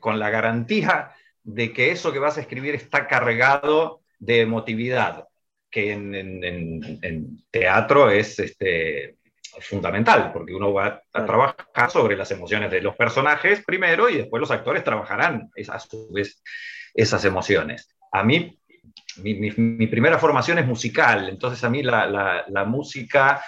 con 0.00 0.18
la 0.18 0.30
garantía 0.30 1.12
de 1.44 1.72
que 1.72 1.92
eso 1.92 2.12
que 2.12 2.18
vas 2.18 2.36
a 2.38 2.40
escribir 2.40 2.74
está 2.74 3.06
cargado 3.06 4.00
de 4.18 4.40
emotividad, 4.40 5.28
que 5.70 5.92
en, 5.92 7.44
teatro 7.52 8.10
es 8.10 8.40
este, 8.40 9.14
fundamental, 9.60 10.32
porque 10.32 10.52
uno 10.52 10.72
va 10.72 11.04
a 11.12 11.24
trabajar 11.24 11.88
sobre 11.92 12.16
las 12.16 12.32
emociones 12.32 12.68
de 12.68 12.80
los 12.80 12.96
personajes 12.96 13.62
primero 13.64 14.08
y 14.08 14.16
después 14.16 14.40
los 14.40 14.50
actores 14.50 14.82
trabajarán 14.82 15.52
a 15.68 15.78
su 15.78 16.10
vez 16.10 16.42
esas 16.96 17.24
emociones. 17.24 17.88
A 18.10 18.24
mí, 18.24 18.58
mi, 19.18 19.86
primera 19.86 20.18
formación 20.18 20.58
es 20.58 20.66
musical, 20.66 21.28
entonces 21.28 21.62
a 21.62 21.70
mí 21.70 21.82
la, 21.82 22.64
música 22.66 23.42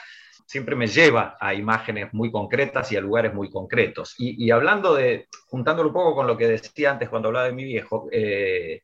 siempre 0.46 0.76
me 0.76 0.86
lleva 0.86 1.36
a 1.40 1.52
imágenes 1.54 2.12
muy 2.12 2.30
concretas 2.30 2.92
y 2.92 2.96
a 2.96 3.00
lugares 3.00 3.34
muy 3.34 3.50
concretos. 3.50 4.14
Y, 4.18 4.50
hablando 4.50 4.94
de, 4.94 5.28
juntándolo 5.46 5.88
un 5.88 5.94
poco 5.94 6.14
con 6.14 6.26
lo 6.26 6.36
que 6.36 6.46
decía 6.46 6.92
antes 6.92 7.08
cuando 7.08 7.28
hablaba 7.28 7.46
de 7.46 7.52
mi 7.52 7.64
viejo, 7.64 8.08
eh, 8.12 8.82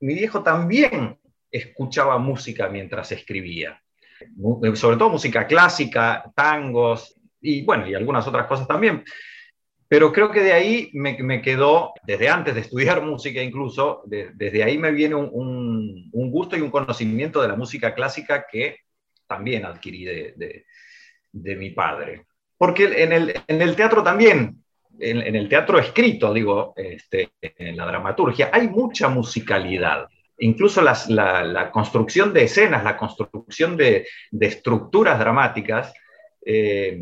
mi 0.00 0.14
viejo 0.14 0.42
también 0.42 1.18
escuchaba 1.50 2.18
música 2.18 2.68
mientras 2.68 3.12
escribía 3.12 3.80
sobre 4.74 4.96
todo 4.96 5.10
música 5.10 5.46
clásica, 5.46 6.30
tangos 6.34 7.14
y 7.40 7.62
bueno, 7.62 7.88
y 7.88 7.94
algunas 7.94 8.26
otras 8.26 8.46
cosas 8.46 8.66
también. 8.66 9.04
Pero 9.90 10.12
creo 10.12 10.30
que 10.30 10.40
de 10.40 10.52
ahí 10.52 10.88
me, 10.92 11.42
quedó, 11.42 11.94
desde 12.04 12.28
antes 12.28 12.54
de 12.54 12.60
estudiar 12.60 13.02
música 13.04 13.42
incluso, 13.42 14.04
desde 14.06 14.62
ahí 14.62 14.78
me 14.78 14.92
viene 14.92 15.16
un, 15.16 16.08
gusto 16.12 16.56
y 16.56 16.60
un 16.60 16.70
conocimiento 16.70 17.42
de 17.42 17.48
la 17.48 17.56
música 17.56 17.92
clásica 17.92 18.46
que 18.48 18.76
también 19.26 19.64
adquirí 19.66 20.04
de, 20.04 20.64
mi 21.32 21.70
padre. 21.70 22.26
Porque 22.56 23.02
en 23.02 23.12
el, 23.62 23.74
teatro 23.74 24.04
también, 24.04 24.62
en, 25.00 25.34
el 25.34 25.48
teatro 25.48 25.76
escrito, 25.80 26.32
digo, 26.32 26.72
este, 26.76 27.30
en 27.40 27.76
la 27.76 27.84
dramaturgia, 27.86 28.48
hay 28.52 28.68
mucha 28.68 29.08
musicalidad 29.08 30.08
incluso 30.38 30.80
la, 30.80 31.70
construcción 31.72 32.32
de 32.32 32.44
escenas, 32.44 32.84
la 32.84 32.96
construcción 32.96 33.76
de, 33.76 34.06
estructuras 34.38 35.18
dramáticas, 35.18 35.92
eh, 36.46 36.96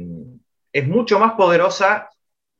es 0.72 0.89
mucho 0.89 1.20
más 1.20 1.34
poderosa 1.34 2.09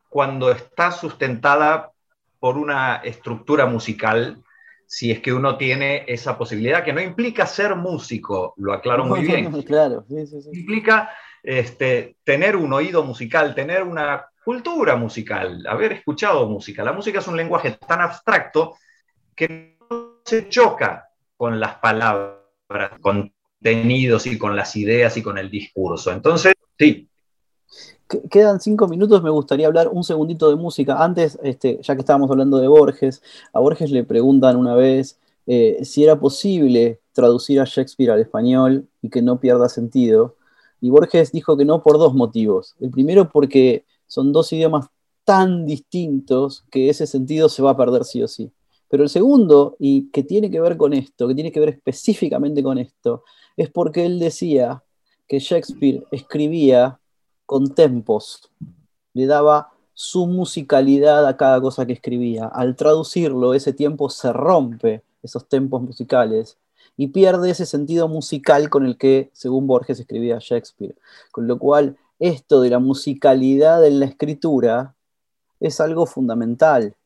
cuando 0.09 0.51
está 0.51 0.91
sustentada 0.91 1.93
por 2.41 2.57
una 2.57 2.97
estructura 2.97 3.67
musical, 3.67 4.43
si 4.87 5.11
es 5.11 5.21
que 5.21 5.33
uno 5.33 5.57
tiene 5.59 6.05
esa 6.07 6.39
posibilidad, 6.39 6.83
que 6.83 6.93
no 6.93 7.01
implica 7.01 7.47
ser 7.47 7.75
músico, 7.77 8.55
lo 8.57 8.73
aclaro 8.73 9.05
muy 9.05 9.21
bien. 9.21 9.63
claro, 9.63 10.05
Implica 10.53 11.11
este, 11.43 12.17
tener 12.25 12.57
un 12.57 12.73
oído 12.73 13.05
musical, 13.05 13.55
tener 13.55 13.83
una 13.83 14.27
cultura 14.45 14.97
musical, 14.97 15.65
haber 15.69 15.93
escuchado 15.93 16.49
música. 16.49 16.83
La 16.83 16.93
música 16.93 17.19
es 17.19 17.29
un 17.29 17.37
lenguaje 17.37 17.73
tan 17.73 18.01
abstracto 18.01 18.77
que 19.35 19.79
se 20.25 20.49
choca 20.49 21.11
con 21.37 21.61
las 21.61 21.77
palabras, 21.77 22.39
contenidos 23.01 24.27
y 24.27 24.39
con 24.39 24.57
las 24.57 24.75
ideas 24.75 25.17
y 25.17 25.23
con 25.23 25.37
el 25.39 25.51
discurso. 25.51 26.13
Entonces, 26.13 26.55
sí. 26.79 27.08
Quedan 28.31 28.61
cinco 28.61 28.89
minutos, 28.89 29.23
me 29.23 29.29
gustaría 29.29 29.67
hablar 29.67 29.89
un 29.89 30.03
segundito 30.03 30.49
de 30.49 30.57
música. 30.57 31.03
Antes, 31.05 31.39
este, 31.43 31.79
ya 31.83 31.95
que 31.95 32.01
estábamos 32.01 32.31
hablando 32.31 32.57
de 32.57 32.67
Borges, 32.67 33.23
a 33.53 33.61
Borges 33.61 33.91
le 33.91 34.03
preguntan 34.03 34.57
una 34.57 34.75
vez 34.75 35.19
eh, 35.47 35.85
si 35.85 36.05
era 36.05 36.19
posible 36.19 37.01
traducir 37.13 37.61
a 37.61 37.65
Shakespeare 37.65 38.11
al 38.11 38.21
español 38.21 38.89
y 39.03 39.11
que 39.11 39.21
no 39.21 39.41
pierda 39.41 39.69
sentido. 39.69 40.37
Y 40.81 40.89
Borges 40.89 41.33
dijo 41.33 41.57
que 41.57 41.67
no 41.67 41.83
por 41.83 41.99
dos 41.99 42.15
motivos. 42.15 42.77
El 42.81 42.91
primero 42.91 43.29
porque 43.31 43.85
son 44.07 44.33
dos 44.33 44.53
idiomas 44.53 44.87
tan 45.25 45.67
distintos 45.67 46.65
que 46.71 46.89
ese 46.89 47.07
sentido 47.07 47.51
se 47.51 47.63
va 47.63 47.73
a 47.73 47.77
perder 47.77 48.05
sí 48.05 48.23
o 48.23 48.29
sí. 48.29 48.51
Pero 48.89 49.03
el 49.03 49.11
segundo, 49.11 49.77
y 49.79 50.11
que 50.11 50.23
tiene 50.23 50.51
que 50.51 50.61
ver 50.61 50.79
con 50.79 50.95
esto, 50.95 51.29
que 51.29 51.35
tiene 51.35 51.53
que 51.53 51.61
ver 51.61 51.69
específicamente 51.69 52.63
con 52.63 52.79
esto, 52.79 53.23
es 53.55 53.69
porque 53.69 54.07
él 54.07 54.19
decía 54.19 54.83
que 55.27 55.41
Shakespeare 55.41 56.07
escribía 56.11 56.99
con 57.49 57.74
tempos, 57.74 58.51
le 59.14 59.24
daba 59.24 59.72
su 59.94 60.26
musicalidad 60.26 61.26
a 61.26 61.38
cada 61.38 61.62
cosa 61.62 61.86
que 61.86 61.94
escribía. 61.94 62.44
Al 62.44 62.76
traducirlo, 62.76 63.55
ese 63.55 63.72
tiempo 63.72 64.11
se 64.11 64.34
rompe, 64.34 65.03
esos 65.22 65.49
tempos 65.49 65.80
musicales, 65.80 66.59
y 66.99 67.07
pierde 67.07 67.49
ese 67.49 67.64
sentido 67.64 68.07
musical 68.07 68.68
con 68.68 68.84
el 68.84 68.99
que, 68.99 69.30
según 69.32 69.66
Borges, 69.66 69.99
escribía 69.99 70.36
Shakespeare. 70.38 70.94
Con 71.32 71.46
lo 71.46 71.59
cual, 71.59 71.96
esto 72.18 72.61
de 72.61 72.68
la 72.68 72.80
musicalidad 72.80 73.82
en 73.86 73.99
la 73.99 74.05
escritura 74.05 74.94
es 75.59 75.80
algo 75.80 76.05
fundamental. 76.05 76.96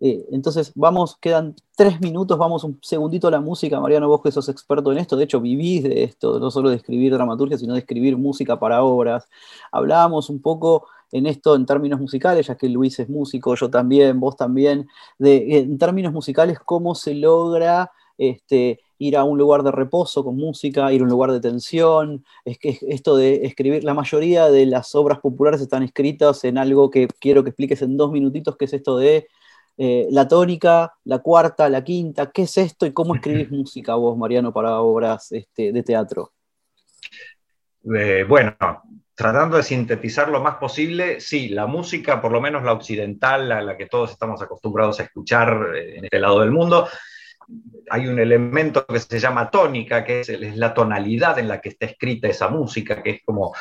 Eh, 0.00 0.26
entonces, 0.30 0.72
vamos, 0.74 1.16
quedan 1.20 1.56
tres 1.76 2.00
minutos, 2.00 2.38
vamos 2.38 2.62
un 2.64 2.78
segundito 2.82 3.28
a 3.28 3.30
la 3.30 3.40
música. 3.40 3.80
Mariano, 3.80 4.08
vos 4.08 4.22
que 4.22 4.30
sos 4.30 4.48
experto 4.48 4.92
en 4.92 4.98
esto, 4.98 5.16
de 5.16 5.24
hecho 5.24 5.40
vivís 5.40 5.82
de 5.82 6.04
esto, 6.04 6.38
no 6.38 6.50
solo 6.50 6.70
de 6.70 6.76
escribir 6.76 7.12
dramaturgia, 7.12 7.58
sino 7.58 7.74
de 7.74 7.80
escribir 7.80 8.16
música 8.16 8.58
para 8.58 8.82
obras. 8.82 9.28
Hablábamos 9.72 10.30
un 10.30 10.40
poco 10.40 10.86
en 11.12 11.26
esto 11.26 11.56
en 11.56 11.66
términos 11.66 12.00
musicales, 12.00 12.46
ya 12.46 12.56
que 12.56 12.68
Luis 12.68 12.98
es 12.98 13.08
músico, 13.08 13.54
yo 13.54 13.70
también, 13.70 14.20
vos 14.20 14.36
también, 14.36 14.88
de, 15.18 15.58
en 15.58 15.78
términos 15.78 16.12
musicales, 16.12 16.58
cómo 16.60 16.94
se 16.94 17.14
logra 17.14 17.90
este, 18.18 18.80
ir 18.98 19.16
a 19.16 19.24
un 19.24 19.38
lugar 19.38 19.62
de 19.62 19.70
reposo 19.72 20.24
con 20.24 20.36
música, 20.36 20.92
ir 20.92 21.00
a 21.00 21.04
un 21.04 21.10
lugar 21.10 21.32
de 21.32 21.40
tensión, 21.40 22.24
es 22.44 22.58
que 22.58 22.78
esto 22.82 23.16
de 23.16 23.46
escribir, 23.46 23.84
la 23.84 23.94
mayoría 23.94 24.50
de 24.50 24.66
las 24.66 24.94
obras 24.94 25.20
populares 25.20 25.60
están 25.60 25.82
escritas 25.82 26.44
en 26.44 26.58
algo 26.58 26.90
que 26.90 27.08
quiero 27.20 27.42
que 27.42 27.50
expliques 27.50 27.82
en 27.82 27.96
dos 27.96 28.12
minutitos, 28.12 28.56
que 28.56 28.66
es 28.66 28.72
esto 28.74 28.96
de 28.98 29.28
eh, 29.80 30.08
la 30.10 30.26
tónica, 30.26 30.92
la 31.04 31.20
cuarta, 31.20 31.68
la 31.68 31.84
quinta, 31.84 32.32
¿qué 32.32 32.42
es 32.42 32.58
esto 32.58 32.84
y 32.84 32.92
cómo 32.92 33.14
escribís 33.14 33.48
música 33.52 33.94
vos, 33.94 34.18
Mariano, 34.18 34.52
para 34.52 34.80
obras 34.80 35.30
este, 35.30 35.70
de 35.70 35.82
teatro? 35.84 36.32
Eh, 37.94 38.24
bueno, 38.28 38.56
tratando 39.14 39.56
de 39.56 39.62
sintetizar 39.62 40.30
lo 40.30 40.40
más 40.40 40.56
posible, 40.56 41.20
sí, 41.20 41.50
la 41.50 41.68
música, 41.68 42.20
por 42.20 42.32
lo 42.32 42.40
menos 42.40 42.64
la 42.64 42.72
occidental, 42.72 43.52
a 43.52 43.62
la 43.62 43.76
que 43.76 43.86
todos 43.86 44.10
estamos 44.10 44.42
acostumbrados 44.42 44.98
a 44.98 45.04
escuchar 45.04 45.76
eh, 45.76 45.98
en 45.98 46.04
este 46.06 46.18
lado 46.18 46.40
del 46.40 46.50
mundo, 46.50 46.88
hay 47.88 48.08
un 48.08 48.18
elemento 48.18 48.84
que 48.84 48.98
se 48.98 49.20
llama 49.20 49.48
tónica, 49.48 50.04
que 50.04 50.20
es, 50.20 50.28
es, 50.28 50.56
la 50.56 50.74
tonalidad 50.74 51.38
en 51.38 51.46
la 51.46 51.60
que 51.60 51.68
está 51.68 51.86
escrita 51.86 52.26
esa 52.26 52.48
música, 52.48 53.00
que 53.00 53.10
es 53.10 53.22
como 53.24 53.54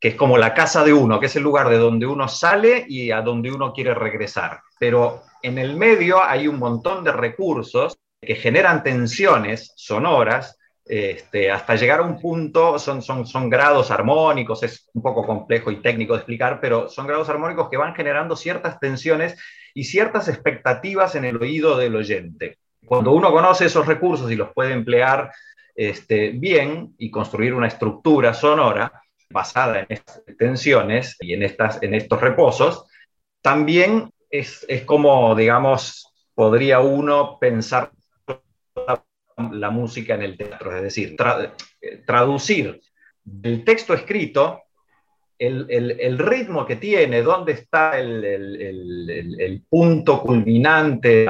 que 0.00 0.08
es 0.08 0.14
como 0.14 0.38
la 0.38 0.54
casa 0.54 0.84
de 0.84 0.92
uno, 0.92 1.18
que 1.18 1.26
es 1.26 1.36
el 1.36 1.42
lugar 1.42 1.68
de 1.68 1.78
donde 1.78 2.06
uno 2.06 2.28
sale 2.28 2.84
y 2.88 3.10
a 3.10 3.20
donde 3.22 3.50
uno 3.50 3.72
quiere 3.72 3.94
regresar. 3.94 4.60
Pero 4.78 5.22
en 5.42 5.58
el 5.58 5.76
medio 5.76 6.22
hay 6.22 6.46
un 6.46 6.58
montón 6.58 7.04
de 7.04 7.12
recursos 7.12 7.98
que 8.20 8.36
generan 8.36 8.82
tensiones 8.82 9.72
sonoras 9.76 10.58
este, 10.88 11.50
hasta 11.50 11.76
llegar 11.76 12.00
a 12.00 12.04
un 12.04 12.18
punto, 12.18 12.78
son, 12.78 13.02
son, 13.02 13.26
son 13.26 13.50
grados 13.50 13.90
armónicos, 13.90 14.62
es 14.62 14.88
un 14.94 15.02
poco 15.02 15.26
complejo 15.26 15.70
y 15.70 15.82
técnico 15.82 16.14
de 16.14 16.20
explicar, 16.20 16.60
pero 16.62 16.88
son 16.88 17.06
grados 17.06 17.28
armónicos 17.28 17.68
que 17.68 17.76
van 17.76 17.94
generando 17.94 18.36
ciertas 18.36 18.80
tensiones 18.80 19.36
y 19.74 19.84
ciertas 19.84 20.28
expectativas 20.28 21.14
en 21.14 21.26
el 21.26 21.36
oído 21.36 21.76
del 21.76 21.94
oyente. 21.94 22.58
Cuando 22.86 23.12
uno 23.12 23.30
conoce 23.30 23.66
esos 23.66 23.86
recursos 23.86 24.30
y 24.30 24.36
los 24.36 24.50
puede 24.54 24.72
emplear 24.72 25.30
este, 25.74 26.30
bien 26.30 26.94
y 26.96 27.10
construir 27.10 27.52
una 27.52 27.66
estructura 27.66 28.32
sonora, 28.32 28.90
basada 29.30 29.80
en 29.80 29.86
estas 29.88 30.22
tensiones 30.38 31.16
y 31.20 31.34
en, 31.34 31.42
estas, 31.42 31.82
en 31.82 31.94
estos 31.94 32.20
reposos, 32.20 32.84
también 33.42 34.10
es, 34.30 34.66
como, 34.84 35.34
digamos, 35.34 36.12
podría 36.34 36.80
uno 36.80 37.38
pensar 37.38 37.90
la, 39.50 39.70
música 39.70 40.14
en 40.14 40.22
el 40.22 40.36
teatro, 40.36 40.76
es 40.76 40.82
decir, 40.82 41.16
traducir 42.04 42.80
el 43.42 43.64
texto 43.64 43.94
escrito 43.94 44.62
el, 45.38 46.18
ritmo 46.18 46.66
que 46.66 46.76
tiene, 46.76 47.22
dónde 47.22 47.52
está 47.52 47.98
el, 47.98 49.62
punto 49.68 50.20
culminante 50.22 51.26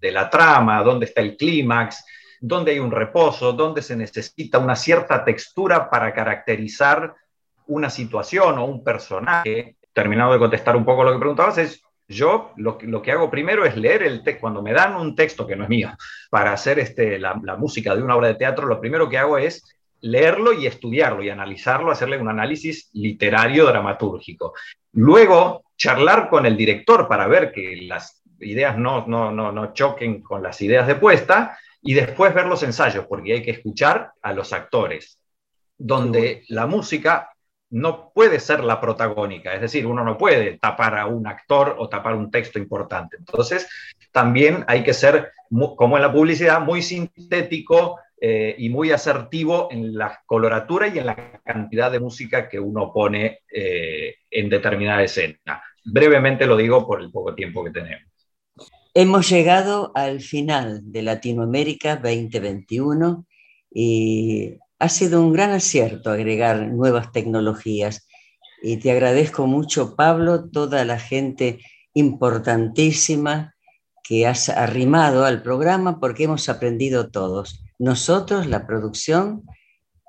de 0.00 0.12
la, 0.12 0.30
trama, 0.30 0.82
dónde 0.82 1.06
está 1.06 1.20
el 1.20 1.36
clímax, 1.36 2.04
dónde 2.40 2.72
hay 2.72 2.78
un 2.80 2.90
reposo, 2.90 3.52
dónde 3.52 3.82
se 3.82 3.96
necesita 3.96 4.58
una 4.58 4.76
cierta 4.76 5.24
textura 5.24 5.88
para 5.88 6.12
caracterizar 6.12 7.14
una 7.68 7.90
situación 7.90 8.58
o 8.58 8.64
un 8.64 8.82
personaje, 8.82 9.76
terminado 9.92 10.32
de 10.32 10.38
contestar 10.38 10.76
un 10.76 10.84
poco 10.84 11.04
lo 11.04 11.12
que 11.12 11.18
preguntabas, 11.18 11.58
es 11.58 11.82
yo 12.08 12.52
lo, 12.56 12.78
que 12.78 13.12
hago 13.12 13.30
primero 13.30 13.64
es 13.64 13.76
leer 13.76 14.02
el 14.02 14.22
texto. 14.22 14.42
Cuando 14.42 14.62
me 14.62 14.72
dan 14.72 14.94
un 14.96 15.16
texto 15.16 15.46
que 15.46 15.56
no 15.56 15.64
es 15.64 15.68
mío 15.68 15.90
para 16.30 16.52
hacer 16.52 16.78
este, 16.78 17.18
la, 17.18 17.34
música 17.58 17.94
de 17.94 18.02
una 18.02 18.16
obra 18.16 18.28
de 18.28 18.34
teatro, 18.34 18.66
lo 18.66 18.80
primero 18.80 19.08
que 19.08 19.18
hago 19.18 19.38
es 19.38 19.64
leerlo 20.00 20.52
y 20.52 20.66
estudiarlo 20.66 21.22
y 21.22 21.30
analizarlo, 21.30 21.90
hacerle 21.90 22.18
un 22.18 22.28
análisis 22.28 22.90
literario 22.92 23.66
dramatúrgico. 23.66 24.54
Luego, 24.92 25.64
charlar 25.76 26.28
con 26.28 26.46
el 26.46 26.56
director 26.56 27.08
para 27.08 27.26
ver 27.26 27.50
que 27.50 27.82
las 27.82 28.22
ideas 28.40 28.78
no, 28.78 29.06
no, 29.06 29.32
no, 29.32 29.50
no 29.50 29.72
choquen 29.72 30.22
con 30.22 30.42
las 30.42 30.60
ideas 30.60 30.86
de 30.86 30.94
puesta 30.94 31.58
y 31.82 31.94
después 31.94 32.34
ver 32.34 32.46
los 32.46 32.62
ensayos, 32.62 33.06
porque 33.06 33.32
hay 33.32 33.42
que 33.42 33.52
escuchar 33.52 34.12
a 34.22 34.32
los 34.32 34.52
actores, 34.52 35.18
donde 35.78 36.44
la 36.48 36.66
música 36.66 37.30
no 37.76 38.10
puede 38.14 38.40
ser 38.40 38.64
la 38.64 38.80
protagónica, 38.80 39.52
es 39.52 39.60
decir, 39.60 39.86
uno 39.86 40.02
no 40.02 40.16
puede 40.16 40.56
tapar 40.56 40.96
a 40.96 41.04
un 41.04 41.26
actor 41.26 41.76
o 41.78 41.90
tapar 41.90 42.14
un 42.14 42.30
texto 42.30 42.58
importante. 42.58 43.18
Entonces, 43.18 43.68
también 44.12 44.64
hay 44.66 44.82
que 44.82 44.94
ser, 44.94 45.30
como 45.50 45.96
en 45.96 46.02
la 46.02 46.10
publicidad, 46.10 46.62
muy 46.62 46.80
sintético 46.80 47.98
eh, 48.18 48.54
y 48.56 48.70
muy 48.70 48.92
asertivo 48.92 49.68
en 49.70 49.94
la 49.94 50.22
coloratura 50.24 50.88
y 50.88 50.98
en 50.98 51.04
la 51.04 51.42
cantidad 51.44 51.92
de 51.92 52.00
música 52.00 52.48
que 52.48 52.58
uno 52.58 52.90
pone 52.94 53.40
eh, 53.52 54.14
en 54.30 54.48
determinada 54.48 55.02
escena. 55.02 55.62
Brevemente 55.84 56.46
lo 56.46 56.56
digo 56.56 56.86
por 56.86 57.02
el 57.02 57.10
poco 57.10 57.34
tiempo 57.34 57.62
que 57.62 57.72
tenemos. 57.72 58.10
Hemos 58.94 59.28
llegado 59.28 59.92
al 59.94 60.20
final 60.20 60.80
de 60.82 61.02
Latinoamérica 61.02 61.96
2021 61.96 63.26
y 63.70 64.56
ha 64.78 64.88
sido 64.88 65.22
un 65.22 65.32
gran 65.32 65.50
acierto 65.52 66.10
agregar 66.10 66.68
nuevas 66.68 67.12
tecnologías. 67.12 68.06
Y 68.62 68.78
te 68.78 68.90
agradezco 68.90 69.46
mucho, 69.46 69.96
Pablo, 69.96 70.48
toda 70.50 70.84
la 70.84 70.98
gente 70.98 71.60
importantísima 71.94 73.54
que 74.02 74.26
has 74.26 74.48
arrimado 74.48 75.24
al 75.24 75.42
programa 75.42 75.98
porque 75.98 76.24
hemos 76.24 76.48
aprendido 76.48 77.10
todos 77.10 77.64
nosotros, 77.78 78.46
la 78.46 78.66
producción, 78.66 79.44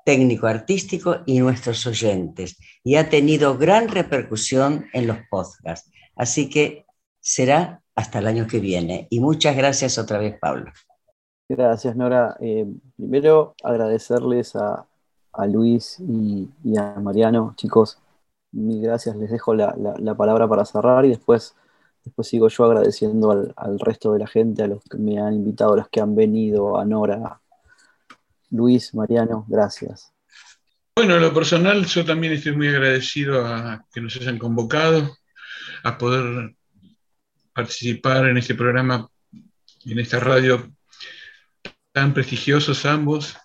técnico-artístico 0.04 1.18
y 1.26 1.40
nuestros 1.40 1.86
oyentes. 1.86 2.56
Y 2.82 2.96
ha 2.96 3.10
tenido 3.10 3.58
gran 3.58 3.88
repercusión 3.88 4.86
en 4.92 5.06
los 5.06 5.18
podcasts. 5.30 5.90
Así 6.16 6.48
que 6.48 6.86
será 7.20 7.82
hasta 7.94 8.20
el 8.20 8.26
año 8.26 8.46
que 8.46 8.60
viene. 8.60 9.06
Y 9.10 9.20
muchas 9.20 9.56
gracias 9.56 9.98
otra 9.98 10.18
vez, 10.18 10.36
Pablo. 10.40 10.72
Gracias, 11.48 11.96
Nora. 11.96 12.36
Eh, 12.40 12.66
primero, 12.96 13.54
agradecerles 13.62 14.54
a, 14.54 14.86
Luis 15.46 15.98
y, 16.00 16.48
a 16.76 17.00
Mariano. 17.00 17.54
Chicos, 17.56 17.98
mil 18.52 18.82
gracias. 18.82 19.16
Les 19.16 19.30
dejo 19.30 19.54
la, 19.54 19.74
palabra 20.16 20.46
para 20.46 20.66
cerrar 20.66 21.06
y 21.06 21.10
después, 21.10 21.54
después 22.04 22.28
sigo 22.28 22.48
yo 22.48 22.64
agradeciendo 22.64 23.30
al, 23.30 23.54
al, 23.56 23.78
resto 23.80 24.12
de 24.12 24.18
la 24.18 24.26
gente, 24.26 24.62
a 24.62 24.66
los 24.66 24.82
que 24.84 24.98
me 24.98 25.18
han 25.18 25.32
invitado, 25.32 25.72
a 25.72 25.76
los 25.78 25.88
que 25.88 26.00
han 26.00 26.14
venido, 26.14 26.78
a 26.78 26.84
Nora, 26.84 27.40
Luis, 28.50 28.94
Mariano, 28.94 29.46
gracias. 29.48 30.12
Bueno, 30.96 31.16
en 31.16 31.22
lo 31.22 31.32
personal, 31.32 31.86
yo 31.86 32.04
también 32.04 32.34
estoy 32.34 32.56
muy 32.56 32.68
agradecido 32.68 33.46
a 33.46 33.86
que 33.92 34.00
nos 34.00 34.16
hayan 34.16 34.38
convocado 34.38 35.16
a 35.84 35.96
poder 35.96 36.56
participar 37.54 38.26
en 38.26 38.36
este 38.36 38.54
programa, 38.54 39.08
en 39.32 39.98
esta 39.98 40.18
radio 40.18 40.72
tan 41.98 42.14
prestigiosos 42.14 42.86
ambos, 42.86 43.36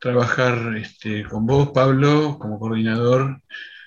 trabajar 0.00 0.74
este, 0.78 1.24
con 1.24 1.44
vos, 1.44 1.72
Pablo, 1.74 2.38
como 2.38 2.58
coordinador, 2.58 3.42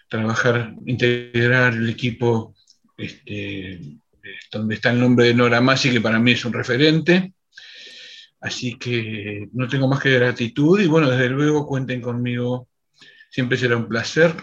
trabajar, 0.08 0.76
integrar 0.86 1.74
el 1.74 1.90
equipo 1.90 2.54
este, 2.96 3.80
donde 4.52 4.76
está 4.76 4.92
el 4.92 5.00
nombre 5.00 5.26
de 5.26 5.34
Nora 5.34 5.60
Masi, 5.60 5.90
que 5.90 6.02
para 6.02 6.20
mí 6.20 6.34
es 6.34 6.46
un 6.46 6.54
referente, 6.54 7.34
Así 8.42 8.78
que 8.78 9.50
no 9.54 9.68
tengo 9.68 9.88
más 9.88 10.00
que 10.00 10.18
gratitud 10.18 10.80
y 10.80 10.88
bueno, 10.88 11.10
desde 11.10 11.30
luego 11.30 11.66
cuenten 11.66 12.02
conmigo, 12.02 12.70
siempre 13.30 13.58
será 13.58 13.78
un 13.78 13.88
placer 13.88 14.36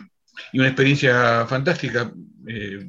y 0.52 0.58
una 0.58 0.68
experiencia 0.68 1.46
fantástica 1.46 2.12
eh, 2.48 2.84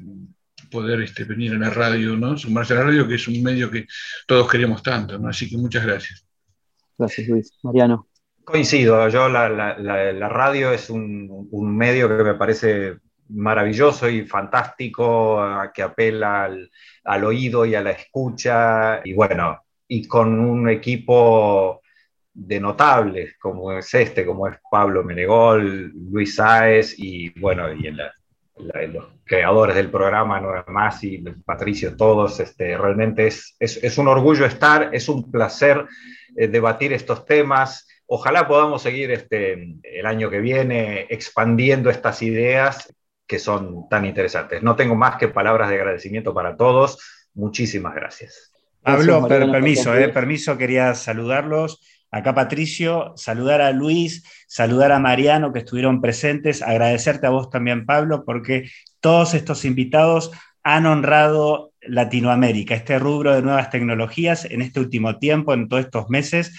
poder 0.71 1.01
este, 1.01 1.23
venir 1.23 1.53
a 1.53 1.57
la 1.57 1.69
radio, 1.71 2.15
sumarse 2.37 2.73
a 2.73 2.77
la 2.77 2.83
radio, 2.83 3.07
que 3.07 3.15
es 3.15 3.27
un 3.27 3.41
medio 3.43 3.71
que 3.71 3.87
todos 4.27 4.49
queremos 4.49 4.83
tanto, 4.83 5.19
así 5.27 5.49
que 5.49 5.57
muchas 5.57 5.83
gracias. 5.83 6.28
Gracias 6.99 7.27
Luis. 7.27 7.57
Mariano. 7.63 8.07
Coincido, 8.43 9.07
yo 9.09 9.29
la, 9.29 9.49
radio 10.29 10.71
es 10.71 10.89
un, 10.89 11.47
medio 11.77 12.07
que 12.09 12.23
me 12.23 12.35
parece 12.35 12.97
maravilloso 13.29 14.09
y 14.09 14.25
fantástico, 14.25 15.39
que 15.73 15.83
apela 15.83 16.43
al, 16.43 16.69
al 17.03 17.23
oído 17.23 17.65
y 17.65 17.75
a 17.75 17.81
la 17.81 17.91
escucha, 17.91 19.01
y 19.03 19.13
bueno, 19.13 19.59
y 19.87 20.07
con 20.07 20.39
un 20.39 20.67
equipo 20.67 21.81
de 22.33 22.59
notables 22.59 23.35
como 23.39 23.71
es 23.73 23.93
este, 23.93 24.25
como 24.25 24.47
es 24.47 24.57
Pablo 24.69 25.03
Menegol, 25.03 25.91
Luis 26.11 26.35
Sáez 26.35 26.95
y 26.97 27.29
bueno, 27.39 27.71
y 27.73 27.87
los 28.59 29.05
creadores 29.23 29.75
del 29.75 29.89
programa, 29.89 30.39
Nora 30.39 30.65
Masi, 30.67 31.23
Patricio, 31.45 31.95
todos, 31.95 32.39
este, 32.39 32.77
realmente 32.77 33.27
es, 33.27 33.55
es, 33.59 33.97
un 33.97 34.07
orgullo 34.07 34.45
estar, 34.45 34.89
es 34.93 35.07
un 35.09 35.31
placer 35.31 35.85
eh, 36.35 36.47
debatir 36.47 36.93
estos 36.93 37.25
temas. 37.25 37.87
Ojalá 38.05 38.47
podamos 38.47 38.81
seguir 38.81 39.11
este, 39.11 39.75
el 39.83 40.05
año 40.05 40.29
que 40.29 40.39
viene 40.39 41.07
expandiendo 41.09 41.89
estas 41.89 42.21
ideas 42.21 42.93
que 43.27 43.39
son 43.39 43.87
tan 43.89 44.05
interesantes. 44.05 44.63
No 44.63 44.75
tengo 44.75 44.95
más 44.95 45.17
que 45.17 45.27
palabras 45.27 45.69
de 45.69 45.75
agradecimiento 45.75 46.33
para 46.33 46.57
todos. 46.57 46.97
Muchísimas 47.35 47.93
gracias. 47.93 48.51
Pablo, 48.81 49.27
permiso, 49.27 49.95
eh, 49.95 50.09
permiso, 50.09 50.57
quería 50.57 50.95
saludarlos. 50.95 51.81
Acá 52.11 52.33
Patricio, 52.33 53.13
saludar 53.15 53.61
a 53.61 53.71
Luis, 53.71 54.23
saludar 54.47 54.91
a 54.91 54.99
Mariano 54.99 55.53
que 55.53 55.59
estuvieron 55.59 56.01
presentes, 56.01 56.61
agradecerte 56.61 57.27
a 57.27 57.29
vos 57.29 57.49
también, 57.49 57.85
Pablo, 57.85 58.25
porque 58.25 58.69
todos 58.99 59.33
estos 59.33 59.63
invitados 59.65 60.31
han 60.63 60.85
honrado 60.85 61.73
Latinoamérica, 61.81 62.75
este 62.75 62.99
rubro 62.99 63.33
de 63.33 63.41
nuevas 63.41 63.69
tecnologías 63.69 64.45
en 64.45 64.61
este 64.61 64.79
último 64.79 65.17
tiempo, 65.17 65.53
en 65.53 65.69
todos 65.69 65.85
estos 65.85 66.09
meses. 66.09 66.53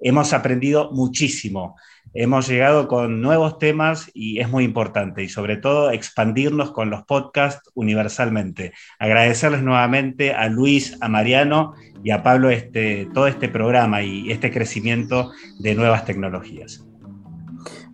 Hemos 0.00 0.32
aprendido 0.32 0.90
muchísimo 0.92 1.76
hemos 2.14 2.48
llegado 2.48 2.88
con 2.88 3.20
nuevos 3.20 3.58
temas 3.58 4.10
y 4.14 4.40
es 4.40 4.48
muy 4.48 4.64
importante 4.64 5.22
y 5.22 5.28
sobre 5.28 5.56
todo 5.56 5.90
expandirnos 5.90 6.72
con 6.72 6.90
los 6.90 7.04
podcasts 7.04 7.70
universalmente. 7.74 8.72
Agradecerles 8.98 9.62
nuevamente 9.62 10.34
a 10.34 10.48
Luis, 10.48 10.96
a 11.00 11.08
Mariano 11.08 11.74
y 12.02 12.10
a 12.10 12.22
Pablo 12.22 12.50
este, 12.50 13.08
todo 13.14 13.26
este 13.26 13.48
programa 13.48 14.02
y 14.02 14.30
este 14.30 14.50
crecimiento 14.50 15.30
de 15.58 15.74
nuevas 15.74 16.04
tecnologías. 16.04 16.84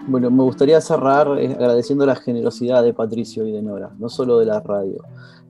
Bueno, 0.07 0.30
me 0.30 0.42
gustaría 0.42 0.80
cerrar 0.80 1.38
eh, 1.38 1.52
agradeciendo 1.52 2.05
la 2.05 2.16
generosidad 2.16 2.82
de 2.82 2.92
Patricio 2.92 3.46
y 3.46 3.52
de 3.52 3.62
Nora, 3.62 3.90
no 3.98 4.09
solo 4.09 4.38
de 4.38 4.46
la 4.46 4.61
radio. 4.61 5.02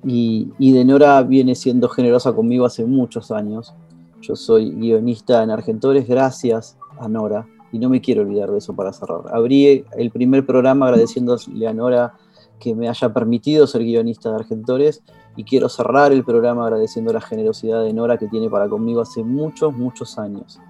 Y, 0.05 0.53
y 0.59 0.73
de 0.73 0.85
Nora 0.85 1.23
viene 1.23 1.55
siendo 1.55 1.89
generosa 1.89 2.33
conmigo 2.33 2.65
hace 2.65 2.85
muchos 2.85 3.31
años. 3.31 3.75
Yo 4.21 4.37
soy 4.37 4.71
guionista 4.71 5.43
en 5.43 5.51
Argentores, 5.51 6.07
gracias 6.07 6.79
a 6.99 7.09
Nora 7.09 7.47
y 7.73 7.79
no 7.81 7.89
me 7.89 8.01
quiero 8.01 8.23
olvidar 8.23 8.53
de 8.53 8.59
eso 8.59 8.75
para 8.77 8.93
cerrar. 8.93 9.23
Abrí 9.33 9.85
el 9.97 10.11
primer 10.13 10.47
programa 10.47 10.87
agradeciéndole 10.87 11.67
a 11.67 11.73
Nora 11.73 12.15
que 12.59 12.75
me 12.75 12.89
haya 12.89 13.13
permitido 13.13 13.67
ser 13.67 13.83
guionista 13.83 14.31
de 14.31 14.37
Argentores 14.37 15.03
y 15.37 15.45
quiero 15.45 15.69
cerrar 15.69 16.13
el 16.13 16.25
programa 16.25 16.65
agradeciendo 16.65 17.13
la 17.13 17.21
generosidad 17.21 17.83
de 17.83 17.93
Nora 17.93 18.19
que 18.19 18.29
tiene 18.29 18.49
para 18.49 18.69
conmigo 18.69 19.01
hace 19.01 19.23
muchos, 19.23 19.77
muchos 19.77 20.19
años. 20.19 20.61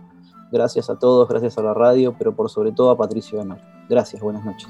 Gracias 0.50 0.88
a 0.88 0.98
todos, 0.98 1.28
gracias 1.28 1.58
a 1.58 1.62
la 1.62 1.74
radio, 1.74 2.14
pero 2.16 2.34
por 2.34 2.48
sobre 2.48 2.72
todo 2.72 2.90
a 2.90 2.96
Patricio 2.96 3.40
Honor. 3.40 3.58
Gracias, 3.88 4.22
buenas 4.22 4.44
noches. 4.44 4.68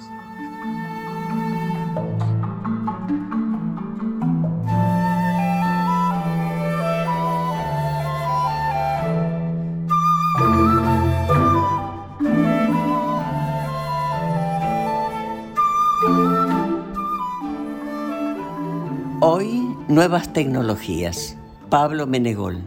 Nuevas 20.04 20.34
tecnologías. 20.34 21.34
Pablo 21.70 22.06
Menegol, 22.06 22.58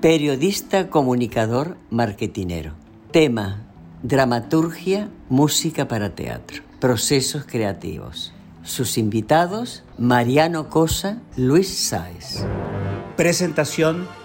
periodista, 0.00 0.90
comunicador, 0.90 1.76
marketinero. 1.90 2.74
Tema, 3.10 3.64
dramaturgia, 4.04 5.08
música 5.28 5.88
para 5.88 6.14
teatro, 6.14 6.62
procesos 6.78 7.46
creativos. 7.46 8.32
Sus 8.62 8.96
invitados, 8.96 9.82
Mariano 9.98 10.70
Cosa, 10.70 11.20
Luis 11.36 11.66
Sáez. 11.68 12.46
Presentación, 13.16 14.06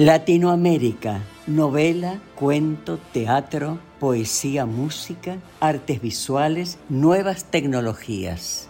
Latinoamérica, 0.00 1.20
novela, 1.46 2.22
cuento, 2.34 2.98
teatro 3.12 3.78
poesía, 3.98 4.64
música, 4.64 5.36
artes 5.60 6.00
visuales, 6.00 6.78
nuevas 6.88 7.44
tecnologías. 7.44 8.69